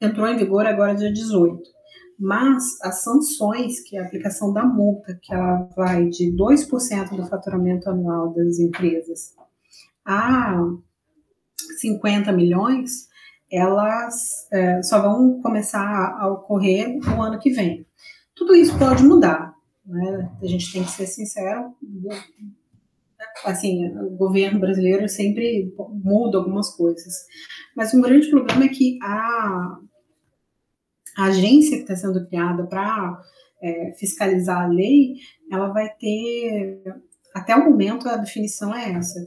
entrou 0.00 0.26
em 0.26 0.36
vigor 0.36 0.66
agora 0.66 0.94
dia 0.94 1.12
18. 1.12 1.62
Mas 2.18 2.80
as 2.82 3.02
sanções, 3.02 3.80
que 3.80 3.96
é 3.96 4.00
a 4.00 4.06
aplicação 4.06 4.52
da 4.52 4.64
multa, 4.64 5.16
que 5.22 5.32
ela 5.32 5.68
vai 5.76 6.06
de 6.06 6.34
2% 6.36 7.16
do 7.16 7.26
faturamento 7.26 7.88
anual 7.88 8.34
das 8.34 8.58
empresas 8.58 9.34
a 10.04 10.56
50 11.80 12.32
milhões, 12.32 13.08
elas 13.52 14.48
é, 14.50 14.82
só 14.82 15.00
vão 15.00 15.40
começar 15.42 16.16
a 16.18 16.26
ocorrer 16.28 16.98
no 16.98 17.22
ano 17.22 17.38
que 17.38 17.50
vem. 17.50 17.86
Tudo 18.34 18.54
isso 18.54 18.78
pode 18.78 19.04
mudar, 19.04 19.54
né? 19.84 20.30
A 20.42 20.46
gente 20.46 20.72
tem 20.72 20.82
que 20.82 20.90
ser 20.90 21.06
sincero. 21.06 21.72
Assim, 23.44 23.86
o 23.98 24.10
governo 24.10 24.58
brasileiro 24.58 25.08
sempre 25.08 25.74
muda 26.02 26.38
algumas 26.38 26.74
coisas, 26.74 27.14
mas 27.76 27.92
um 27.92 28.00
grande 28.00 28.28
problema 28.30 28.64
é 28.64 28.68
que 28.68 28.98
a 29.02 29.78
a 31.18 31.24
agência 31.24 31.76
que 31.76 31.82
está 31.82 31.96
sendo 31.96 32.24
criada 32.28 32.64
para 32.64 33.20
é, 33.60 33.92
fiscalizar 33.98 34.62
a 34.62 34.68
lei, 34.68 35.16
ela 35.50 35.72
vai 35.72 35.88
ter, 35.98 36.80
até 37.34 37.56
o 37.56 37.68
momento 37.68 38.08
a 38.08 38.16
definição 38.16 38.72
é 38.72 38.92
essa, 38.92 39.18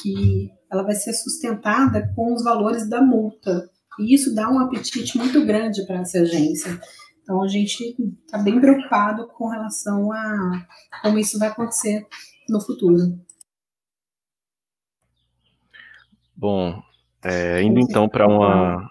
que 0.00 0.52
ela 0.70 0.84
vai 0.84 0.94
ser 0.94 1.12
sustentada 1.12 2.12
com 2.14 2.32
os 2.32 2.44
valores 2.44 2.88
da 2.88 3.02
multa. 3.02 3.68
E 3.98 4.14
isso 4.14 4.32
dá 4.36 4.48
um 4.48 4.60
apetite 4.60 5.18
muito 5.18 5.44
grande 5.44 5.84
para 5.84 6.02
essa 6.02 6.20
agência. 6.20 6.80
Então 7.22 7.42
a 7.42 7.48
gente 7.48 7.96
está 8.24 8.38
bem 8.38 8.60
preocupado 8.60 9.26
com 9.26 9.48
relação 9.48 10.12
a 10.12 10.66
como 11.02 11.18
isso 11.18 11.40
vai 11.40 11.48
acontecer 11.48 12.06
no 12.48 12.60
futuro. 12.60 13.18
Bom, 16.36 16.80
é, 17.24 17.62
indo 17.62 17.80
então 17.80 18.08
para 18.08 18.28
uma, 18.28 18.88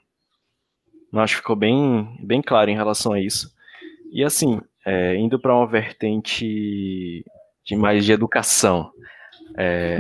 acho 1.20 1.36
que 1.36 1.42
ficou 1.42 1.56
bem, 1.56 2.18
bem 2.22 2.42
claro 2.42 2.70
em 2.70 2.76
relação 2.76 3.14
a 3.14 3.20
isso. 3.20 3.52
E 4.12 4.24
assim, 4.24 4.62
é, 4.86 5.16
indo 5.16 5.40
para 5.40 5.56
uma 5.56 5.68
vertente 5.68 7.26
de 7.64 7.76
mais 7.76 8.06
de 8.06 8.12
educação, 8.12 8.92
é, 9.58 10.00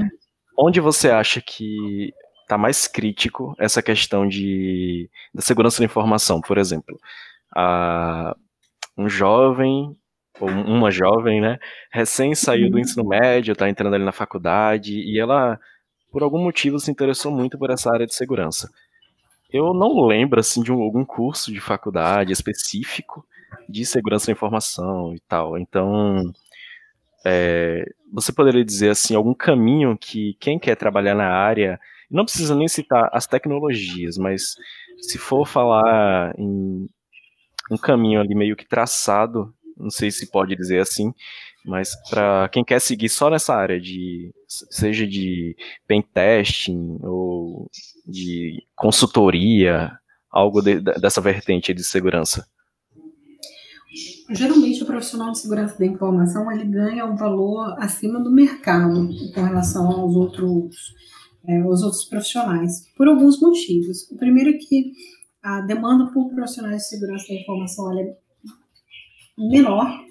onde 0.57 0.79
você 0.79 1.09
acha 1.09 1.41
que 1.41 2.13
está 2.41 2.57
mais 2.57 2.87
crítico 2.87 3.55
essa 3.57 3.81
questão 3.81 4.27
de, 4.27 5.09
da 5.33 5.41
segurança 5.41 5.79
da 5.79 5.85
informação, 5.85 6.41
por 6.41 6.57
exemplo? 6.57 6.99
A, 7.55 8.35
um 8.97 9.07
jovem 9.07 9.95
ou 10.39 10.49
uma 10.49 10.89
jovem, 10.89 11.39
né, 11.39 11.59
recém 11.91 12.33
saiu 12.33 12.69
do 12.69 12.75
uhum. 12.75 12.81
ensino 12.81 13.07
médio, 13.07 13.51
está 13.51 13.69
entrando 13.69 13.93
ali 13.93 14.03
na 14.03 14.11
faculdade 14.11 14.93
e 14.93 15.19
ela, 15.19 15.59
por 16.11 16.23
algum 16.23 16.41
motivo, 16.43 16.79
se 16.79 16.89
interessou 16.89 17.31
muito 17.31 17.57
por 17.57 17.69
essa 17.69 17.93
área 17.93 18.07
de 18.07 18.15
segurança. 18.15 18.69
Eu 19.51 19.73
não 19.73 20.05
lembro 20.05 20.39
assim 20.39 20.63
de 20.63 20.71
um, 20.71 20.81
algum 20.81 21.03
curso 21.03 21.51
de 21.51 21.59
faculdade 21.59 22.31
específico 22.31 23.25
de 23.67 23.85
segurança 23.85 24.27
da 24.27 24.31
informação 24.31 25.13
e 25.13 25.19
tal. 25.19 25.57
Então, 25.57 26.31
é, 27.25 27.85
você 28.11 28.31
poderia 28.31 28.63
dizer 28.63 28.89
assim 28.91 29.15
algum 29.15 29.33
caminho 29.33 29.97
que 29.97 30.35
quem 30.39 30.57
quer 30.57 30.75
trabalhar 30.75 31.15
na 31.15 31.29
área 31.29 31.79
não 32.09 32.23
precisa 32.25 32.55
nem 32.55 32.67
citar 32.67 33.09
as 33.13 33.27
tecnologias, 33.27 34.17
mas 34.17 34.55
se 35.01 35.17
for 35.17 35.47
falar 35.47 36.33
em 36.37 36.87
um 37.69 37.77
caminho 37.77 38.19
ali 38.19 38.35
meio 38.35 38.55
que 38.55 38.67
traçado, 38.67 39.53
não 39.77 39.89
sei 39.89 40.11
se 40.11 40.29
pode 40.29 40.55
dizer 40.55 40.79
assim, 40.79 41.13
mas 41.65 41.95
para 42.09 42.49
quem 42.49 42.63
quer 42.63 42.79
seguir 42.79 43.09
só 43.09 43.29
nessa 43.29 43.55
área 43.55 43.79
de 43.79 44.31
seja 44.47 45.07
de 45.07 45.55
pen 45.87 46.01
testing 46.01 46.97
ou 47.01 47.69
de 48.05 48.63
consultoria, 48.75 49.91
algo 50.31 50.61
de, 50.61 50.79
dessa 50.79 51.21
vertente 51.21 51.73
de 51.73 51.83
segurança. 51.83 52.47
Geralmente 54.29 54.81
o 54.81 54.85
profissional 54.85 55.31
de 55.31 55.39
segurança 55.39 55.77
da 55.77 55.85
informação 55.85 56.49
ele 56.51 56.65
ganha 56.65 57.05
um 57.05 57.15
valor 57.15 57.75
acima 57.77 58.19
do 58.19 58.31
mercado 58.31 59.09
com 59.33 59.41
relação 59.41 59.87
aos 59.87 60.15
outros 60.15 60.75
é, 61.47 61.63
os 61.65 61.81
outros 61.81 62.05
profissionais, 62.05 62.87
por 62.95 63.07
alguns 63.07 63.39
motivos. 63.39 64.09
O 64.11 64.17
primeiro 64.17 64.51
é 64.51 64.53
que 64.53 64.91
a 65.43 65.61
demanda 65.61 66.11
por 66.11 66.29
profissionais 66.29 66.83
de 66.83 66.89
segurança 66.89 67.27
da 67.27 67.33
informação 67.33 67.99
é 67.99 68.15
menor, 69.37 70.05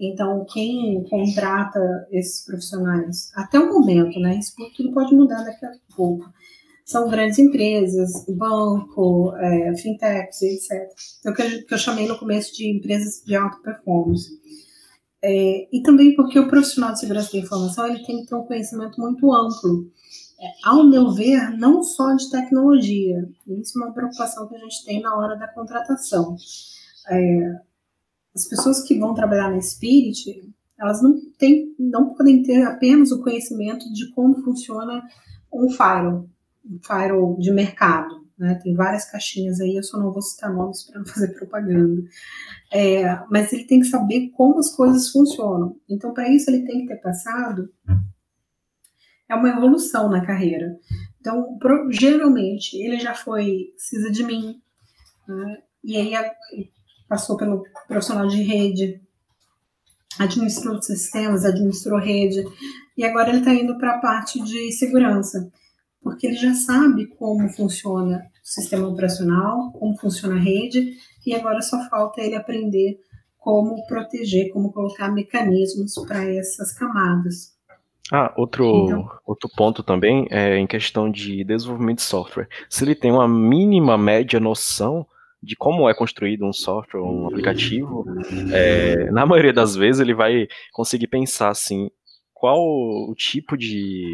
então 0.00 0.44
quem 0.52 1.04
contrata 1.04 1.78
esses 2.10 2.44
profissionais, 2.44 3.30
até 3.34 3.58
o 3.58 3.68
momento, 3.68 4.18
né, 4.18 4.38
isso 4.38 4.54
tudo 4.76 4.92
pode 4.92 5.14
mudar 5.14 5.44
daqui 5.44 5.66
a 5.66 5.72
pouco, 5.94 6.24
são 6.90 7.08
grandes 7.08 7.38
empresas, 7.38 8.10
banco, 8.28 9.32
é, 9.36 9.76
fintechs, 9.76 10.42
etc. 10.42 10.90
Então, 11.20 11.32
que 11.32 11.42
eu, 11.42 11.66
que 11.66 11.74
eu 11.74 11.78
chamei 11.78 12.08
no 12.08 12.18
começo 12.18 12.52
de 12.52 12.68
empresas 12.68 13.22
de 13.24 13.36
alta 13.36 13.58
performance. 13.62 14.28
É, 15.22 15.68
e 15.70 15.82
também 15.82 16.16
porque 16.16 16.38
o 16.38 16.48
profissional 16.48 16.92
de 16.92 16.98
segurança 16.98 17.30
da 17.32 17.38
informação 17.38 17.86
ele 17.86 18.04
tem 18.04 18.22
que 18.22 18.26
ter 18.26 18.34
um 18.34 18.42
conhecimento 18.42 19.00
muito 19.00 19.32
amplo 19.32 19.86
é, 20.40 20.46
ao 20.64 20.84
meu 20.84 21.12
ver, 21.12 21.50
não 21.58 21.82
só 21.82 22.14
de 22.14 22.28
tecnologia. 22.28 23.28
Isso 23.46 23.78
é 23.78 23.84
uma 23.84 23.94
preocupação 23.94 24.48
que 24.48 24.56
a 24.56 24.58
gente 24.58 24.84
tem 24.84 25.00
na 25.00 25.14
hora 25.14 25.36
da 25.36 25.46
contratação. 25.46 26.34
É, 27.08 27.60
as 28.34 28.48
pessoas 28.48 28.82
que 28.82 28.98
vão 28.98 29.14
trabalhar 29.14 29.50
na 29.50 29.60
Spirit, 29.60 30.52
elas 30.78 31.02
não, 31.02 31.20
tem, 31.38 31.74
não 31.78 32.14
podem 32.14 32.42
ter 32.42 32.62
apenas 32.62 33.10
o 33.12 33.22
conhecimento 33.22 33.92
de 33.92 34.10
como 34.12 34.42
funciona 34.42 35.02
um 35.52 35.68
firewall, 35.68 36.28
um 36.64 36.78
firewall 36.82 37.38
de 37.38 37.50
mercado. 37.50 38.26
Né? 38.38 38.58
Tem 38.62 38.74
várias 38.74 39.04
caixinhas 39.10 39.60
aí, 39.60 39.76
eu 39.76 39.82
só 39.82 39.98
não 39.98 40.10
vou 40.12 40.22
citar 40.22 40.52
nomes 40.52 40.84
para 40.84 41.00
não 41.00 41.06
fazer 41.06 41.28
propaganda. 41.34 42.02
É, 42.72 43.18
mas 43.30 43.52
ele 43.52 43.64
tem 43.64 43.80
que 43.80 43.86
saber 43.86 44.30
como 44.30 44.58
as 44.58 44.74
coisas 44.74 45.10
funcionam. 45.10 45.76
Então, 45.88 46.14
para 46.14 46.28
isso, 46.30 46.50
ele 46.50 46.64
tem 46.64 46.82
que 46.82 46.94
ter 46.94 47.00
passado 47.00 47.68
é 49.30 49.34
uma 49.34 49.48
evolução 49.48 50.10
na 50.10 50.26
carreira. 50.26 50.76
Então, 51.20 51.56
geralmente, 51.90 52.76
ele 52.76 52.98
já 52.98 53.14
foi 53.14 53.72
precisa 53.76 54.10
de 54.10 54.24
mim, 54.24 54.60
né? 55.28 55.58
e 55.84 55.96
aí 55.96 56.14
passou 57.10 57.36
pelo 57.36 57.64
profissional 57.88 58.28
de 58.28 58.40
rede, 58.40 59.00
administrou 60.16 60.80
sistemas, 60.80 61.44
administrou 61.44 61.98
rede, 61.98 62.44
e 62.96 63.04
agora 63.04 63.30
ele 63.30 63.40
está 63.40 63.52
indo 63.52 63.76
para 63.78 63.96
a 63.96 63.98
parte 63.98 64.40
de 64.44 64.70
segurança, 64.70 65.50
porque 66.00 66.28
ele 66.28 66.36
já 66.36 66.54
sabe 66.54 67.08
como 67.08 67.48
funciona 67.48 68.18
o 68.18 68.46
sistema 68.46 68.86
operacional, 68.86 69.72
como 69.72 69.98
funciona 69.98 70.36
a 70.36 70.38
rede, 70.38 70.92
e 71.26 71.34
agora 71.34 71.60
só 71.62 71.82
falta 71.90 72.20
ele 72.20 72.36
aprender 72.36 72.96
como 73.36 73.84
proteger, 73.86 74.52
como 74.52 74.72
colocar 74.72 75.10
mecanismos 75.10 75.94
para 76.06 76.24
essas 76.32 76.72
camadas. 76.72 77.58
Ah, 78.12 78.32
outro, 78.36 78.84
então, 78.84 79.08
outro 79.26 79.50
ponto 79.56 79.82
também 79.82 80.28
é 80.30 80.56
em 80.56 80.66
questão 80.66 81.10
de 81.10 81.42
desenvolvimento 81.42 81.98
de 81.98 82.04
software. 82.04 82.48
Se 82.68 82.84
ele 82.84 82.94
tem 82.94 83.10
uma 83.10 83.26
mínima, 83.26 83.98
média 83.98 84.38
noção 84.38 85.06
de 85.42 85.56
como 85.56 85.88
é 85.88 85.94
construído 85.94 86.44
um 86.44 86.52
software, 86.52 87.00
um 87.00 87.26
aplicativo, 87.26 88.04
é, 88.52 89.10
na 89.12 89.24
maioria 89.24 89.52
das 89.52 89.74
vezes 89.74 90.00
ele 90.00 90.14
vai 90.14 90.46
conseguir 90.72 91.06
pensar 91.06 91.48
assim, 91.48 91.90
qual 92.34 92.58
o 92.60 93.14
tipo 93.16 93.56
de, 93.56 94.04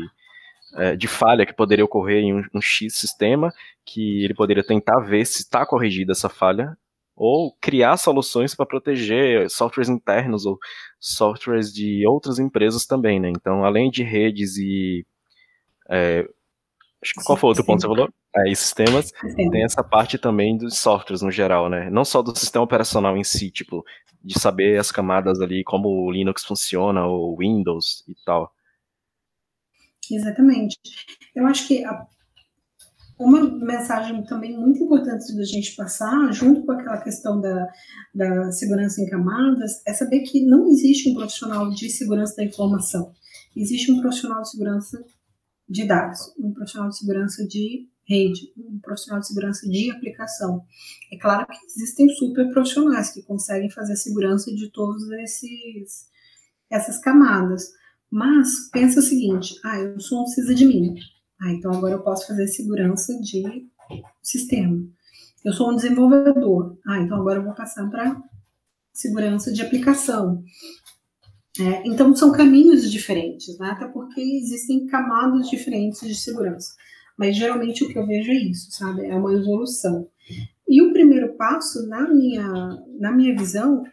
é, 0.76 0.96
de 0.96 1.08
falha 1.08 1.44
que 1.44 1.52
poderia 1.52 1.84
ocorrer 1.84 2.22
em 2.22 2.34
um, 2.34 2.42
um 2.54 2.60
X 2.60 2.96
sistema, 2.96 3.52
que 3.84 4.24
ele 4.24 4.34
poderia 4.34 4.64
tentar 4.64 5.00
ver 5.00 5.24
se 5.24 5.42
está 5.42 5.66
corrigida 5.66 6.12
essa 6.12 6.28
falha 6.28 6.76
ou 7.16 7.56
criar 7.60 7.96
soluções 7.96 8.54
para 8.54 8.66
proteger 8.66 9.48
softwares 9.48 9.88
internos 9.88 10.44
ou 10.44 10.58
softwares 11.00 11.72
de 11.72 12.06
outras 12.06 12.38
empresas 12.38 12.84
também, 12.84 13.18
né? 13.18 13.30
Então, 13.30 13.64
além 13.64 13.90
de 13.90 14.02
redes 14.02 14.58
e 14.58 15.06
é, 15.88 16.28
acho 17.02 17.14
que 17.14 17.24
qual 17.24 17.38
foi 17.38 17.48
o 17.48 17.50
outro 17.50 17.64
ponto 17.64 17.80
que 17.80 17.86
você 17.86 17.94
falou? 17.94 18.12
É, 18.38 18.50
e 18.50 18.56
sistemas, 18.56 19.12
tem 19.34 19.64
essa 19.64 19.82
parte 19.82 20.18
também 20.18 20.58
dos 20.58 20.78
softwares 20.78 21.22
no 21.22 21.30
geral, 21.30 21.70
né? 21.70 21.88
Não 21.90 22.04
só 22.04 22.20
do 22.20 22.36
sistema 22.36 22.64
operacional 22.64 23.16
em 23.16 23.24
si, 23.24 23.50
tipo, 23.50 23.82
de 24.22 24.38
saber 24.38 24.78
as 24.78 24.92
camadas 24.92 25.40
ali, 25.40 25.64
como 25.64 25.88
o 25.88 26.10
Linux 26.10 26.44
funciona, 26.44 27.06
ou 27.06 27.38
Windows 27.38 28.04
e 28.06 28.14
tal. 28.26 28.52
Exatamente. 30.10 30.76
Eu 31.34 31.46
acho 31.46 31.66
que 31.66 31.84
a 31.84 32.06
uma 33.18 33.42
mensagem 33.42 34.22
também 34.24 34.56
muito 34.56 34.82
importante 34.82 35.34
da 35.34 35.44
gente 35.44 35.74
passar, 35.74 36.30
junto 36.32 36.66
com 36.66 36.72
aquela 36.72 36.98
questão 36.98 37.40
da, 37.40 37.66
da 38.14 38.52
segurança 38.52 39.00
em 39.00 39.08
camadas, 39.08 39.82
é 39.86 39.94
saber 39.94 40.20
que 40.20 40.44
não 40.44 40.68
existe 40.68 41.08
um 41.08 41.14
profissional 41.14 41.70
de 41.70 41.88
segurança 41.88 42.36
da 42.36 42.44
informação. 42.44 43.12
Existe 43.56 43.90
um 43.90 44.00
profissional 44.02 44.42
de 44.42 44.50
segurança 44.50 45.02
de 45.66 45.86
dados, 45.86 46.18
um 46.38 46.52
profissional 46.52 46.90
de 46.90 46.98
segurança 46.98 47.46
de 47.46 47.88
rede, 48.06 48.52
um 48.56 48.78
profissional 48.78 49.20
de 49.20 49.26
segurança 49.26 49.68
de 49.68 49.90
aplicação. 49.90 50.64
É 51.12 51.18
claro 51.18 51.46
que 51.46 51.66
existem 51.66 52.08
super 52.10 52.50
profissionais 52.50 53.10
que 53.10 53.22
conseguem 53.22 53.70
fazer 53.70 53.96
segurança 53.96 54.54
de 54.54 54.70
todos 54.70 55.10
esses 55.10 56.06
essas 56.70 56.98
camadas. 56.98 57.72
Mas 58.10 58.70
pensa 58.70 59.00
o 59.00 59.02
seguinte: 59.02 59.54
ah, 59.64 59.78
eu 59.78 59.98
sou 60.00 60.22
um 60.22 60.66
mim. 60.66 60.94
Ah, 61.40 61.52
então 61.52 61.72
agora 61.72 61.94
eu 61.94 62.02
posso 62.02 62.26
fazer 62.26 62.46
segurança 62.48 63.18
de 63.20 63.68
sistema. 64.22 64.82
Eu 65.44 65.52
sou 65.52 65.70
um 65.70 65.76
desenvolvedor. 65.76 66.78
Ah, 66.86 66.98
então 66.98 67.20
agora 67.20 67.40
eu 67.40 67.44
vou 67.44 67.54
passar 67.54 67.88
para 67.90 68.20
segurança 68.92 69.52
de 69.52 69.62
aplicação. 69.62 70.42
É, 71.58 71.86
então 71.86 72.14
são 72.14 72.32
caminhos 72.32 72.90
diferentes, 72.90 73.58
né? 73.58 73.70
até 73.70 73.86
porque 73.88 74.20
existem 74.20 74.86
camadas 74.86 75.48
diferentes 75.48 76.00
de 76.00 76.14
segurança. 76.14 76.74
Mas 77.16 77.36
geralmente 77.36 77.84
o 77.84 77.88
que 77.88 77.98
eu 77.98 78.06
vejo 78.06 78.30
é 78.30 78.34
isso, 78.34 78.70
sabe? 78.72 79.06
É 79.06 79.14
uma 79.14 79.32
evolução. 79.32 80.08
E 80.68 80.82
o 80.82 80.92
primeiro 80.92 81.34
passo, 81.34 81.86
na 81.88 82.08
minha, 82.08 82.46
na 82.98 83.12
minha 83.12 83.34
visão, 83.36 83.84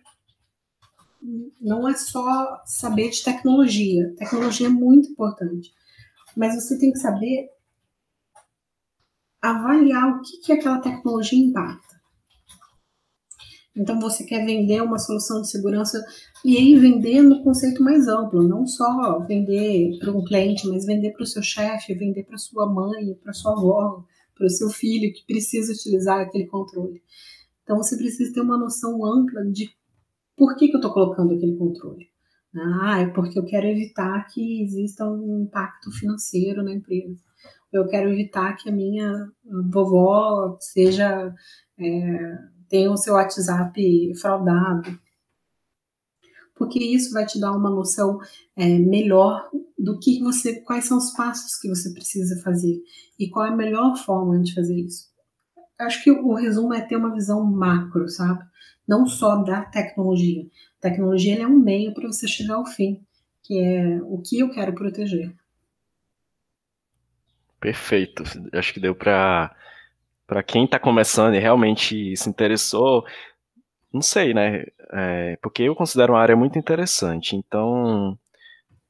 não 1.61 1.87
é 1.87 1.93
só 1.93 2.61
saber 2.65 3.09
de 3.09 3.23
tecnologia. 3.23 4.13
Tecnologia 4.17 4.67
é 4.67 4.69
muito 4.69 5.09
importante 5.09 5.71
mas 6.35 6.55
você 6.55 6.77
tem 6.77 6.91
que 6.91 6.99
saber 6.99 7.49
avaliar 9.41 10.09
o 10.09 10.21
que, 10.21 10.37
que 10.37 10.53
aquela 10.53 10.79
tecnologia 10.79 11.39
impacta. 11.39 11.92
Então 13.75 13.99
você 13.99 14.23
quer 14.23 14.45
vender 14.45 14.81
uma 14.81 14.99
solução 14.99 15.41
de 15.41 15.49
segurança 15.49 16.03
e 16.45 16.57
aí 16.57 16.77
vender 16.77 17.23
no 17.23 17.43
conceito 17.43 17.81
mais 17.83 18.07
amplo, 18.07 18.47
não 18.47 18.67
só 18.67 19.19
vender 19.27 19.97
para 19.99 20.11
um 20.11 20.23
cliente, 20.23 20.67
mas 20.67 20.85
vender 20.85 21.11
para 21.11 21.23
o 21.23 21.27
seu 21.27 21.41
chefe, 21.41 21.95
vender 21.95 22.23
para 22.23 22.37
sua 22.37 22.71
mãe, 22.71 23.15
para 23.15 23.33
sua 23.33 23.53
avó, 23.53 24.05
para 24.35 24.45
o 24.45 24.49
seu 24.49 24.69
filho 24.69 25.11
que 25.13 25.25
precisa 25.25 25.73
utilizar 25.73 26.19
aquele 26.19 26.45
controle. 26.45 27.01
Então 27.63 27.77
você 27.77 27.97
precisa 27.97 28.31
ter 28.31 28.41
uma 28.41 28.57
noção 28.57 29.03
ampla 29.05 29.43
de 29.45 29.69
por 30.37 30.55
que, 30.55 30.67
que 30.67 30.75
eu 30.75 30.79
estou 30.79 30.93
colocando 30.93 31.33
aquele 31.33 31.55
controle. 31.55 32.07
Ah, 32.55 32.99
é 32.99 33.07
porque 33.07 33.39
eu 33.39 33.45
quero 33.45 33.65
evitar 33.65 34.27
que 34.27 34.61
exista 34.61 35.09
um 35.09 35.41
impacto 35.41 35.91
financeiro 35.91 36.61
na 36.61 36.73
empresa. 36.73 37.19
Eu 37.71 37.87
quero 37.87 38.11
evitar 38.11 38.55
que 38.55 38.69
a 38.69 38.71
minha 38.71 39.31
vovó 39.71 40.55
seja 40.59 41.33
é, 41.79 42.37
tenha 42.73 42.89
o 42.89 42.97
seu 42.97 43.13
WhatsApp 43.13 44.15
fraudado. 44.19 44.99
Porque 46.55 46.83
isso 46.83 47.13
vai 47.13 47.23
te 47.23 47.39
dar 47.39 47.51
uma 47.51 47.69
noção 47.69 48.17
é, 48.55 48.79
melhor 48.79 49.47
do 49.77 49.99
que 49.99 50.19
você, 50.23 50.59
quais 50.61 50.85
são 50.85 50.97
os 50.97 51.11
passos 51.11 51.55
que 51.59 51.69
você 51.69 51.93
precisa 51.93 52.41
fazer 52.41 52.81
e 53.19 53.29
qual 53.29 53.45
é 53.45 53.49
a 53.49 53.55
melhor 53.55 53.95
forma 53.95 54.41
de 54.41 54.55
fazer 54.55 54.75
isso. 54.75 55.07
Acho 55.79 56.03
que 56.03 56.09
o 56.09 56.33
resumo 56.33 56.73
é 56.73 56.81
ter 56.81 56.95
uma 56.95 57.13
visão 57.13 57.43
macro, 57.43 58.09
sabe? 58.09 58.43
Não 58.87 59.05
só 59.05 59.35
da 59.43 59.65
tecnologia, 59.65 60.43
tecnologia 60.81 61.43
é 61.43 61.47
um 61.47 61.59
meio 61.59 61.93
para 61.93 62.07
você 62.07 62.27
chegar 62.27 62.55
ao 62.55 62.65
fim, 62.65 63.05
que 63.43 63.59
é 63.59 64.01
o 64.01 64.19
que 64.19 64.39
eu 64.39 64.49
quero 64.49 64.73
proteger. 64.73 65.31
Perfeito. 67.59 68.23
Acho 68.51 68.73
que 68.73 68.79
deu 68.79 68.95
para 68.95 69.55
para 70.27 70.43
quem 70.43 70.65
está 70.65 70.79
começando 70.79 71.35
e 71.35 71.39
realmente 71.39 72.15
se 72.15 72.29
interessou, 72.29 73.05
não 73.93 74.01
sei, 74.01 74.33
né? 74.33 74.65
É, 74.91 75.37
porque 75.41 75.63
eu 75.63 75.75
considero 75.75 76.13
uma 76.13 76.21
área 76.21 76.35
muito 76.35 76.57
interessante. 76.59 77.35
Então, 77.35 78.17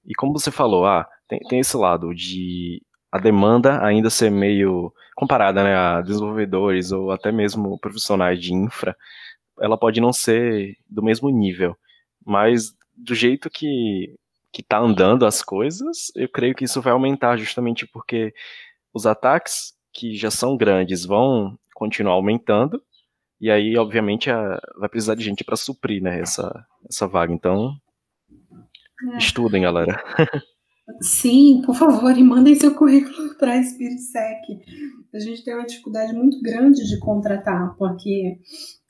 E 0.06 0.14
como 0.16 0.34
você 0.34 0.52
falou, 0.52 0.86
ah, 0.86 1.08
tem, 1.28 1.40
tem 1.50 1.60
esse 1.60 1.78
lado 1.78 2.14
de 2.14 2.82
a 3.12 3.20
demanda 3.20 3.84
ainda 3.86 4.10
ser 4.10 4.30
meio 4.32 4.94
comparada 5.16 5.64
né, 5.64 5.76
a 5.76 6.02
desenvolvedores 6.02 6.92
ou 6.92 7.12
até 7.12 7.32
mesmo 7.32 7.78
profissionais 7.80 8.42
de 8.42 8.54
infra, 8.54 8.96
ela 9.62 9.78
pode 9.78 10.02
não 10.02 10.12
ser 10.14 10.78
do 10.90 11.04
mesmo 11.04 11.30
nível, 11.30 11.78
mas 12.26 12.74
do 12.96 13.16
jeito 13.16 13.50
que 13.50 14.16
que 14.52 14.62
está 14.62 14.78
andando 14.80 15.26
as 15.26 15.42
coisas, 15.42 16.12
eu 16.16 16.30
creio 16.30 16.54
que 16.54 16.66
isso 16.66 16.80
vai 16.80 16.94
aumentar 16.94 17.38
justamente 17.38 17.88
porque 17.88 18.34
os 18.94 19.08
ataques 19.08 19.74
que 19.94 20.16
já 20.16 20.32
são 20.32 20.58
grandes 20.58 21.06
vão 21.06 21.58
continuar 21.76 22.14
aumentando 22.14 22.82
e 23.40 23.52
aí 23.52 23.78
obviamente 23.78 24.30
a, 24.32 24.60
vai 24.78 24.90
precisar 24.90 25.16
de 25.16 25.24
gente 25.24 25.44
para 25.44 25.56
suprir 25.56 26.02
né, 26.02 26.20
essa 26.20 26.66
essa 26.90 27.08
vaga. 27.08 27.34
Então 27.34 27.76
é. 29.14 29.18
estudem, 29.18 29.64
galera. 29.64 30.02
Sim, 31.02 31.62
por 31.66 31.76
favor, 31.76 32.18
e 32.18 32.24
mandem 32.24 32.56
seu 32.56 32.76
currículo 32.76 33.36
para 33.38 33.54
a 33.54 33.64
SpiritSec. 33.64 34.60
A 35.14 35.20
gente 35.20 35.44
tem 35.44 35.54
uma 35.56 35.66
dificuldade 35.66 36.14
muito 36.14 36.42
grande 36.42 36.88
de 36.88 37.00
contratar, 37.00 37.76
porque 37.78 38.40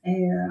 é, 0.03 0.47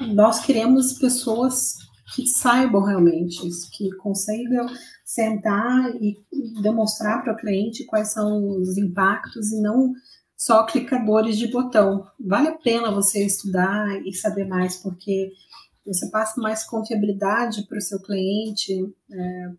nós 0.00 0.44
queremos 0.44 0.98
pessoas 0.98 1.76
que 2.14 2.26
saibam 2.26 2.84
realmente, 2.84 3.40
que 3.72 3.90
consigam 3.96 4.66
sentar 5.04 5.90
e 5.96 6.16
demonstrar 6.62 7.22
para 7.22 7.32
o 7.32 7.36
cliente 7.36 7.84
quais 7.86 8.12
são 8.12 8.60
os 8.60 8.76
impactos 8.76 9.52
e 9.52 9.60
não 9.60 9.92
só 10.36 10.64
clicadores 10.66 11.36
de 11.36 11.48
botão. 11.48 12.06
Vale 12.20 12.48
a 12.48 12.58
pena 12.58 12.92
você 12.92 13.24
estudar 13.24 13.88
e 14.06 14.12
saber 14.12 14.46
mais, 14.46 14.76
porque 14.76 15.32
você 15.84 16.10
passa 16.10 16.40
mais 16.40 16.64
confiabilidade 16.64 17.66
para 17.66 17.78
o 17.78 17.80
seu 17.80 18.00
cliente, 18.00 18.72
é, 19.10 19.50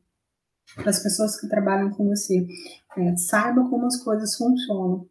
para 0.76 0.90
as 0.90 1.02
pessoas 1.02 1.40
que 1.40 1.48
trabalham 1.48 1.90
com 1.92 2.06
você. 2.08 2.46
É, 2.98 3.16
saiba 3.18 3.68
como 3.70 3.86
as 3.86 3.98
coisas 4.04 4.36
funcionam. 4.36 5.08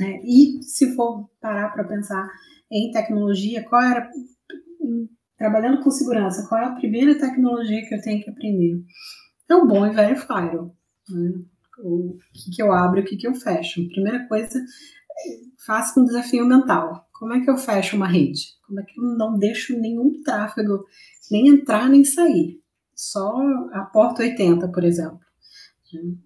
É, 0.00 0.20
e 0.24 0.62
se 0.62 0.94
for 0.94 1.28
parar 1.40 1.72
para 1.72 1.84
pensar 1.84 2.28
em 2.70 2.90
tecnologia, 2.90 3.64
qual 3.68 3.82
era, 3.82 4.10
trabalhando 5.36 5.82
com 5.82 5.90
segurança, 5.90 6.46
qual 6.48 6.60
é 6.60 6.64
a 6.66 6.74
primeira 6.74 7.18
tecnologia 7.18 7.86
que 7.86 7.94
eu 7.94 8.00
tenho 8.00 8.22
que 8.22 8.30
aprender? 8.30 8.82
É 9.48 9.54
o 9.54 9.66
bom 9.66 9.86
e 9.86 9.90
velho 9.90 10.16
Firewall. 10.16 10.76
Né? 11.08 11.32
O 11.78 12.16
que, 12.32 12.50
que 12.54 12.62
eu 12.62 12.72
abro, 12.72 13.00
o 13.00 13.04
que, 13.04 13.16
que 13.16 13.26
eu 13.26 13.34
fecho. 13.34 13.86
Primeira 13.88 14.26
coisa, 14.28 14.60
faça 15.66 15.98
um 15.98 16.04
desafio 16.04 16.46
mental. 16.46 17.08
Como 17.12 17.32
é 17.34 17.40
que 17.40 17.50
eu 17.50 17.56
fecho 17.56 17.96
uma 17.96 18.08
rede? 18.08 18.54
Como 18.66 18.80
é 18.80 18.84
que 18.84 18.98
eu 18.98 19.04
não 19.04 19.38
deixo 19.38 19.78
nenhum 19.78 20.22
tráfego 20.22 20.84
nem 21.30 21.48
entrar 21.48 21.88
nem 21.88 22.04
sair? 22.04 22.60
Só 22.94 23.36
a 23.72 23.82
porta 23.82 24.22
80, 24.22 24.68
por 24.68 24.84
exemplo. 24.84 25.20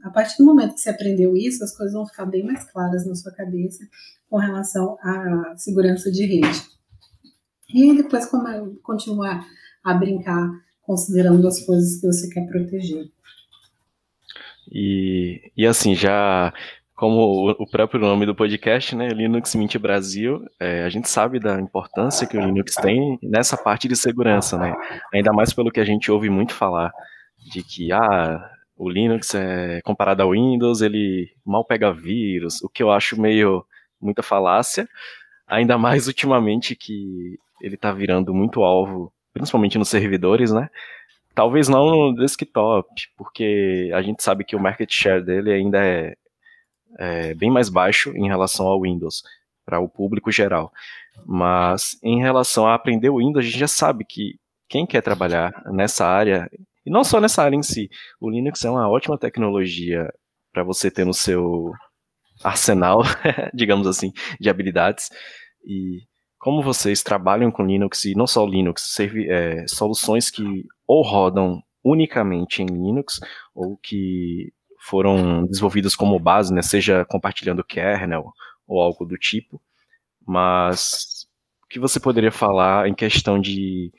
A 0.03 0.11
partir 0.11 0.39
do 0.39 0.47
momento 0.47 0.75
que 0.75 0.81
você 0.81 0.91
aprendeu 0.91 1.37
isso, 1.37 1.63
as 1.63 1.77
coisas 1.77 1.95
vão 1.95 2.07
ficar 2.07 2.25
bem 2.25 2.45
mais 2.45 2.65
claras 2.71 3.07
na 3.07 3.15
sua 3.15 3.33
cabeça 3.33 3.87
com 4.29 4.39
relação 4.39 4.97
à 5.03 5.55
segurança 5.57 6.11
de 6.11 6.25
rede. 6.25 6.78
E 7.73 7.97
depois 7.97 8.31
continuar 8.83 9.47
a 9.85 9.95
brincar 9.95 10.51
considerando 10.83 11.47
as 11.47 11.65
coisas 11.65 12.01
que 12.01 12.07
você 12.07 12.29
quer 12.31 12.47
proteger. 12.47 13.11
E, 14.71 15.51
e 15.57 15.67
assim, 15.67 15.95
já 15.95 16.53
como 16.95 17.51
o 17.51 17.67
próprio 17.71 18.01
nome 18.01 18.27
do 18.27 18.35
podcast, 18.35 18.97
né, 18.97 19.09
Linux 19.11 19.55
Mint 19.55 19.77
Brasil, 19.77 20.45
é, 20.59 20.83
a 20.83 20.89
gente 20.89 21.09
sabe 21.09 21.39
da 21.39 21.61
importância 21.61 22.27
que 22.27 22.37
o 22.37 22.41
Linux 22.41 22.75
tem 22.75 23.19
nessa 23.23 23.57
parte 23.57 23.87
de 23.87 23.95
segurança, 23.95 24.59
né? 24.59 24.75
Ainda 25.15 25.33
mais 25.33 25.53
pelo 25.53 25.71
que 25.71 25.79
a 25.79 25.85
gente 25.85 26.11
ouve 26.11 26.29
muito 26.29 26.53
falar 26.55 26.91
de 27.53 27.63
que 27.63 27.93
ah, 27.93 28.51
o 28.77 28.91
Linux 28.91 29.33
é 29.35 29.81
comparado 29.83 30.25
ao 30.25 30.33
Windows, 30.33 30.81
ele 30.81 31.31
mal 31.47 31.65
pega 31.65 31.93
vírus, 31.93 32.61
o 32.63 32.69
que 32.69 32.83
eu 32.83 32.91
acho 32.91 33.21
meio 33.21 33.65
muita 34.01 34.23
falácia, 34.23 34.89
ainda 35.49 35.79
mais 35.79 36.07
ultimamente 36.07 36.77
que 36.77 37.39
ele 37.61 37.75
está 37.75 37.93
virando 37.93 38.35
muito 38.35 38.63
alvo, 38.63 39.13
principalmente 39.33 39.79
nos 39.79 39.89
servidores, 39.89 40.53
né? 40.53 40.69
Talvez 41.35 41.69
não 41.69 41.87
no 41.87 42.15
desktop, 42.15 42.89
porque 43.17 43.91
a 43.95 44.03
gente 44.03 44.23
sabe 44.23 44.45
que 44.45 44.57
o 44.57 44.61
market 44.61 44.93
share 44.93 45.25
dele 45.25 45.53
ainda 45.53 45.85
é 45.85 46.15
é, 46.99 47.35
bem 47.35 47.51
mais 47.51 47.69
baixo 47.69 48.11
em 48.17 48.27
relação 48.27 48.67
ao 48.67 48.83
Windows, 48.83 49.23
para 49.65 49.81
o 49.81 49.89
público 49.89 50.33
geral. 50.33 50.73
Mas 51.27 51.99
em 52.03 52.21
relação 52.21 52.67
a 52.67 52.75
aprender 52.75 53.11
o 53.11 53.19
Windows, 53.19 53.45
a 53.45 53.49
gente 53.49 53.59
já 53.59 53.69
sabe 53.69 54.05
que 54.05 54.37
quem 54.69 54.87
quer 54.87 55.03
trabalhar 55.03 55.53
nessa 55.67 56.07
área, 56.07 56.49
e 56.85 56.91
não 56.91 57.05
só 57.05 57.21
nessa 57.21 57.43
área 57.43 57.57
em 57.57 57.63
si, 57.63 57.91
o 58.21 58.31
Linux 58.31 58.65
é 58.65 58.71
uma 58.71 58.89
ótima 58.89 59.19
tecnologia 59.19 60.13
para 60.53 60.63
você 60.63 60.91
ter 60.91 61.05
no 61.05 61.15
seu 61.15 61.73
arsenal, 62.43 63.03
digamos 63.55 63.87
assim, 63.87 64.13
de 64.41 64.49
habilidades. 64.49 65.11
E 65.65 66.03
como 66.39 66.63
vocês 66.63 67.03
trabalham 67.03 67.51
com 67.51 67.67
Linux, 67.67 68.05
e 68.05 68.15
não 68.15 68.27
só 68.27 68.45
Linux, 68.47 68.95
serve, 68.95 69.29
é, 69.29 69.67
soluções 69.67 70.31
que 70.31 70.65
ou 70.87 71.03
rodam 71.03 71.63
unicamente 71.85 72.63
em 72.63 72.67
Linux, 72.67 73.21
ou 73.55 73.77
que 73.77 74.53
foram 74.81 75.45
desenvolvidas 75.47 75.97
como 75.97 76.19
base, 76.19 76.53
né, 76.53 76.63
seja 76.63 77.05
compartilhando 77.05 77.65
kernel 77.65 78.33
ou 78.67 78.81
algo 78.81 79.05
do 79.05 79.17
tipo, 79.17 79.61
mas 80.27 81.27
o 81.65 81.69
que 81.69 81.79
você 81.79 81.99
poderia 81.99 82.31
falar 82.31 82.89
em 82.89 82.95
questão 82.95 83.41
de 83.41 83.93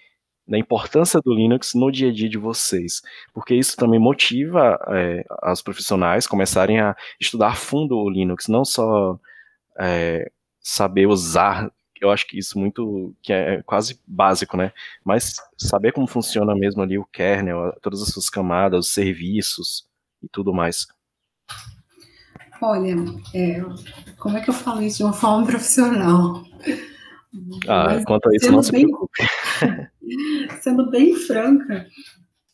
da 0.50 0.58
importância 0.58 1.22
do 1.22 1.34
Linux 1.34 1.74
no 1.74 1.92
dia 1.92 2.10
a 2.10 2.14
dia 2.14 2.28
de 2.28 2.38
vocês, 2.38 3.02
porque 3.34 3.54
isso 3.54 3.78
também 3.78 4.00
motiva 4.00 4.80
é, 4.90 5.26
as 5.44 5.62
profissionais 5.62 6.26
começarem 6.26 6.80
a 6.80 6.96
estudar 7.20 7.50
a 7.50 7.56
fundo 7.56 7.98
o 7.98 8.10
Linux, 8.10 8.48
não 8.48 8.66
só 8.66 9.20
é, 9.80 10.32
saber 10.60 11.08
usar, 11.08 11.72
eu 12.02 12.10
acho 12.10 12.26
que 12.26 12.40
isso 12.40 12.58
muito, 12.58 13.14
que 13.22 13.32
é 13.32 13.62
quase 13.64 14.00
básico, 14.08 14.58
né, 14.58 14.72
mas 15.06 15.36
saber 15.58 15.92
como 15.92 16.08
funciona 16.08 16.56
mesmo 16.56 16.82
ali 16.82 16.98
o 16.98 17.06
kernel, 17.06 17.74
todas 17.82 18.02
as 18.02 18.10
suas 18.10 18.30
camadas, 18.30 18.88
os 18.88 18.94
serviços, 18.94 19.88
e 20.22 20.28
tudo 20.28 20.54
mais? 20.54 20.88
Olha, 22.62 22.96
é, 23.34 23.62
como 24.18 24.38
é 24.38 24.42
que 24.42 24.50
eu 24.50 24.54
falo 24.54 24.82
isso 24.82 24.98
de 24.98 25.04
uma 25.04 25.14
forma 25.14 25.46
profissional? 25.48 26.44
Ah, 27.68 27.86
Mas, 27.86 28.06
quanto 28.06 28.28
a 28.28 28.36
isso, 28.36 28.52
não 28.52 28.64
se 28.64 28.72
bem, 28.72 28.86
preocupe. 28.86 29.24
sendo 30.62 30.90
bem 30.90 31.16
franca, 31.16 31.88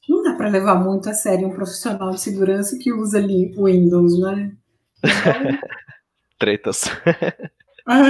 não 0.08 0.24
dá 0.24 0.36
para 0.36 0.50
levar 0.50 0.76
muito 0.76 1.10
a 1.10 1.14
sério 1.14 1.48
um 1.48 1.54
profissional 1.54 2.12
de 2.12 2.22
segurança 2.22 2.78
que 2.80 2.94
usa 2.94 3.18
ali 3.18 3.54
o 3.58 3.66
Windows, 3.66 4.20
né? 4.20 4.56
Então... 5.04 5.60
Tretas. 6.40 6.86
Ah. 7.88 8.10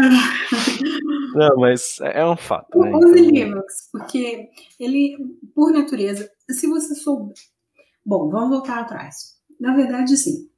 Não, 1.35 1.57
mas 1.57 1.97
é 1.99 2.25
um 2.25 2.37
fato. 2.37 2.79
Né? 2.79 2.91
Use. 2.95 3.29
Linux, 3.29 3.89
porque 3.91 4.47
ele, 4.79 5.17
por 5.53 5.69
natureza, 5.73 6.31
se 6.49 6.65
você 6.65 6.95
souber. 6.95 7.35
Bom, 8.05 8.29
vamos 8.29 8.51
voltar 8.51 8.79
atrás. 8.79 9.35
Na 9.59 9.75
verdade, 9.75 10.15
sim. 10.15 10.49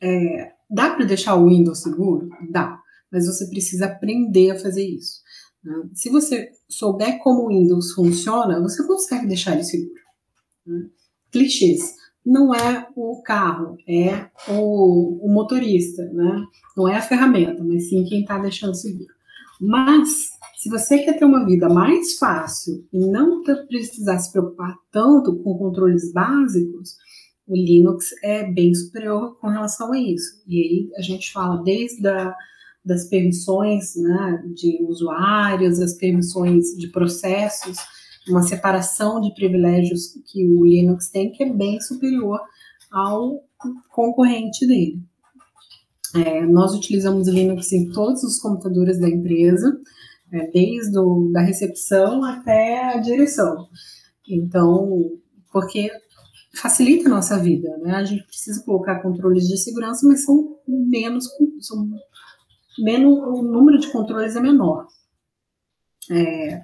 É, 0.00 0.52
dá 0.70 0.94
para 0.94 1.04
deixar 1.04 1.34
o 1.34 1.48
Windows 1.48 1.82
seguro? 1.82 2.28
Dá, 2.50 2.80
mas 3.10 3.26
você 3.26 3.48
precisa 3.48 3.86
aprender 3.86 4.52
a 4.52 4.60
fazer 4.60 4.86
isso. 4.86 5.23
Se 5.94 6.10
você 6.10 6.50
souber 6.68 7.18
como 7.22 7.42
o 7.44 7.48
Windows 7.48 7.92
funciona, 7.92 8.60
você 8.60 8.86
consegue 8.86 9.26
deixar 9.26 9.54
ele 9.54 9.64
seguro. 9.64 10.00
Né? 10.66 10.86
Clichês. 11.30 11.94
Não 12.24 12.54
é 12.54 12.88
o 12.96 13.20
carro, 13.22 13.76
é 13.86 14.30
o, 14.48 15.26
o 15.26 15.32
motorista, 15.32 16.02
né? 16.04 16.42
Não 16.74 16.88
é 16.88 16.96
a 16.96 17.02
ferramenta, 17.02 17.62
mas 17.62 17.90
sim 17.90 18.04
quem 18.04 18.22
está 18.22 18.38
deixando 18.38 18.74
seguro. 18.74 19.12
Mas, 19.60 20.08
se 20.56 20.70
você 20.70 20.98
quer 20.98 21.18
ter 21.18 21.24
uma 21.26 21.44
vida 21.44 21.68
mais 21.68 22.16
fácil 22.16 22.86
e 22.90 22.98
não 22.98 23.42
precisar 23.42 24.18
se 24.18 24.32
preocupar 24.32 24.74
tanto 24.90 25.36
com 25.36 25.58
controles 25.58 26.12
básicos, 26.12 26.96
o 27.46 27.54
Linux 27.54 28.06
é 28.22 28.50
bem 28.50 28.74
superior 28.74 29.38
com 29.38 29.48
relação 29.48 29.92
a 29.92 29.98
isso. 29.98 30.42
E 30.46 30.56
aí 30.56 30.90
a 30.96 31.02
gente 31.02 31.30
fala 31.30 31.62
desde 31.62 32.06
a, 32.08 32.34
das 32.84 33.08
permissões 33.08 33.94
né, 33.96 34.44
de 34.54 34.84
usuários, 34.84 35.80
as 35.80 35.94
permissões 35.94 36.66
de 36.76 36.88
processos, 36.88 37.76
uma 38.28 38.42
separação 38.42 39.20
de 39.20 39.34
privilégios 39.34 40.18
que 40.30 40.46
o 40.48 40.64
Linux 40.64 41.10
tem 41.10 41.32
que 41.32 41.42
é 41.42 41.52
bem 41.52 41.80
superior 41.80 42.40
ao 42.90 43.42
concorrente 43.90 44.66
dele. 44.66 45.02
É, 46.14 46.46
nós 46.46 46.74
utilizamos 46.74 47.26
Linux 47.26 47.72
em 47.72 47.90
todos 47.90 48.22
os 48.22 48.38
computadores 48.38 49.00
da 49.00 49.08
empresa, 49.08 49.76
é, 50.32 50.46
desde 50.50 50.96
o, 50.98 51.30
da 51.32 51.40
recepção 51.40 52.22
até 52.24 52.94
a 52.94 52.98
direção. 52.98 53.66
Então, 54.28 55.10
porque 55.52 55.90
facilita 56.54 57.08
a 57.08 57.12
nossa 57.12 57.38
vida, 57.38 57.68
né? 57.78 57.96
A 57.96 58.04
gente 58.04 58.24
precisa 58.24 58.62
colocar 58.64 59.02
controles 59.02 59.46
de 59.48 59.56
segurança, 59.58 60.06
mas 60.06 60.24
são 60.24 60.56
menos, 60.66 61.28
são 61.60 61.88
menos 62.78 63.18
o 63.18 63.42
número 63.42 63.78
de 63.78 63.90
controles 63.90 64.36
é 64.36 64.40
menor. 64.40 64.86
É, 66.10 66.62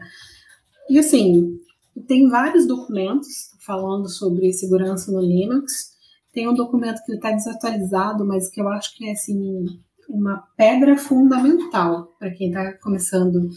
e 0.88 0.98
assim, 0.98 1.58
tem 2.06 2.28
vários 2.28 2.66
documentos 2.66 3.50
falando 3.64 4.08
sobre 4.08 4.52
segurança 4.52 5.10
no 5.12 5.20
Linux. 5.20 5.90
Tem 6.32 6.48
um 6.48 6.54
documento 6.54 7.02
que 7.04 7.12
está 7.12 7.30
desatualizado, 7.30 8.24
mas 8.24 8.48
que 8.50 8.60
eu 8.60 8.68
acho 8.68 8.96
que 8.96 9.08
é 9.08 9.12
assim 9.12 9.64
uma 10.08 10.44
pedra 10.56 10.98
fundamental 10.98 12.16
para 12.18 12.32
quem 12.32 12.48
está 12.48 12.72
começando 12.78 13.48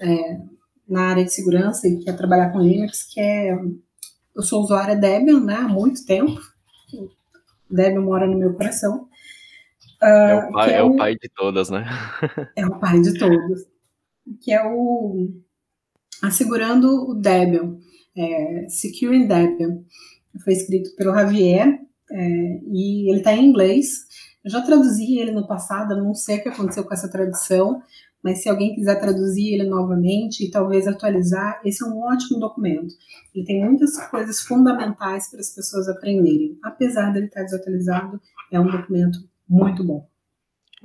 é, 0.00 0.40
na 0.88 1.02
área 1.02 1.24
de 1.24 1.32
segurança 1.32 1.86
e 1.86 1.98
quer 1.98 2.16
trabalhar 2.16 2.50
com 2.50 2.60
Linux, 2.60 3.04
que 3.04 3.20
é 3.20 3.56
eu 4.34 4.42
sou 4.42 4.62
usuária 4.62 4.96
Debian, 4.96 5.40
né, 5.40 5.56
há 5.56 5.68
muito 5.68 6.04
tempo. 6.04 6.40
Debian 7.70 8.00
mora 8.00 8.26
no 8.26 8.38
meu 8.38 8.54
coração. 8.54 9.08
É, 10.02 10.34
o 10.34 10.52
pai, 10.52 10.72
é, 10.72 10.76
é 10.78 10.82
o, 10.82 10.96
pai, 10.96 11.14
de 11.14 11.28
todas, 11.34 11.70
né? 11.70 11.86
é 12.56 12.66
o 12.66 12.78
pai 12.78 13.00
de 13.00 13.18
todas. 13.18 13.66
Que 14.40 14.52
é 14.52 14.62
o 14.64 15.28
Assegurando 16.22 17.10
o 17.10 17.14
Debian, 17.14 17.78
é, 18.16 18.66
Securing 18.68 19.26
Debian. 19.26 19.82
Foi 20.44 20.52
escrito 20.52 20.94
pelo 20.96 21.14
Javier 21.14 21.80
é, 22.10 22.60
e 22.70 23.10
ele 23.10 23.18
está 23.18 23.32
em 23.32 23.46
inglês. 23.46 24.06
Eu 24.44 24.50
já 24.50 24.60
traduzi 24.60 25.18
ele 25.18 25.32
no 25.32 25.46
passado, 25.46 25.96
não 25.96 26.14
sei 26.14 26.38
o 26.38 26.42
que 26.42 26.48
aconteceu 26.48 26.84
com 26.84 26.92
essa 26.92 27.10
tradução, 27.10 27.82
mas 28.22 28.42
se 28.42 28.48
alguém 28.48 28.74
quiser 28.74 29.00
traduzir 29.00 29.54
ele 29.54 29.68
novamente 29.68 30.44
e 30.44 30.50
talvez 30.50 30.86
atualizar, 30.86 31.60
esse 31.64 31.82
é 31.82 31.86
um 31.86 31.98
ótimo 32.00 32.38
documento. 32.38 32.94
Ele 33.34 33.44
tem 33.44 33.64
muitas 33.64 33.96
coisas 34.08 34.40
fundamentais 34.40 35.30
para 35.30 35.40
as 35.40 35.54
pessoas 35.54 35.88
aprenderem. 35.88 36.58
Apesar 36.62 37.12
dele 37.12 37.26
estar 37.26 37.42
desatualizado, 37.42 38.20
é 38.52 38.60
um 38.60 38.70
documento 38.70 39.18
muito 39.50 39.84
bom. 39.84 40.08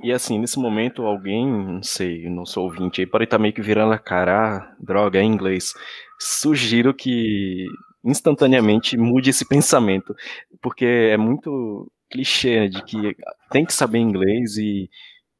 E 0.02 0.12
assim, 0.12 0.38
nesse 0.38 0.58
momento, 0.58 1.02
alguém, 1.06 1.46
não 1.46 1.82
sei, 1.82 2.28
não 2.28 2.44
sou 2.44 2.64
ouvinte 2.64 3.00
aí, 3.00 3.06
pode 3.06 3.24
estar 3.24 3.38
meio 3.38 3.54
que 3.54 3.62
virando 3.62 3.92
a 3.94 3.98
cara, 3.98 4.58
ah, 4.58 4.76
droga, 4.78 5.18
é 5.18 5.22
inglês. 5.22 5.72
Sugiro 6.18 6.92
que 6.92 7.64
instantaneamente 8.04 8.96
mude 8.96 9.30
esse 9.30 9.46
pensamento, 9.48 10.14
porque 10.60 10.84
é 10.84 11.16
muito 11.16 11.90
clichê 12.10 12.60
né, 12.60 12.68
de 12.68 12.82
que 12.84 13.16
tem 13.50 13.64
que 13.64 13.72
saber 13.72 13.98
inglês 13.98 14.56
e 14.58 14.88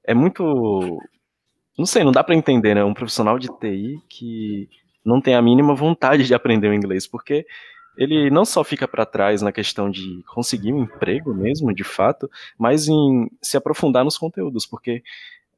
é 0.04 0.14
muito 0.14 0.42
não 1.78 1.84
sei, 1.84 2.02
não 2.02 2.12
dá 2.12 2.24
para 2.24 2.34
entender, 2.34 2.74
né? 2.74 2.82
Um 2.82 2.94
profissional 2.94 3.38
de 3.38 3.48
TI 3.48 4.00
que 4.08 4.68
não 5.04 5.20
tem 5.20 5.34
a 5.34 5.42
mínima 5.42 5.74
vontade 5.74 6.24
de 6.24 6.34
aprender 6.34 6.68
o 6.68 6.74
inglês, 6.74 7.06
porque 7.06 7.46
ele 7.96 8.30
não 8.30 8.44
só 8.44 8.62
fica 8.62 8.86
para 8.86 9.06
trás 9.06 9.42
na 9.42 9.52
questão 9.52 9.90
de 9.90 10.22
conseguir 10.26 10.72
um 10.72 10.82
emprego 10.82 11.34
mesmo, 11.34 11.74
de 11.74 11.84
fato, 11.84 12.30
mas 12.58 12.88
em 12.88 13.28
se 13.42 13.56
aprofundar 13.56 14.04
nos 14.04 14.18
conteúdos, 14.18 14.66
porque 14.66 15.02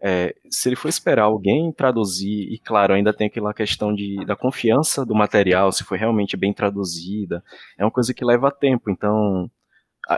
é, 0.00 0.34
se 0.48 0.68
ele 0.68 0.76
for 0.76 0.88
esperar 0.88 1.24
alguém 1.24 1.72
traduzir, 1.72 2.52
e 2.52 2.58
claro, 2.58 2.94
ainda 2.94 3.12
tem 3.12 3.26
aquela 3.26 3.52
questão 3.52 3.92
de, 3.94 4.24
da 4.24 4.36
confiança 4.36 5.04
do 5.04 5.14
material, 5.14 5.72
se 5.72 5.82
foi 5.82 5.98
realmente 5.98 6.36
bem 6.36 6.52
traduzida, 6.52 7.42
é 7.76 7.84
uma 7.84 7.90
coisa 7.90 8.14
que 8.14 8.24
leva 8.24 8.50
tempo, 8.50 8.90
então 8.90 9.50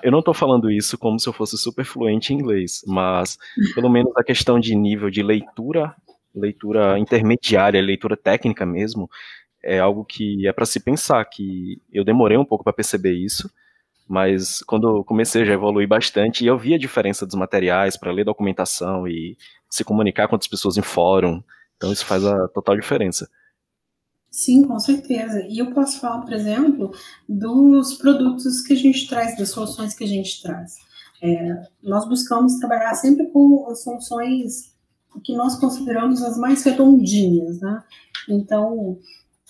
eu 0.03 0.13
não 0.13 0.21
estou 0.21 0.35
falando 0.35 0.71
isso 0.71 0.97
como 0.97 1.19
se 1.19 1.29
eu 1.29 1.33
fosse 1.33 1.59
super 1.59 1.85
fluente 1.85 2.33
em 2.33 2.37
inglês, 2.37 2.83
mas 2.87 3.37
pelo 3.75 3.89
menos 3.89 4.13
a 4.17 4.23
questão 4.23 4.61
de 4.61 4.75
nível 4.77 5.11
de 5.11 5.23
leitura, 5.23 5.97
leitura 6.35 6.99
intermediária, 6.99 7.81
leitura 7.83 8.17
técnica 8.17 8.65
mesmo, 8.65 9.11
é 9.63 9.79
algo 9.79 10.05
que 10.05 10.47
é 10.47 10.53
para 10.53 10.67
se 10.67 10.81
pensar, 10.81 11.25
que 11.25 11.81
eu 11.93 12.05
demorei 12.05 12.37
um 12.37 12.45
pouco 12.45 12.65
para 12.65 12.73
perceber 12.73 13.15
isso, 13.15 13.51
mas 14.09 14.63
quando 14.63 15.05
comecei 15.05 15.45
já 15.45 15.53
evolui 15.53 15.87
bastante 15.87 16.43
e 16.43 16.47
eu 16.47 16.59
vi 16.59 16.75
a 16.75 16.79
diferença 16.79 17.25
dos 17.25 17.35
materiais 17.35 17.97
para 17.97 18.13
ler 18.13 18.25
documentação 18.25 19.07
e 19.07 19.37
se 19.69 19.85
comunicar 19.85 20.27
com 20.27 20.35
outras 20.35 20.51
pessoas 20.51 20.77
em 20.77 20.83
fórum, 20.83 21.43
então 21.77 21.93
isso 21.93 22.05
faz 22.05 22.25
a 22.25 22.49
total 22.49 22.77
diferença. 22.77 23.29
Sim, 24.31 24.65
com 24.65 24.79
certeza. 24.79 25.45
E 25.49 25.59
eu 25.59 25.73
posso 25.73 26.01
falar, 26.01 26.21
por 26.21 26.33
exemplo, 26.33 26.93
dos 27.29 27.95
produtos 27.95 28.61
que 28.61 28.73
a 28.73 28.77
gente 28.77 29.09
traz, 29.09 29.37
das 29.37 29.51
soluções 29.51 29.95
que 29.95 30.05
a 30.05 30.07
gente 30.07 30.41
traz. 30.43 30.77
É, 31.23 31.63
nós 31.83 32.09
buscamos 32.09 32.59
trabalhar 32.59 32.95
sempre 32.95 33.27
com 33.27 33.69
as 33.69 33.83
soluções 33.83 34.75
que 35.25 35.35
nós 35.35 35.57
consideramos 35.57 36.23
as 36.23 36.39
mais 36.39 36.63
redondinhas, 36.63 37.61
né? 37.61 37.83
Então, 38.29 38.99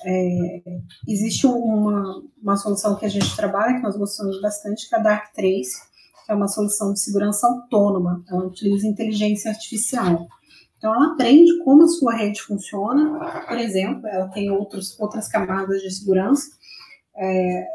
é, 0.05 0.63
existe 1.07 1.47
uma, 1.47 2.23
uma 2.43 2.57
solução 2.57 2.97
que 2.97 3.05
a 3.05 3.09
gente 3.09 3.35
trabalha, 3.37 3.77
que 3.77 3.83
nós 3.83 3.97
gostamos 3.97 4.41
bastante, 4.41 4.89
que 4.89 4.95
é 4.95 4.99
a 4.99 5.03
Dark 5.03 5.33
Trace, 5.33 5.83
que 6.25 6.33
é 6.33 6.35
uma 6.35 6.49
solução 6.49 6.93
de 6.93 7.01
segurança 7.01 7.47
autônoma. 7.47 8.25
Ela 8.29 8.47
utiliza 8.47 8.87
inteligência 8.87 9.51
artificial. 9.51 10.27
Então, 10.79 10.95
ela 10.95 11.13
aprende 11.13 11.63
como 11.63 11.83
a 11.83 11.89
sua 11.89 12.15
rede 12.15 12.41
funciona, 12.41 13.45
por 13.47 13.59
exemplo, 13.59 14.07
ela 14.07 14.29
tem 14.29 14.51
outros, 14.51 14.99
outras 14.99 15.29
camadas 15.29 15.83
de 15.83 15.91
segurança, 15.91 16.51
é, 17.15 17.67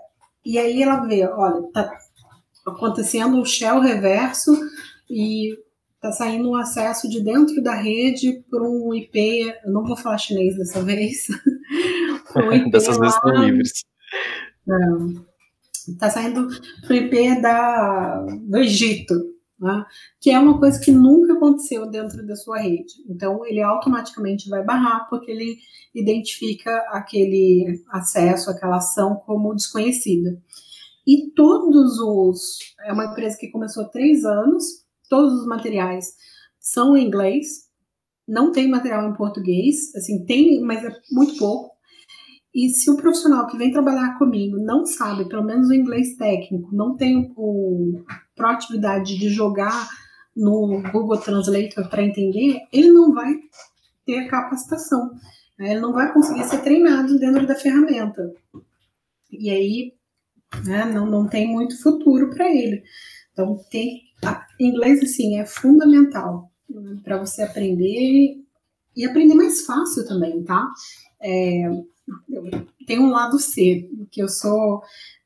e 0.43 0.57
aí 0.57 0.82
ela 0.82 1.05
vê, 1.05 1.23
olha, 1.28 1.67
está 1.67 1.97
acontecendo 2.65 3.38
um 3.38 3.45
shell 3.45 3.80
reverso 3.80 4.51
e 5.09 5.55
está 5.95 6.11
saindo 6.11 6.49
um 6.49 6.55
acesso 6.55 7.09
de 7.09 7.21
dentro 7.21 7.61
da 7.61 7.73
rede 7.73 8.43
por 8.49 8.61
um 8.61 8.93
IP, 8.93 9.53
eu 9.63 9.71
não 9.71 9.84
vou 9.84 9.95
falar 9.95 10.17
chinês 10.17 10.55
dessa 10.57 10.82
vez, 10.86 11.28
um 12.43 12.51
IP 12.53 12.71
Dessas 12.71 12.97
vezes 12.97 13.15
estão 13.15 13.31
livres. 13.43 13.71
Está 15.88 16.09
saindo 16.09 16.47
para 16.81 16.93
o 16.93 16.97
IP 16.97 17.41
da, 17.41 18.25
do 18.25 18.57
Egito 18.57 19.36
né? 19.59 19.86
que 20.19 20.29
é 20.31 20.39
uma 20.39 20.59
coisa 20.59 20.79
que 20.79 20.91
nunca 20.91 21.33
aconteceu 21.33 21.89
dentro 21.89 22.25
da 22.25 22.36
sua 22.36 22.59
rede. 22.59 22.93
Então, 23.07 23.45
ele 23.45 23.61
automaticamente 23.61 24.49
vai 24.49 24.63
barrar, 24.63 25.07
porque 25.09 25.31
ele 25.31 25.57
identifica 25.93 26.77
aquele 26.89 27.81
acesso, 27.89 28.49
aquela 28.49 28.77
ação 28.77 29.15
como 29.25 29.55
desconhecida. 29.55 30.41
E 31.07 31.31
todos 31.31 31.99
os. 31.99 32.59
É 32.86 32.91
uma 32.91 33.05
empresa 33.05 33.38
que 33.38 33.51
começou 33.51 33.83
há 33.83 33.89
três 33.89 34.25
anos, 34.25 34.63
todos 35.09 35.41
os 35.41 35.47
materiais 35.47 36.15
são 36.59 36.97
em 36.97 37.05
inglês, 37.05 37.65
não 38.27 38.51
tem 38.51 38.67
material 38.67 39.07
em 39.07 39.13
português, 39.13 39.93
assim, 39.95 40.25
tem, 40.25 40.59
mas 40.61 40.83
é 40.83 40.89
muito 41.11 41.38
pouco. 41.38 41.74
E 42.56 42.70
se 42.70 42.89
o 42.89 42.95
profissional 42.95 43.47
que 43.47 43.58
vem 43.58 43.70
trabalhar 43.70 44.18
comigo 44.18 44.58
não 44.58 44.86
sabe, 44.86 45.28
pelo 45.28 45.43
menos 45.43 45.68
o 45.68 45.74
inglês 45.74 46.16
técnico, 46.16 46.74
não 46.74 46.95
tem 46.95 47.34
o, 47.36 48.01
a 48.08 48.22
proatividade 48.34 49.18
de 49.20 49.28
jogar 49.28 49.89
no 50.34 50.82
Google 50.89 51.18
Translator 51.18 51.89
para 51.89 52.01
entender, 52.01 52.62
ele 52.72 52.93
não 52.93 53.14
vai 53.14 53.34
ter 54.06 54.30
capacitação. 54.30 55.12
Né? 55.60 55.72
Ele 55.72 55.82
não 55.82 55.91
vai 55.91 56.14
conseguir 56.14 56.45
ser 56.45 56.62
treinado 56.62 57.20
dentro 57.20 57.45
da 57.45 57.56
ferramenta. 57.56 58.34
E 59.30 59.49
aí, 59.49 59.93
né, 60.66 60.86
não, 60.86 61.06
não 61.06 61.28
tem 61.28 61.45
muito 61.51 61.82
futuro 61.82 62.30
para 62.30 62.49
ele. 62.49 62.84
Então, 63.34 63.60
tem, 63.70 63.99
a, 64.24 64.45
inglês, 64.58 65.03
assim, 65.03 65.38
é 65.38 65.45
fundamental 65.45 66.49
né, 66.70 67.01
para 67.03 67.18
você 67.18 67.43
aprender 67.43 68.38
e 68.95 69.06
aprender 69.06 69.34
mais 69.34 69.66
fácil 69.66 70.08
também, 70.08 70.41
tá? 70.45 70.70
É, 71.22 71.70
tem 72.86 72.99
um 72.99 73.10
lado 73.10 73.39
C, 73.39 73.89
que 74.12 74.22
eu 74.22 74.28
sou 74.28 74.82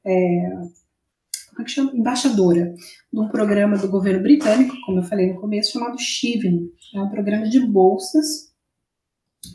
é, 0.06 0.50
como 1.60 1.62
é 1.62 1.64
que 1.66 1.72
chama? 1.72 1.92
embaixadora 1.94 2.74
de 3.12 3.20
um 3.20 3.28
programa 3.28 3.78
do 3.78 3.90
governo 3.90 4.24
britânico, 4.24 4.78
como 4.86 5.00
eu 5.00 5.04
falei 5.04 5.34
no 5.34 5.42
começo, 5.42 5.74
chamado 5.74 6.00
Shiving. 6.00 6.72
É 6.96 7.02
um 7.02 7.10
programa 7.10 7.50
de 7.50 7.60
bolsas 7.60 8.54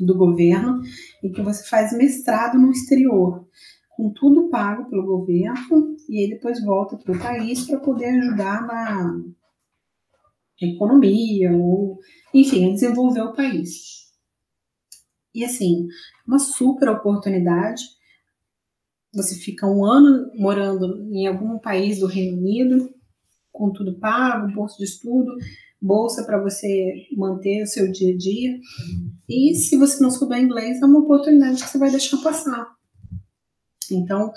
do 0.00 0.14
governo 0.14 0.82
em 1.22 1.32
que 1.32 1.40
você 1.40 1.66
faz 1.66 1.96
mestrado 1.96 2.58
no 2.58 2.70
exterior, 2.70 3.48
com 3.96 4.10
tudo 4.10 4.50
pago 4.50 4.90
pelo 4.90 5.06
governo, 5.06 5.96
e 6.06 6.20
aí 6.20 6.28
depois 6.28 6.62
volta 6.62 6.98
para 6.98 7.16
o 7.16 7.18
país 7.18 7.66
para 7.66 7.80
poder 7.80 8.06
ajudar 8.06 8.66
na 8.66 9.22
economia, 10.60 11.52
ou, 11.52 11.98
enfim, 12.34 12.68
a 12.68 12.74
desenvolver 12.74 13.22
o 13.22 13.32
país. 13.32 14.03
E 15.34 15.44
assim, 15.44 15.88
uma 16.26 16.38
super 16.38 16.88
oportunidade. 16.88 17.82
Você 19.12 19.34
fica 19.34 19.66
um 19.66 19.84
ano 19.84 20.30
morando 20.34 21.08
em 21.12 21.26
algum 21.26 21.58
país 21.58 22.00
do 22.00 22.06
Reino 22.06 22.38
Unido, 22.38 22.90
com 23.52 23.72
tudo 23.72 23.98
pago, 23.98 24.52
bolsa 24.52 24.76
de 24.78 24.84
estudo, 24.84 25.36
bolsa 25.80 26.24
para 26.24 26.42
você 26.42 27.06
manter 27.16 27.62
o 27.62 27.66
seu 27.66 27.90
dia 27.90 28.14
a 28.14 28.16
dia. 28.16 28.58
E 29.28 29.54
se 29.54 29.76
você 29.76 30.02
não 30.02 30.10
souber 30.10 30.40
inglês, 30.40 30.80
é 30.80 30.86
uma 30.86 31.00
oportunidade 31.00 31.62
que 31.62 31.68
você 31.68 31.78
vai 31.78 31.90
deixar 31.90 32.16
passar. 32.18 32.66
Então, 33.90 34.32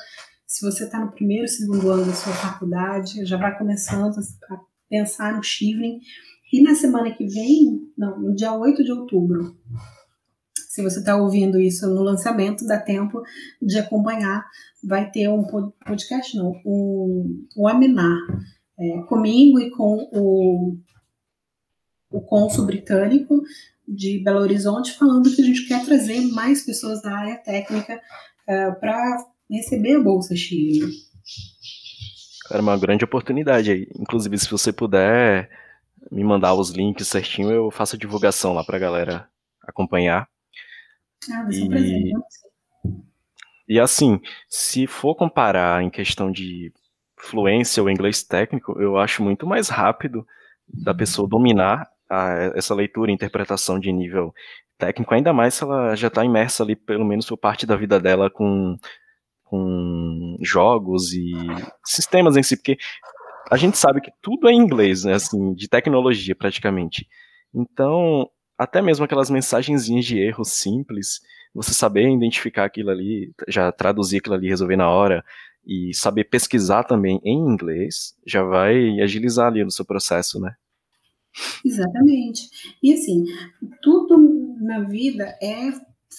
se 0.46 0.66
você 0.66 0.86
está 0.86 1.04
no 1.04 1.12
primeiro, 1.12 1.48
segundo 1.48 1.90
ano 1.90 2.06
da 2.06 2.14
sua 2.14 2.34
faculdade, 2.34 3.26
já 3.26 3.38
vai 3.38 3.58
começando 3.58 4.18
a 4.50 4.60
pensar 4.90 5.36
no 5.36 5.44
Shivering. 5.44 6.00
E 6.52 6.62
na 6.62 6.76
semana 6.76 7.12
que 7.12 7.26
vem, 7.26 7.92
não, 7.98 8.20
no 8.20 8.36
dia 8.36 8.54
8 8.54 8.84
de 8.84 8.92
outubro, 8.92 9.58
se 10.78 10.84
você 10.84 11.00
está 11.00 11.16
ouvindo 11.16 11.60
isso 11.60 11.88
no 11.88 12.04
lançamento, 12.04 12.68
dá 12.68 12.80
tempo 12.80 13.24
de 13.60 13.80
acompanhar. 13.80 14.46
Vai 14.84 15.10
ter 15.10 15.28
um 15.28 15.44
podcast, 15.44 16.38
não, 16.38 16.52
um, 16.64 17.48
webinar 17.58 18.16
é, 18.80 19.02
comigo 19.08 19.60
e 19.60 19.72
com 19.72 20.08
o, 20.14 20.78
o 22.12 22.22
cônsul 22.22 22.68
britânico 22.68 23.42
de 23.88 24.24
Belo 24.24 24.42
Horizonte, 24.42 24.94
falando 24.94 25.34
que 25.34 25.42
a 25.42 25.46
gente 25.46 25.68
quer 25.68 25.84
trazer 25.84 26.22
mais 26.28 26.64
pessoas 26.64 27.02
da 27.02 27.12
área 27.12 27.38
técnica 27.38 28.00
é, 28.48 28.70
para 28.70 29.26
receber 29.50 29.96
a 29.96 30.04
Bolsa 30.04 30.36
Chile. 30.36 30.92
Era 32.52 32.62
uma 32.62 32.78
grande 32.78 33.04
oportunidade 33.04 33.72
aí. 33.72 33.88
Inclusive, 33.98 34.38
se 34.38 34.52
você 34.52 34.72
puder 34.72 35.50
me 36.12 36.24
mandar 36.24 36.54
os 36.54 36.70
links 36.70 37.08
certinho, 37.08 37.50
eu 37.50 37.72
faço 37.72 37.96
a 37.96 38.00
divulgação 38.00 38.54
lá 38.54 38.64
pra 38.64 38.78
galera 38.78 39.28
acompanhar. 39.68 40.30
Ah, 41.32 41.44
vai 41.44 41.54
ser 41.54 41.64
um 41.64 41.70
prazer. 41.70 42.14
E 43.68 43.80
assim, 43.80 44.22
se 44.48 44.88
for 44.88 45.16
comparar 45.16 45.84
em 45.84 45.90
questão 45.90 46.32
de 46.32 46.72
fluência 47.18 47.84
ou 47.84 47.90
inglês 47.90 48.24
técnico, 48.24 48.80
eu 48.82 48.98
acho 48.98 49.22
muito 49.22 49.46
mais 49.46 49.68
rápido 49.68 50.26
da 50.68 50.94
pessoa 50.94 51.28
dominar 51.28 51.90
a, 52.10 52.52
essa 52.56 52.74
leitura 52.74 53.12
e 53.12 53.14
interpretação 53.14 53.80
de 53.80 53.92
nível 53.92 54.34
técnico, 54.78 55.14
ainda 55.14 55.34
mais 55.34 55.56
se 55.56 55.64
ela 55.64 55.96
já 55.96 56.08
está 56.08 56.24
imersa 56.24 56.64
ali, 56.64 56.76
pelo 56.76 57.04
menos 57.04 57.26
por 57.26 57.38
parte 57.38 57.66
da 57.66 57.76
vida 57.76 58.00
dela, 58.00 58.30
com, 58.30 58.78
com 59.44 60.38
jogos 60.42 61.12
e 61.14 61.34
sistemas 61.84 62.38
em 62.38 62.44
si, 62.44 62.56
porque 62.56 62.78
a 63.52 63.58
gente 63.58 63.78
sabe 63.78 64.02
que 64.02 64.12
tudo 64.22 64.48
é 64.48 64.52
em 64.52 64.58
inglês, 64.58 65.04
né, 65.04 65.14
assim, 65.14 65.54
de 65.54 65.68
tecnologia 65.68 66.36
praticamente. 66.36 67.08
Então, 67.54 68.30
até 68.58 68.82
mesmo 68.82 69.06
aquelas 69.06 69.30
mensagenzinhas 69.30 70.06
de 70.06 70.18
erro 70.20 70.44
simples, 70.44 71.22
você 71.54 71.74
saber 71.74 72.10
identificar 72.10 72.66
aquilo 72.66 72.90
ali, 72.90 73.32
já 73.48 73.72
traduzir 73.72 74.18
aquilo 74.18 74.36
ali, 74.36 74.48
resolver 74.48 74.76
na 74.76 74.90
hora, 74.90 75.24
e 75.66 75.94
saber 75.94 76.24
pesquisar 76.26 76.84
também 76.86 77.20
em 77.26 77.38
inglês, 77.38 78.16
já 78.26 78.42
vai 78.42 79.02
agilizar 79.02 79.48
ali 79.48 79.64
no 79.64 79.72
seu 79.72 79.84
processo, 79.84 80.40
né? 80.40 80.56
Exatamente. 81.64 82.50
E 82.82 82.94
assim, 82.94 83.26
tudo 83.82 84.18
na 84.62 84.82
vida 84.86 85.26
é 85.42 85.72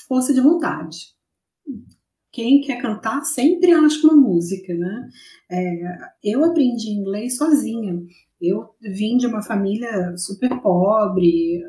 força 0.06 0.34
de 0.34 0.40
vontade. 0.40 0.98
Quem 2.30 2.60
quer 2.60 2.80
cantar 2.80 3.22
sempre 3.24 3.72
acha 3.72 4.06
uma 4.06 4.16
música, 4.16 4.74
né? 4.74 5.08
É, 5.50 5.98
eu 6.22 6.44
aprendi 6.44 6.90
inglês 6.90 7.36
sozinha. 7.36 8.00
Eu 8.40 8.74
vim 8.80 9.16
de 9.16 9.26
uma 9.26 9.42
família 9.42 10.16
super 10.16 10.60
pobre, 10.60 11.62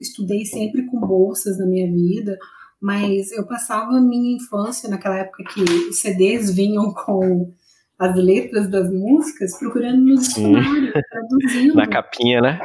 estudei 0.00 0.44
sempre 0.44 0.86
com 0.86 1.00
bolsas 1.00 1.58
na 1.58 1.66
minha 1.66 1.90
vida, 1.90 2.38
mas 2.80 3.32
eu 3.32 3.46
passava 3.46 3.96
a 3.96 4.00
minha 4.00 4.36
infância 4.36 4.88
naquela 4.88 5.18
época 5.18 5.44
que 5.44 5.62
os 5.62 6.00
CDs 6.00 6.54
vinham 6.54 6.92
com 6.92 7.52
as 7.98 8.16
letras 8.16 8.68
das 8.68 8.92
músicas, 8.92 9.58
procurando 9.58 10.00
no 10.00 10.16
dicionário, 10.16 10.92
traduzindo. 11.10 11.74
Na 11.74 11.86
capinha, 11.86 12.40
né? 12.40 12.60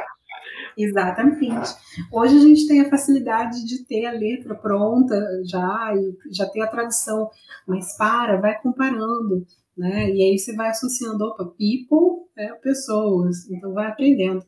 Exatamente. 0.76 1.70
Hoje 2.12 2.36
a 2.36 2.40
gente 2.40 2.66
tem 2.66 2.80
a 2.80 2.90
facilidade 2.90 3.66
de 3.66 3.84
ter 3.84 4.06
a 4.06 4.12
letra 4.12 4.54
pronta 4.54 5.14
já 5.44 5.92
e 5.94 6.34
já 6.34 6.46
ter 6.46 6.62
a 6.62 6.66
tradução, 6.66 7.30
mas 7.66 7.96
para, 7.96 8.40
vai 8.40 8.58
comparando, 8.60 9.46
né? 9.76 10.10
E 10.10 10.22
aí 10.22 10.38
você 10.38 10.54
vai 10.54 10.68
associando, 10.68 11.24
opa, 11.24 11.44
people 11.44 12.26
é 12.36 12.52
pessoas, 12.54 13.48
então 13.50 13.72
vai 13.72 13.88
aprendendo. 13.88 14.44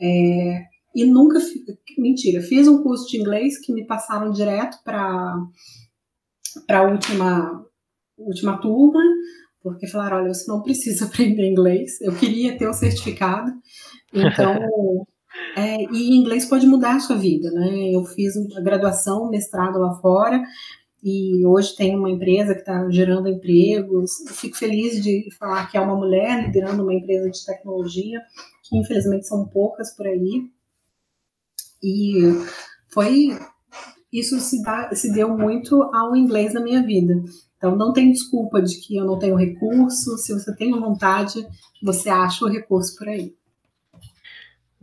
É, 0.00 0.64
e 0.94 1.04
nunca, 1.04 1.38
mentira, 1.98 2.42
fiz 2.42 2.68
um 2.68 2.82
curso 2.82 3.08
de 3.08 3.18
inglês 3.18 3.58
que 3.58 3.72
me 3.72 3.86
passaram 3.86 4.30
direto 4.30 4.78
para 4.84 5.34
para 6.66 6.80
a 6.80 6.82
última 6.82 7.64
última 8.18 8.58
turma, 8.58 9.00
porque 9.62 9.86
falaram, 9.86 10.18
olha, 10.18 10.34
você 10.34 10.50
não 10.50 10.62
precisa 10.62 11.06
aprender 11.06 11.48
inglês. 11.48 12.00
Eu 12.00 12.14
queria 12.14 12.56
ter 12.56 12.68
o 12.68 12.74
certificado, 12.74 13.50
então 14.12 15.06
é, 15.56 15.82
e 15.84 16.16
inglês 16.16 16.44
pode 16.44 16.66
mudar 16.66 16.96
a 16.96 17.00
sua 17.00 17.16
vida, 17.16 17.50
né? 17.50 17.90
Eu 17.90 18.04
fiz 18.04 18.34
a 18.56 18.60
graduação, 18.60 19.30
mestrado 19.30 19.78
lá 19.78 19.94
fora 19.94 20.42
e 21.02 21.44
hoje 21.44 21.74
tem 21.74 21.96
uma 21.96 22.10
empresa 22.10 22.54
que 22.54 22.60
está 22.60 22.88
gerando 22.88 23.28
empregos. 23.28 24.20
Eu 24.24 24.34
fico 24.34 24.56
feliz 24.56 25.02
de 25.02 25.28
falar 25.36 25.68
que 25.68 25.76
é 25.76 25.80
uma 25.80 25.96
mulher 25.96 26.46
liderando 26.46 26.82
uma 26.84 26.94
empresa 26.94 27.28
de 27.28 27.44
tecnologia, 27.44 28.20
que 28.62 28.78
infelizmente 28.78 29.26
são 29.26 29.48
poucas 29.48 29.96
por 29.96 30.06
aí. 30.06 30.48
E 31.82 32.20
foi 32.92 33.36
isso 34.12 34.38
se, 34.38 34.62
dá, 34.62 34.94
se 34.94 35.12
deu 35.12 35.36
muito 35.36 35.82
ao 35.84 36.14
inglês 36.14 36.52
na 36.52 36.60
minha 36.60 36.82
vida. 36.82 37.22
Então 37.56 37.74
não 37.74 37.92
tem 37.92 38.12
desculpa 38.12 38.60
de 38.60 38.78
que 38.80 38.96
eu 38.96 39.04
não 39.04 39.18
tenho 39.18 39.36
recurso. 39.36 40.18
Se 40.18 40.34
você 40.34 40.54
tem 40.54 40.78
vontade, 40.78 41.46
você 41.82 42.10
acha 42.10 42.44
o 42.44 42.48
recurso 42.48 42.96
por 42.96 43.08
aí. 43.08 43.34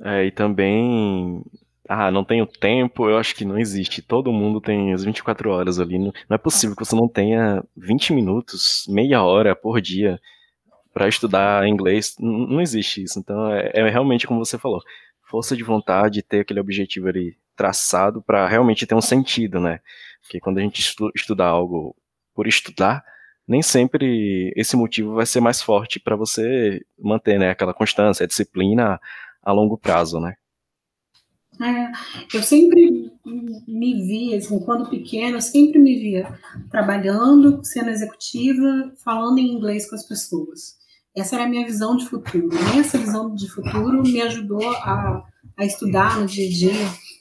É, 0.02 0.26
e 0.26 0.32
também, 0.32 1.44
ah, 1.88 2.10
não 2.10 2.24
tenho 2.24 2.48
tempo, 2.48 3.10
eu 3.10 3.18
acho 3.18 3.36
que 3.36 3.46
não 3.46 3.60
existe. 3.60 4.02
Todo 4.02 4.32
mundo 4.32 4.60
tem 4.62 4.94
as 4.94 5.04
24 5.04 5.50
horas 5.52 5.80
ali. 5.80 6.00
Não, 6.00 6.14
é 6.30 6.38
possível 6.38 6.76
que 6.76 6.86
você 6.86 6.96
não 6.96 7.08
tenha 7.08 7.64
20 7.76 8.14
minutos, 8.14 8.86
meia 8.88 9.22
hora 9.24 9.56
por 9.56 9.82
dia 9.82 10.20
para 10.94 11.08
estudar 11.08 11.68
inglês. 11.68 12.16
Não, 12.20 12.48
não, 12.48 12.62
existe 12.62 13.04
isso. 13.04 13.20
Então 13.20 13.52
é, 13.52 13.72
é 13.74 13.90
realmente 13.90 14.26
como 14.26 14.44
você 14.44 14.58
falou 14.58 14.82
força 15.30 15.56
de 15.56 15.64
vontade, 15.64 16.24
ter 16.24 16.42
aquele 16.42 16.60
objetivo 16.60 17.08
ali 17.08 17.38
traçado 17.56 18.22
para 18.22 18.48
realmente 18.48 18.88
ter 18.88 18.96
um 18.96 19.02
sentido, 19.02 19.60
né? 19.60 19.80
Porque 20.22 20.40
quando 20.40 20.58
a 20.58 20.62
gente 20.62 20.80
estu 20.80 21.12
estuda 21.16 21.46
algo 21.46 21.96
por 22.34 22.48
estudar, 22.48 23.04
nem 23.48 23.62
sempre 23.62 24.52
esse 24.56 24.76
motivo 24.76 25.14
vai 25.14 25.26
ser 25.26 25.40
mais 25.40 25.62
forte 25.62 26.00
para 26.00 26.16
você 26.16 26.82
manter, 26.98 27.38
né, 27.40 27.52
aquela 27.52 27.74
constância, 27.74 28.24
a 28.24 28.28
disciplina 28.28 29.00
a 29.42 29.52
longo 29.52 29.78
prazo, 29.78 30.20
né? 30.20 30.36
É, 31.62 32.38
eu 32.38 32.42
sempre 32.42 33.12
me 33.68 34.08
via, 34.08 34.38
assim, 34.38 34.60
quando 34.62 34.90
pequena, 34.90 35.38
eu 35.38 35.42
sempre 35.42 35.78
me 35.78 36.00
via 36.00 36.40
trabalhando, 36.72 37.64
sendo 37.66 37.90
executiva, 37.90 38.94
falando 39.04 39.40
em 39.40 39.52
inglês 39.52 39.90
com 39.90 39.96
as 39.96 40.08
pessoas. 40.08 40.79
Essa 41.16 41.36
era 41.36 41.46
a 41.46 41.50
minha 41.50 41.66
visão 41.66 41.96
de 41.96 42.08
futuro. 42.08 42.50
E 42.76 42.80
essa 42.80 42.98
visão 42.98 43.34
de 43.34 43.50
futuro 43.50 44.02
me 44.04 44.22
ajudou 44.22 44.70
a, 44.70 45.24
a 45.58 45.66
estudar 45.66 46.20
no 46.20 46.26
dia 46.26 46.48
a 46.48 46.50
dia. 46.50 46.72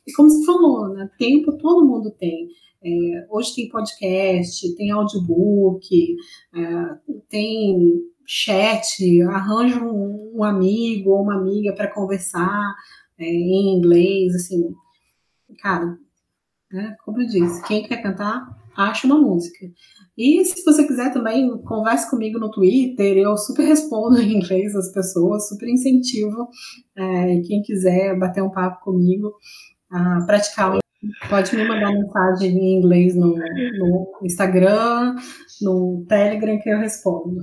E 0.06 0.12
como 0.12 0.30
você 0.30 0.44
falou, 0.44 0.88
né, 0.88 1.10
tempo 1.18 1.56
todo 1.58 1.86
mundo 1.86 2.10
tem. 2.10 2.48
É, 2.82 3.26
hoje 3.30 3.54
tem 3.54 3.68
podcast, 3.68 4.74
tem 4.76 4.90
audiobook, 4.90 6.16
é, 6.54 7.18
tem 7.28 8.02
chat, 8.24 9.22
arranja 9.22 9.82
um, 9.82 10.32
um, 10.36 10.44
amigo 10.44 11.10
ou 11.10 11.22
uma 11.22 11.34
amiga 11.34 11.72
para 11.72 11.92
conversar 11.92 12.74
é, 13.18 13.24
em 13.24 13.76
inglês, 13.76 14.34
assim, 14.34 14.72
cara, 15.60 15.98
né, 16.70 16.94
como 17.04 17.22
eu 17.22 17.26
disse, 17.26 17.66
quem 17.66 17.82
quer 17.88 18.02
cantar, 18.02 18.46
acha 18.78 19.06
uma 19.06 19.18
música. 19.18 19.66
E 20.16 20.44
se 20.44 20.64
você 20.64 20.86
quiser 20.86 21.12
também, 21.12 21.50
converse 21.62 22.08
comigo 22.08 22.38
no 22.38 22.50
Twitter, 22.50 23.16
eu 23.16 23.36
super 23.36 23.64
respondo 23.64 24.20
em 24.20 24.36
inglês 24.36 24.74
as 24.74 24.92
pessoas, 24.92 25.48
super 25.48 25.68
incentivo 25.68 26.48
é, 26.96 27.40
quem 27.46 27.62
quiser 27.62 28.18
bater 28.18 28.42
um 28.42 28.50
papo 28.50 28.84
comigo, 28.84 29.32
a 29.90 30.24
praticar 30.26 30.78
Pode 31.28 31.54
me 31.54 31.64
mandar 31.64 31.92
mensagem 31.92 32.58
em 32.58 32.78
inglês 32.78 33.14
no, 33.14 33.36
no 33.36 34.18
Instagram, 34.24 35.14
no 35.62 36.04
Telegram 36.08 36.58
que 36.58 36.68
eu 36.68 36.78
respondo. 36.78 37.36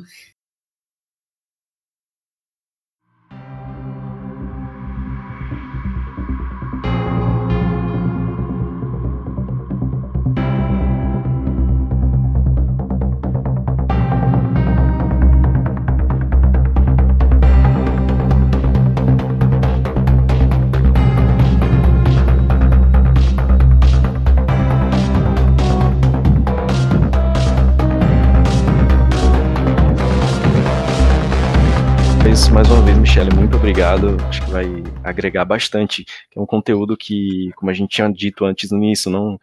Mais 32.50 32.70
uma 32.70 32.82
vez, 32.82 32.98
Michele, 32.98 33.36
muito 33.36 33.56
obrigado. 33.58 34.18
Acho 34.28 34.44
que 34.44 34.52
vai 34.52 34.66
agregar 35.04 35.46
bastante. 35.46 36.06
É 36.36 36.40
um 36.40 36.46
conteúdo 36.46 36.96
que, 36.96 37.52
como 37.56 37.72
a 37.72 37.74
gente 37.74 37.90
tinha 37.90 38.12
dito 38.12 38.46
antes 38.46 38.72
no 38.72 38.78
início, 38.78 39.10
não, 39.10 39.40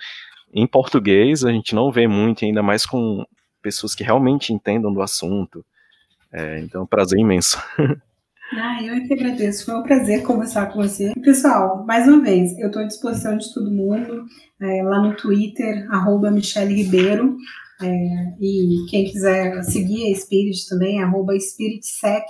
em 0.53 0.67
português 0.67 1.45
a 1.45 1.51
gente 1.51 1.75
não 1.75 1.91
vê 1.91 2.07
muito, 2.07 2.45
ainda 2.45 2.63
mais 2.63 2.85
com 2.85 3.25
pessoas 3.63 3.95
que 3.95 4.05
realmente 4.05 4.53
entendam 4.53 4.93
do 4.93 5.03
assunto. 5.03 5.65
É, 6.33 6.61
então, 6.61 6.83
é 6.83 6.85
um 6.85 6.87
prazer 6.87 7.19
imenso. 7.19 7.59
Ah, 8.55 8.83
eu 8.83 8.93
é 8.93 9.01
que 9.01 9.15
agradeço. 9.15 9.65
Foi 9.65 9.75
um 9.77 9.83
prazer 9.83 10.23
conversar 10.25 10.67
com 10.67 10.83
você. 10.83 11.15
Pessoal, 11.25 11.87
mais 11.87 12.07
uma 12.07 12.21
vez, 12.21 12.53
eu 12.59 12.67
estou 12.67 12.83
à 12.83 12.85
disposição 12.85 13.39
de 13.39 13.51
todo 13.55 13.71
mundo 13.71 14.27
é, 14.61 14.83
lá 14.83 15.01
no 15.01 15.17
Twitter, 15.17 15.91
arroba 15.91 16.31
Michele 16.31 16.75
Ribeiro. 16.75 17.35
É, 17.81 17.87
e 18.39 18.85
quem 18.91 19.07
quiser 19.07 19.63
seguir 19.63 20.13
a 20.13 20.15
Spirit 20.15 20.69
também, 20.69 21.03
arroba 21.03 21.35
SpiritSec, 21.35 22.27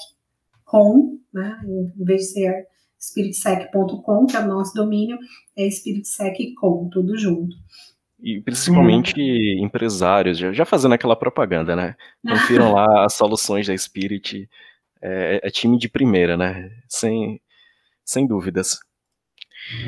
com, 0.73 1.19
né, 1.31 1.61
em 1.67 2.03
vez 2.03 2.23
de 2.23 2.27
ser 2.29 2.67
spiritsec.com, 2.99 4.25
que 4.25 4.35
é 4.35 4.41
o 4.41 4.49
nosso 4.49 4.73
domínio, 4.73 5.19
é 5.55 5.67
spiritsec.com, 5.67 6.89
tudo 6.91 7.19
junto. 7.19 7.55
E 8.19 8.41
principalmente 8.41 9.13
hum. 9.21 9.67
empresários, 9.67 10.39
já, 10.39 10.51
já, 10.51 10.65
fazendo 10.65 10.95
aquela 10.95 11.15
propaganda, 11.15 11.77
né? 11.77 11.95
Confiram 12.27 12.73
lá 12.73 12.87
as 13.05 13.13
soluções 13.13 13.67
da 13.67 13.77
Spirit. 13.77 14.49
É, 15.03 15.41
é, 15.43 15.51
time 15.51 15.77
de 15.77 15.91
primeira, 15.91 16.37
né? 16.37 16.71
Sem, 16.89 17.41
sem 18.05 18.27
dúvidas. 18.27 18.79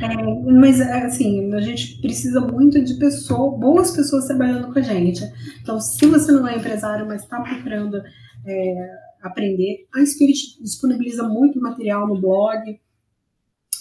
É, 0.03 0.53
mas 0.53 0.81
assim, 0.81 1.55
a 1.55 1.61
gente 1.61 2.01
precisa 2.01 2.41
muito 2.41 2.83
de 2.85 2.95
pessoas, 2.99 3.59
boas 3.59 3.91
pessoas 3.97 4.27
trabalhando 4.27 4.73
com 4.73 4.79
a 4.79 4.83
gente. 4.83 5.23
Então, 5.63 5.81
se 5.81 6.05
você 6.07 6.31
não 6.33 6.47
é 6.47 6.57
empresário, 6.57 7.07
mas 7.07 7.23
está 7.23 7.41
procurando 7.41 8.03
é, 8.45 8.91
aprender, 9.25 9.87
a 9.95 10.05
Spirit 10.05 10.63
disponibiliza 10.63 11.23
muito 11.23 11.61
material 11.61 12.07
no 12.07 12.21
blog. 12.21 12.79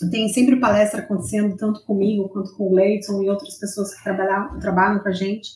Tem 0.09 0.27
sempre 0.29 0.59
palestra 0.59 1.01
acontecendo, 1.01 1.55
tanto 1.55 1.83
comigo 1.85 2.29
quanto 2.29 2.55
com 2.55 2.69
o 2.69 2.73
Leighton 2.73 3.21
e 3.21 3.29
outras 3.29 3.59
pessoas 3.59 3.93
que 3.95 4.03
trabalham, 4.03 4.59
trabalham 4.59 4.99
com 4.99 5.09
a 5.09 5.13
gente. 5.13 5.51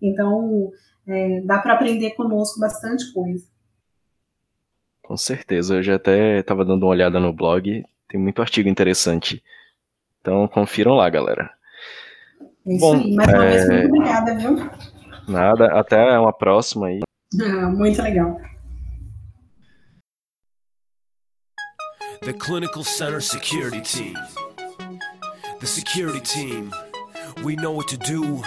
Então, 0.00 0.70
é, 1.06 1.40
dá 1.42 1.58
para 1.58 1.74
aprender 1.74 2.12
conosco 2.12 2.60
bastante 2.60 3.12
coisa. 3.12 3.44
Com 5.02 5.16
certeza, 5.16 5.76
eu 5.76 5.82
já 5.82 5.96
até 5.96 6.38
estava 6.38 6.64
dando 6.64 6.84
uma 6.84 6.92
olhada 6.92 7.20
no 7.20 7.32
blog, 7.32 7.84
tem 8.08 8.20
muito 8.20 8.40
artigo 8.40 8.68
interessante. 8.68 9.42
Então 10.20 10.46
confiram 10.48 10.94
lá, 10.94 11.10
galera. 11.10 11.50
É 12.64 12.72
isso 12.72 12.80
Bom, 12.80 12.94
aí, 12.94 13.14
mais 13.14 13.28
uma 13.28 13.44
é... 13.44 13.50
vez, 13.50 13.68
muito 13.68 13.96
obrigada, 13.96 14.38
viu? 14.38 14.70
Nada, 15.28 15.66
até 15.78 16.18
uma 16.18 16.32
próxima 16.32 16.86
aí. 16.86 17.00
Ah, 17.40 17.68
muito 17.74 18.00
legal. 18.00 18.38
The 22.22 22.32
Clinical 22.32 22.84
Center 22.84 23.20
Security 23.20 23.80
Team. 23.80 24.16
The 25.58 25.66
security 25.66 26.20
team. 26.20 26.72
We 27.42 27.56
know 27.56 27.72
what 27.72 27.88
to 27.88 27.96
do. 27.96 28.44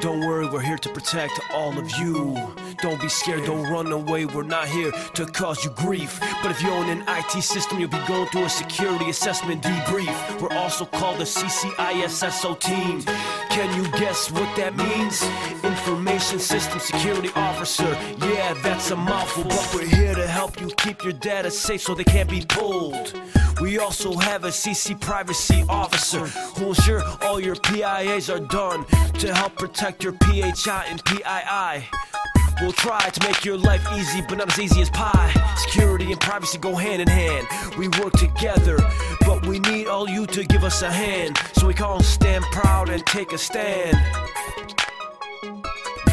Don't 0.00 0.26
worry, 0.26 0.48
we're 0.48 0.60
here 0.60 0.78
to 0.78 0.88
protect 0.88 1.38
all 1.52 1.78
of 1.78 1.88
you. 1.92 2.34
Don't 2.80 3.00
be 3.00 3.08
scared, 3.08 3.44
don't 3.44 3.70
run 3.70 3.92
away. 3.92 4.26
We're 4.26 4.42
not 4.42 4.68
here 4.68 4.92
to 5.14 5.26
cause 5.26 5.64
you 5.64 5.70
grief. 5.70 6.20
But 6.42 6.50
if 6.50 6.62
you 6.62 6.70
own 6.70 6.88
an 6.88 7.04
IT 7.08 7.42
system, 7.42 7.80
you'll 7.80 7.88
be 7.88 8.04
going 8.06 8.28
through 8.28 8.44
a 8.44 8.48
security 8.48 9.10
assessment 9.10 9.62
debrief. 9.62 10.40
We're 10.40 10.56
also 10.56 10.84
called 10.84 11.18
the 11.18 11.24
CCISSO 11.24 12.58
team. 12.60 13.02
Can 13.50 13.74
you 13.76 13.90
guess 13.98 14.30
what 14.30 14.54
that 14.56 14.76
means? 14.76 15.22
Information 15.64 16.38
System 16.38 16.80
Security 16.80 17.30
Officer. 17.34 17.88
Yeah, 18.18 18.54
that's 18.62 18.90
a 18.90 18.96
mouthful, 18.96 19.44
but 19.44 19.72
we're 19.74 19.86
here 19.86 20.14
to 20.14 20.26
help 20.26 20.60
you 20.60 20.68
keep 20.76 21.02
your 21.04 21.12
data 21.12 21.50
safe 21.50 21.82
so 21.82 21.94
they 21.94 22.04
can't 22.04 22.28
be 22.28 22.44
pulled. 22.48 23.14
We 23.60 23.78
also 23.78 24.16
have 24.16 24.44
a 24.44 24.48
CC 24.48 25.00
Privacy 25.00 25.64
Officer 25.68 26.26
who'll 26.26 26.70
ensure 26.70 27.02
all 27.22 27.38
your 27.38 27.54
PIAs 27.54 28.28
are 28.28 28.40
done 28.40 28.84
to 29.18 29.32
help 29.32 29.56
protect 29.56 30.02
your 30.02 30.14
PHI 30.14 30.86
and 30.88 31.04
PII. 31.04 32.13
We'll 32.60 32.72
try 32.72 33.08
to 33.08 33.28
make 33.28 33.44
your 33.44 33.58
life 33.58 33.84
easy, 33.96 34.22
but 34.22 34.38
not 34.38 34.52
as 34.52 34.58
easy 34.58 34.80
as 34.80 34.90
pie. 34.90 35.32
Security 35.56 36.12
and 36.12 36.20
privacy 36.20 36.58
go 36.58 36.74
hand 36.74 37.02
in 37.02 37.08
hand. 37.08 37.46
We 37.76 37.88
work 38.00 38.12
together, 38.12 38.78
but 39.26 39.46
we 39.46 39.58
need 39.58 39.86
all 39.86 40.08
you 40.08 40.26
to 40.26 40.44
give 40.44 40.62
us 40.64 40.82
a 40.82 40.90
hand. 40.90 41.38
So 41.54 41.66
we 41.66 41.74
call 41.74 42.00
stand 42.00 42.44
proud 42.52 42.90
and 42.90 43.04
take 43.06 43.32
a 43.32 43.38
stand. 43.38 43.96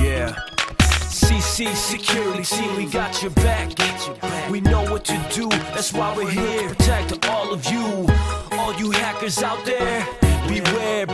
Yeah. 0.02 0.36
CC 1.10 1.74
Security 1.76 2.44
Team, 2.44 2.76
we 2.76 2.86
got 2.86 3.22
your 3.22 3.32
back. 3.32 3.70
We 4.50 4.62
know 4.62 4.84
what 4.92 5.06
to 5.06 5.30
do, 5.34 5.48
that's 5.50 5.94
why 5.94 6.16
we're 6.16 6.30
here. 6.30 6.70
Protect 6.70 7.28
all 7.28 7.54
of 7.54 7.66
you, 7.72 8.08
all 8.52 8.74
you 8.76 8.92
hackers 8.92 9.44
out 9.44 9.64
there. 9.66 10.08
Beware, 10.48 11.06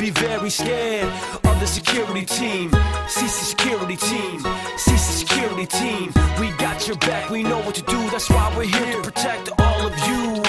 be 0.00 0.08
very 0.08 0.48
scared 0.48 1.12
of 1.44 1.60
the 1.60 1.66
security 1.66 2.24
team. 2.24 2.70
CC 3.06 3.28
security 3.28 3.96
team. 3.96 4.40
CC 4.78 4.98
security 4.98 5.66
team. 5.66 6.06
We 6.40 6.50
got 6.56 6.88
your 6.88 6.96
back, 6.96 7.28
we 7.28 7.42
know 7.42 7.60
what 7.60 7.74
to 7.74 7.82
do. 7.82 7.98
That's 8.08 8.30
why 8.30 8.50
we're 8.56 8.64
here 8.64 8.96
to 8.96 9.02
protect 9.02 9.50
all 9.58 9.86
of 9.86 9.92
you. 10.08 10.42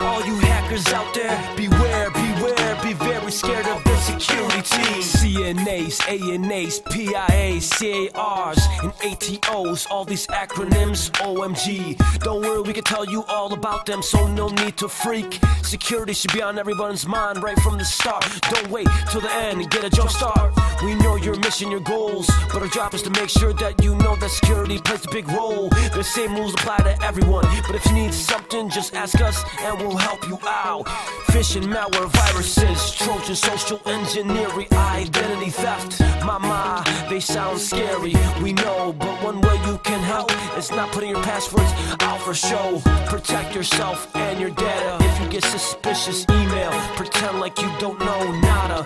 All 0.00 0.24
you 0.24 0.36
hackers 0.38 0.86
out 0.92 1.12
there, 1.14 1.36
beware, 1.56 2.10
beware, 2.10 2.78
be 2.80 2.92
very 2.92 3.32
scared 3.32 3.66
of 3.66 3.82
the 3.82 3.96
security 3.96 4.49
team. 4.62 5.02
CNAs, 5.20 6.00
ANAs, 6.08 6.80
PIAs, 6.80 7.70
CARs, 7.70 8.58
and 8.82 8.92
ATOs, 8.92 9.86
all 9.90 10.04
these 10.04 10.26
acronyms, 10.28 11.10
OMG. 11.12 11.96
Don't 12.20 12.42
worry, 12.42 12.62
we 12.62 12.72
can 12.72 12.84
tell 12.84 13.04
you 13.04 13.24
all 13.28 13.52
about 13.52 13.86
them, 13.86 14.02
so 14.02 14.26
no 14.28 14.48
need 14.48 14.76
to 14.78 14.88
freak. 14.88 15.40
Security 15.62 16.12
should 16.12 16.32
be 16.32 16.42
on 16.42 16.58
everyone's 16.58 17.06
mind 17.06 17.42
right 17.42 17.58
from 17.60 17.78
the 17.78 17.84
start. 17.84 18.24
Don't 18.50 18.70
wait 18.70 18.88
till 19.10 19.20
the 19.20 19.32
end 19.32 19.60
and 19.60 19.70
get 19.70 19.84
a 19.84 19.90
jump 19.90 20.10
start. 20.10 20.52
We 20.82 20.94
know 20.94 21.16
your 21.16 21.36
mission, 21.40 21.70
your 21.70 21.80
goals, 21.80 22.30
but 22.52 22.62
our 22.62 22.68
job 22.68 22.94
is 22.94 23.02
to 23.02 23.10
make 23.10 23.28
sure 23.28 23.52
that 23.52 23.82
you 23.84 23.94
know 23.96 24.16
that 24.16 24.30
security 24.30 24.78
plays 24.78 25.04
a 25.04 25.10
big 25.10 25.28
role. 25.28 25.68
The 25.68 26.02
same 26.02 26.34
rules 26.34 26.54
apply 26.54 26.78
to 26.78 27.02
everyone, 27.02 27.44
but 27.66 27.76
if 27.76 27.84
you 27.86 27.92
need 27.92 28.14
something, 28.14 28.70
just 28.70 28.94
ask 28.94 29.20
us 29.20 29.44
and 29.60 29.78
we'll 29.78 29.96
help 29.96 30.26
you 30.28 30.38
out. 30.46 30.86
Phishing, 31.30 31.64
malware, 31.64 32.08
viruses, 32.08 32.92
Trojan, 32.94 33.36
social 33.36 33.80
engineering, 33.86 34.49
identity 34.58 35.50
theft. 35.50 36.00
Mama, 36.24 36.84
they 37.08 37.20
sound 37.20 37.58
scary, 37.58 38.14
we 38.42 38.52
know, 38.52 38.92
but 38.98 39.22
one 39.22 39.40
way 39.40 39.56
you 39.66 39.78
can 39.78 40.00
help 40.00 40.30
is 40.56 40.70
not 40.70 40.90
putting 40.92 41.10
your 41.10 41.22
passwords 41.22 41.72
out 42.00 42.20
for 42.20 42.34
show. 42.34 42.80
Protect 43.06 43.54
yourself 43.54 44.14
and 44.16 44.40
your 44.40 44.50
data. 44.50 44.98
If 45.00 45.20
you 45.20 45.28
get 45.28 45.44
suspicious 45.44 46.26
email, 46.30 46.72
pretend 46.96 47.40
like 47.40 47.60
you 47.60 47.70
don't 47.78 47.98
know 48.00 48.32
nada. 48.40 48.82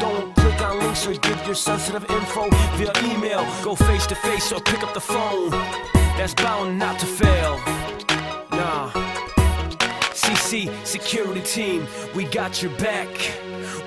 Don't 0.00 0.34
click 0.36 0.60
on 0.60 0.78
links 0.78 1.06
or 1.06 1.14
give 1.14 1.40
your 1.46 1.54
sensitive 1.54 2.08
info 2.10 2.48
via 2.76 2.92
email. 3.04 3.46
Go 3.62 3.74
face 3.74 4.06
to 4.06 4.14
face 4.14 4.52
or 4.52 4.60
pick 4.60 4.82
up 4.82 4.94
the 4.94 5.00
phone. 5.00 5.50
That's 6.18 6.34
bound 6.34 6.78
not 6.78 6.98
to 7.00 7.06
fail. 7.06 7.56
Nah. 8.50 8.90
CC 10.12 10.70
Security 10.84 11.42
Team, 11.42 11.86
we 12.14 12.24
got 12.24 12.62
your 12.62 12.72
back. 12.78 13.08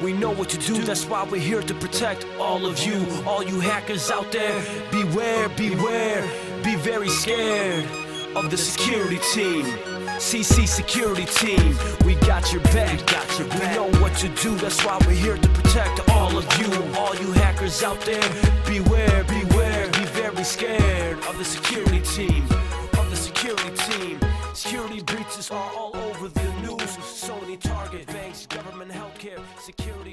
We 0.01 0.13
know 0.13 0.31
what 0.31 0.47
to 0.49 0.57
do, 0.57 0.81
that's 0.81 1.05
why 1.05 1.23
we're 1.23 1.41
here 1.41 1.61
to 1.61 1.73
protect 1.73 2.25
all 2.39 2.65
of 2.65 2.79
you. 2.79 3.05
All 3.27 3.43
you 3.43 3.59
hackers 3.59 4.09
out 4.09 4.31
there, 4.31 4.63
beware, 4.91 5.49
beware, 5.49 6.21
be 6.63 6.75
very 6.75 7.09
scared 7.09 7.83
of 8.33 8.49
the 8.49 8.55
security 8.57 9.19
team. 9.33 9.65
CC 10.19 10.67
Security 10.67 11.25
Team, 11.25 11.77
we 12.05 12.15
got 12.27 12.51
your 12.53 12.61
back. 12.63 13.05
Got 13.07 13.39
your 13.39 13.47
back. 13.49 13.61
We 13.61 13.75
know 13.75 14.01
what 14.01 14.15
to 14.17 14.29
do, 14.29 14.55
that's 14.55 14.83
why 14.85 14.97
we're 15.05 15.11
here 15.11 15.37
to 15.37 15.49
protect 15.49 16.09
all 16.11 16.37
of 16.37 16.45
you. 16.59 16.71
All 16.97 17.15
you 17.15 17.31
hackers 17.33 17.83
out 17.83 17.99
there, 18.01 18.23
beware, 18.65 19.23
beware, 19.25 19.87
be 19.91 20.05
very 20.05 20.43
scared 20.43 21.17
of 21.25 21.37
the 21.37 21.45
security 21.45 22.01
team. 22.01 22.43
Of 22.97 23.09
the 23.09 23.17
security 23.17 23.71
team. 23.91 24.19
Security 24.53 25.01
breaches 25.03 25.51
are 25.51 25.71
all 25.75 25.95
over 25.95 26.29
the 26.29 26.53
news. 26.61 26.97
Sony, 27.03 27.59
Target, 27.59 28.07
banks, 28.07 28.45
government, 28.45 28.91
healthcare. 28.91 29.09
Security 29.59 30.09